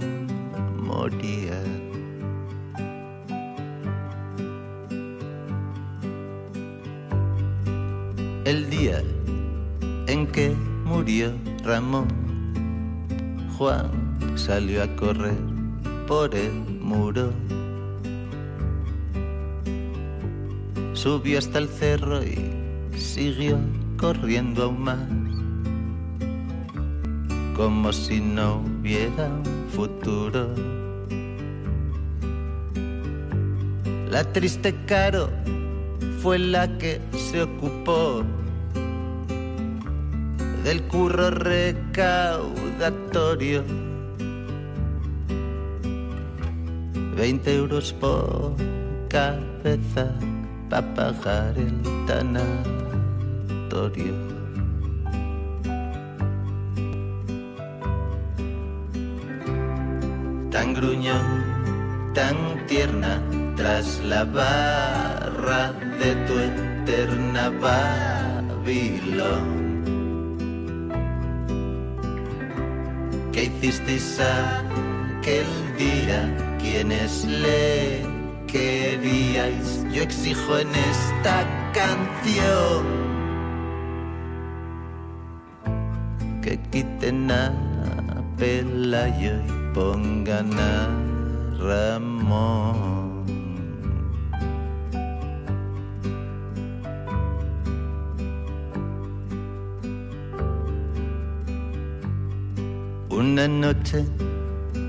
[0.81, 1.61] moría.
[8.43, 9.03] El día
[10.07, 10.49] en que
[10.83, 11.31] murió
[11.63, 12.07] Ramón,
[13.55, 13.91] Juan
[14.35, 15.37] salió a correr
[16.07, 17.31] por el muro.
[20.95, 22.37] Subió hasta el cerro y
[22.97, 23.59] siguió
[23.97, 24.97] corriendo aún más,
[27.53, 30.55] como si no hubiera un futuro.
[34.09, 35.29] La triste Caro
[36.21, 38.23] fue la que se ocupó
[40.63, 43.65] del curro recaudatorio.
[47.17, 48.55] 20 euros por
[49.09, 50.09] cabeza
[50.75, 51.73] para pagar el
[52.05, 52.65] tanatorio.
[60.51, 61.43] Tan gruñón,
[62.13, 62.35] tan
[62.67, 63.21] tierna,
[63.55, 68.95] tras la barra de tu eterna Babilón.
[73.31, 75.47] ¿Qué hicisteis aquel
[75.77, 76.19] día?
[76.59, 78.14] ¿Quiénes le
[78.55, 79.83] queríais?
[79.91, 81.37] Yo exijo en esta
[81.73, 82.83] canción
[86.41, 87.53] que quiten a
[88.37, 90.87] Pelayo y pongan a
[91.59, 93.25] Ramón.
[103.09, 104.05] Una noche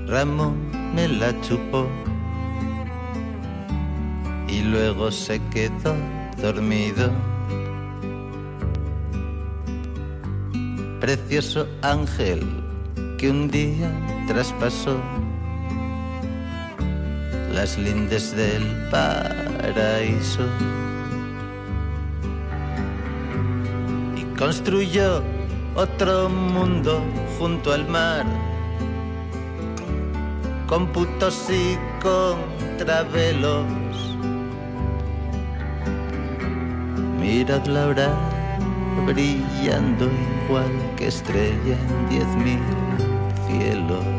[0.07, 0.55] Ramón
[0.95, 1.87] me la chupó
[4.71, 5.95] luego se quedó
[6.41, 7.11] dormido.
[10.99, 12.41] Precioso ángel
[13.17, 13.91] que un día
[14.27, 14.99] traspasó
[17.53, 20.43] las lindes del paraíso
[24.15, 25.23] y construyó
[25.75, 27.03] otro mundo
[27.39, 28.25] junto al mar
[30.67, 33.86] con putos y contravelos.
[37.37, 38.09] Mirad la hora
[39.05, 40.09] brillando
[40.47, 42.59] igual que estrella en diez mil
[43.45, 44.16] cielos.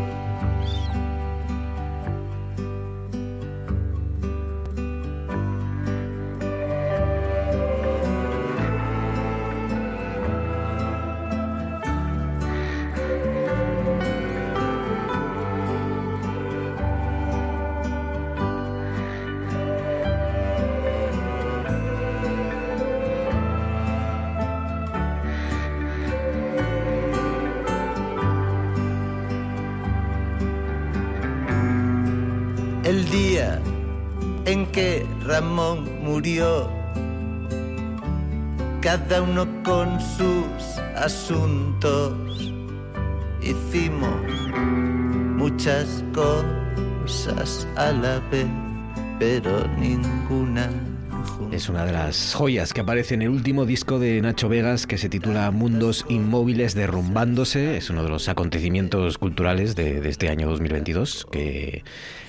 [41.28, 42.54] Asuntos,
[43.42, 44.16] hicimos
[45.36, 48.46] muchas cosas a la vez,
[49.18, 50.70] pero ninguna
[51.52, 54.96] Es una de las joyas que aparece en el último disco de Nacho Vegas que
[54.96, 57.76] se titula Mundos Inmóviles Derrumbándose.
[57.76, 61.84] Es uno de los acontecimientos culturales de, de este año 2022 que,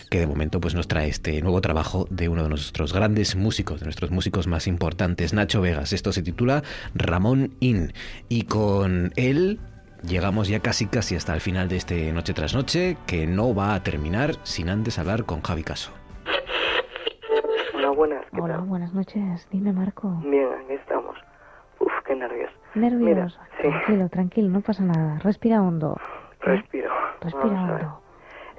[0.10, 3.80] que de momento pues, nos trae este nuevo trabajo de uno de nuestros grandes músicos,
[3.80, 5.94] de nuestros músicos más importantes, Nacho Vegas.
[5.94, 6.64] Esto se titula
[6.96, 7.94] Ramón In.
[8.28, 9.60] Y con él
[10.04, 13.76] llegamos ya casi casi hasta el final de este Noche tras Noche, que no va
[13.76, 15.92] a terminar sin antes hablar con Javi Caso.
[17.76, 18.26] Hola, buenas.
[18.34, 18.66] ¿qué Hola, tal?
[18.66, 19.48] buenas noches.
[19.52, 20.10] Dime, Marco.
[20.24, 21.16] Bien, aquí estamos.
[21.80, 22.52] Uf, qué nervios.
[22.76, 23.00] Nervios.
[23.02, 25.20] Mira, sí, Tranquilo, tranquilo, no pasa nada.
[25.20, 25.98] Respira hondo.
[26.42, 26.90] respiro.
[27.22, 28.02] Respira hondo.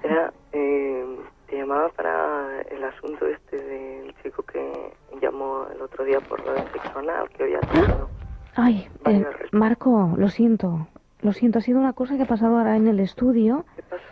[0.02, 1.04] Era, eh,
[1.50, 6.52] te llamaba para el asunto este del chico que llamó el otro día por lo
[6.52, 8.08] del sexo anal, que hoy ha tenido.
[8.54, 10.86] Ay, eh, Marco, lo siento.
[11.22, 13.66] Lo siento, ha sido una cosa que ha pasado ahora en el estudio.
[13.76, 14.02] ¿Qué pasó?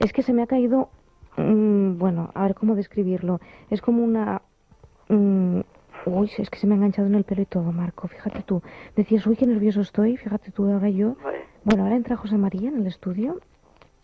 [0.00, 0.90] Es que se me ha caído.
[1.36, 3.40] mm, bueno, a ver cómo describirlo.
[3.70, 4.42] Es como una.
[5.08, 5.60] mm,
[6.06, 8.08] uy, es que se me ha enganchado en el pelo y todo, Marco.
[8.08, 8.60] Fíjate tú.
[8.96, 10.16] Decías, uy, qué nervioso estoy.
[10.16, 11.14] Fíjate tú, ahora yo.
[11.22, 11.44] Vale.
[11.64, 13.38] Bueno, ahora entra José María en el estudio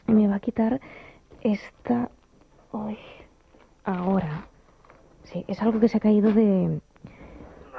[0.07, 0.81] y me va a quitar
[1.43, 2.11] esta.
[2.75, 2.99] Uy,
[3.85, 4.49] ahora.
[5.23, 6.81] Sí, es algo que se ha caído de.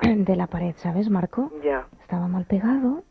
[0.01, 1.51] de la pared, ¿sabes, Marco?
[1.61, 1.85] Ya.
[2.01, 3.03] Estaba mal pegado.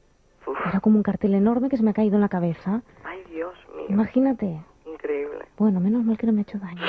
[0.47, 0.57] Uf.
[0.67, 2.83] Era como un cartel enorme que se me ha caído en la cabeza.
[3.05, 3.87] Ay, Dios mío.
[3.91, 4.63] Imagínate.
[4.87, 5.45] Increíble.
[5.59, 6.81] Bueno, menos mal que no me ha hecho daño.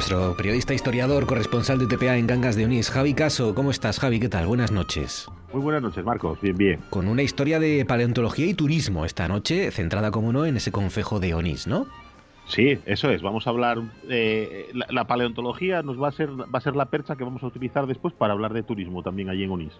[0.00, 3.54] Nuestro periodista historiador, corresponsal de TPA en Gangas de Onís, Javi Caso.
[3.54, 4.18] ¿Cómo estás, Javi?
[4.18, 4.46] ¿Qué tal?
[4.46, 5.26] Buenas noches.
[5.52, 6.40] Muy buenas noches, Marcos.
[6.40, 6.80] Bien, bien.
[6.88, 11.20] Con una historia de paleontología y turismo esta noche, centrada, como no, en ese concejo
[11.20, 11.86] de Onís, ¿no?
[12.50, 13.22] Sí, eso es.
[13.22, 13.78] Vamos a hablar.
[14.08, 17.42] eh, la, la paleontología nos va a ser va a ser la percha que vamos
[17.44, 19.72] a utilizar después para hablar de turismo también allí en Onís.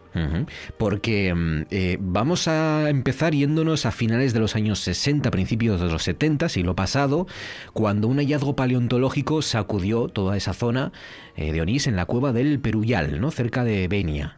[0.79, 5.89] Porque mm, eh, vamos a empezar yéndonos a finales de los años 60, principios de
[5.89, 7.27] los 70, siglo pasado,
[7.73, 10.93] cuando un hallazgo paleontológico sacudió toda esa zona
[11.37, 13.33] eh, de Onís en la cueva del Peruyal, ¿no?
[13.33, 14.37] Cerca de Benia.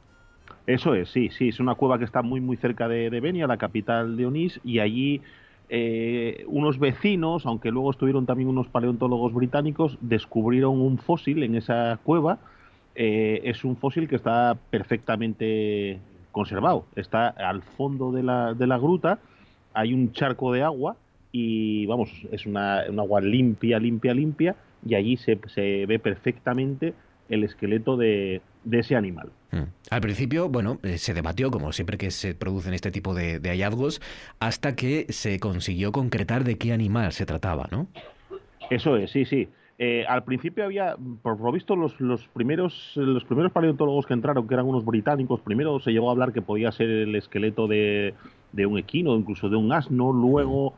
[0.67, 1.49] Eso es, sí, sí.
[1.49, 4.59] Es una cueva que está muy muy cerca de, de Benia, la capital de Onís,
[4.65, 5.21] y allí
[5.75, 11.99] eh, unos vecinos, aunque luego estuvieron también unos paleontólogos británicos, descubrieron un fósil en esa
[12.05, 12.41] cueva.
[12.95, 15.99] Eh, es un fósil que está perfectamente
[16.31, 16.85] conservado.
[16.95, 19.21] Está al fondo de la, gruta,
[19.73, 20.97] hay un charco de agua
[21.33, 26.93] y vamos, es una, un agua limpia, limpia, limpia, y allí se ve perfectamente
[27.31, 29.31] el esqueleto de, de ese animal.
[29.51, 29.65] Mm.
[29.91, 33.51] Al principio, bueno, eh, se debatió, como siempre que se producen este tipo de, de
[33.51, 34.01] hallazgos,
[34.41, 37.87] hasta que se consiguió concretar de qué animal se trataba, ¿no?
[38.71, 39.49] Eso es, sí, sí.
[39.79, 44.47] Eh, al principio había, por lo visto, los, los, primeros, los primeros paleontólogos que entraron,
[44.47, 48.15] que eran unos británicos, primero se llegó a hablar que podía ser el esqueleto de,
[48.53, 50.13] de un equino, incluso de un asno.
[50.13, 50.75] Luego,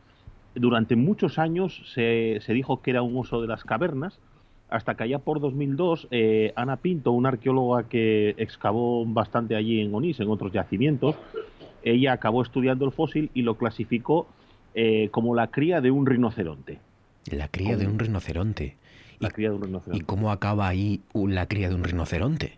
[0.55, 4.19] durante muchos años, se, se dijo que era un oso de las cavernas,
[4.69, 9.93] hasta que allá por 2002, eh, Ana Pinto, una arqueóloga que excavó bastante allí en
[9.93, 11.15] Onís, en otros yacimientos,
[11.83, 14.27] ella acabó estudiando el fósil y lo clasificó
[14.73, 16.79] eh, como la cría de un rinoceronte.
[17.31, 18.75] La cría de un rinoceronte.
[19.19, 20.03] La cría de un rinoceronte.
[20.03, 22.57] ¿Y cómo acaba ahí u- la cría de un rinoceronte?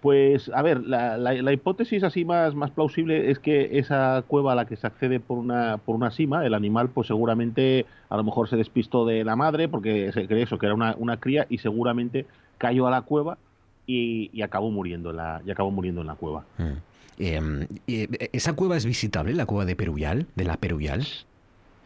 [0.00, 4.54] Pues, a ver, la, la- hipótesis así más, más plausible es que esa cueva a
[4.54, 8.22] la que se accede por una, por una sima, el animal, pues seguramente a lo
[8.22, 11.46] mejor se despistó de la madre porque se cree eso, que era una, una cría
[11.50, 12.26] y seguramente
[12.58, 13.38] cayó a la cueva
[13.86, 16.44] y, y acabó muriendo en la, y acabó muriendo en la cueva.
[16.58, 16.72] Mm.
[17.20, 21.04] Eh, eh, ¿Esa cueva es visitable, la cueva de Peruvial, de la Peruvial?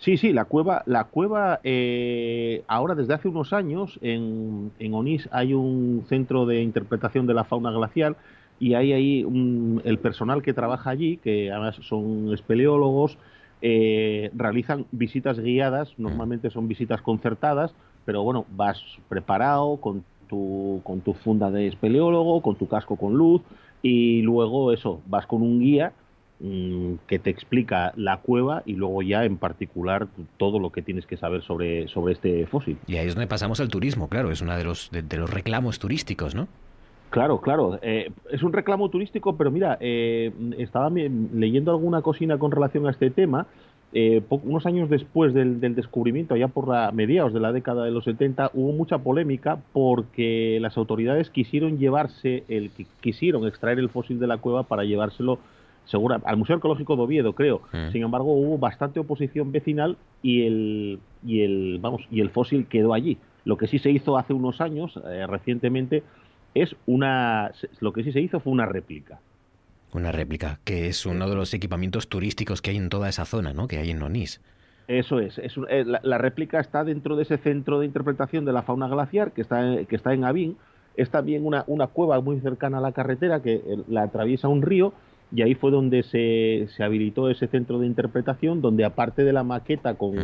[0.03, 5.29] Sí, sí, la cueva, la cueva eh, ahora desde hace unos años en, en Onís
[5.31, 8.17] hay un centro de interpretación de la fauna glacial
[8.59, 13.17] y hay ahí un- el personal que trabaja allí, que además son espeleólogos,
[13.61, 17.73] eh, realizan visitas guiadas, normalmente son visitas concertadas,
[18.05, 23.15] pero bueno, vas preparado con tu, con tu funda de espeleólogo, con tu casco con
[23.15, 23.43] luz
[23.83, 26.02] y luego eso, vas con un guía mm,
[27.07, 30.09] que te explica la cueva y luego ya en particular
[30.39, 32.77] todo lo que tienes que saber sobre, sobre este fósil.
[32.89, 35.31] Y ahí es donde pasamos al turismo, claro, es uno de los, de, de los
[35.31, 36.49] reclamos turísticos, ¿no?
[37.11, 37.79] Claro, claro.
[37.83, 42.91] eh, es un reclamo turístico, pero mira, eh, estaba leyendo alguna cocina con relación a
[42.91, 43.47] este tema.
[43.95, 47.91] eh, unos años después del, del descubrimiento, allá por la mediados de la década de
[47.91, 53.91] los 70, hubo mucha polémica porque las autoridades quisieron llevarse, el qui- quisieron extraer el
[53.91, 55.39] fósil de la cueva para llevárselo
[55.85, 57.63] segura, al Museo Arqueológico de Oviedo, creo.
[57.73, 57.91] Mm.
[57.93, 62.95] Sin embargo, hubo bastante oposición vecinal y el, y el, vamos, y el fósil quedó
[62.95, 63.19] allí.
[63.45, 66.03] Lo que sí se hizo hace unos años, eh, recientemente,
[66.55, 67.51] es una,
[67.81, 69.21] lo que sí se hizo fue una réplica.
[69.93, 73.53] Una réplica, que es uno de los equipamientos turísticos que hay en toda esa zona,
[73.53, 73.69] ¿no?
[73.69, 74.41] Que hay en Onís.
[74.89, 78.53] Eso es, es eh, la, la réplica está dentro de ese centro de interpretación de
[78.53, 80.57] la fauna glaciar que está, en- que está en Avín.
[80.97, 84.63] Es también una, una cueva muy cercana a la carretera que eh, la atraviesa un
[84.63, 84.93] río
[85.35, 89.43] y ahí fue donde se, se habilitó ese centro de interpretación donde aparte de la
[89.45, 90.15] maqueta con,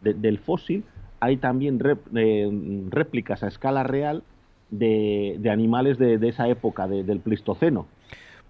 [0.00, 0.84] de- del fósil
[1.20, 2.50] hay también rep- eh,
[2.90, 4.22] réplicas a escala real
[4.70, 7.86] de, de animales de, de esa época, de- del Pleistoceno.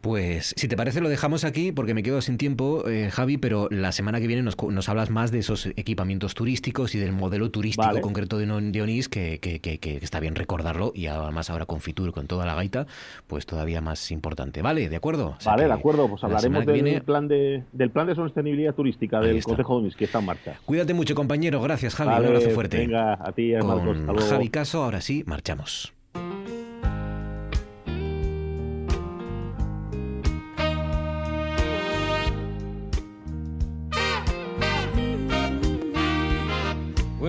[0.01, 3.69] Pues si te parece lo dejamos aquí porque me quedo sin tiempo, eh, Javi, pero
[3.71, 7.51] la semana que viene nos, nos hablas más de esos equipamientos turísticos y del modelo
[7.51, 8.01] turístico Vale.
[8.01, 11.67] concreto de, Non- de Onís, que, que- que- que está bien recordarlo y además ahora
[11.67, 12.87] con Fitur, con toda la gaita,
[13.27, 14.63] pues todavía más importante.
[14.63, 14.89] ¿Vale?
[14.89, 15.35] ¿De acuerdo?
[15.37, 18.15] O sea Vale, de acuerdo, pues la hablaremos del, viene- plan de, del plan de
[18.15, 19.43] sostenibilidad turística del.
[19.43, 20.59] Consejo de Onís, que está en marcha.
[20.65, 21.61] Cuídate mucho, compañero.
[21.61, 22.11] Gracias, Javi.
[22.11, 22.79] Vale, Un abrazo fuerte.
[22.79, 23.99] Venga, a ti, Con Marcos.
[23.99, 24.29] Hasta luego.
[24.31, 25.93] Javi Caso, ahora sí, marchamos.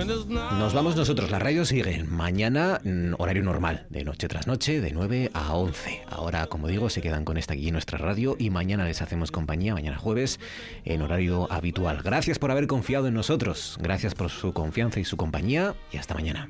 [0.05, 2.03] Nos vamos nosotros, la radio sigue.
[2.03, 6.01] Mañana, mm, horario normal, de noche tras noche, de 9 a 11.
[6.09, 9.31] Ahora, como digo, se quedan con esta aquí en nuestra radio y mañana les hacemos
[9.31, 10.39] compañía, mañana jueves,
[10.85, 12.01] en horario habitual.
[12.03, 16.15] Gracias por haber confiado en nosotros, gracias por su confianza y su compañía y hasta
[16.15, 16.49] mañana.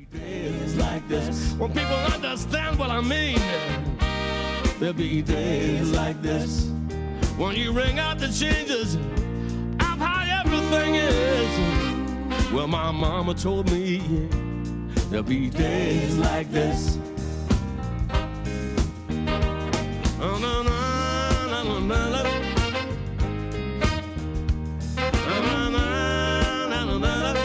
[12.52, 14.28] Well, my mama told me
[15.08, 16.98] there'll be days like this.
[20.20, 20.70] Oh, no, no,
[21.48, 22.22] no, no, no, no.
[24.98, 25.84] Oh, no, no,
[26.68, 27.40] no, no, no, no.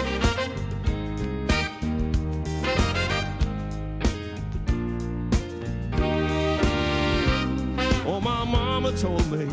[8.05, 9.47] Oh, my mama told me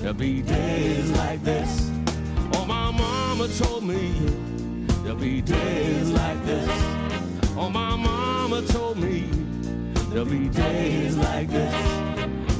[0.00, 1.89] there'll be days like this.
[2.52, 4.12] Oh, my mama told me
[5.02, 6.68] there'll be days like this.
[7.56, 9.28] Oh, my mama told me
[10.10, 11.74] there'll be days like this.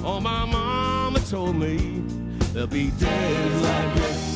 [0.04, 2.02] Oh, my mama told me
[2.52, 4.30] there'll be days like this.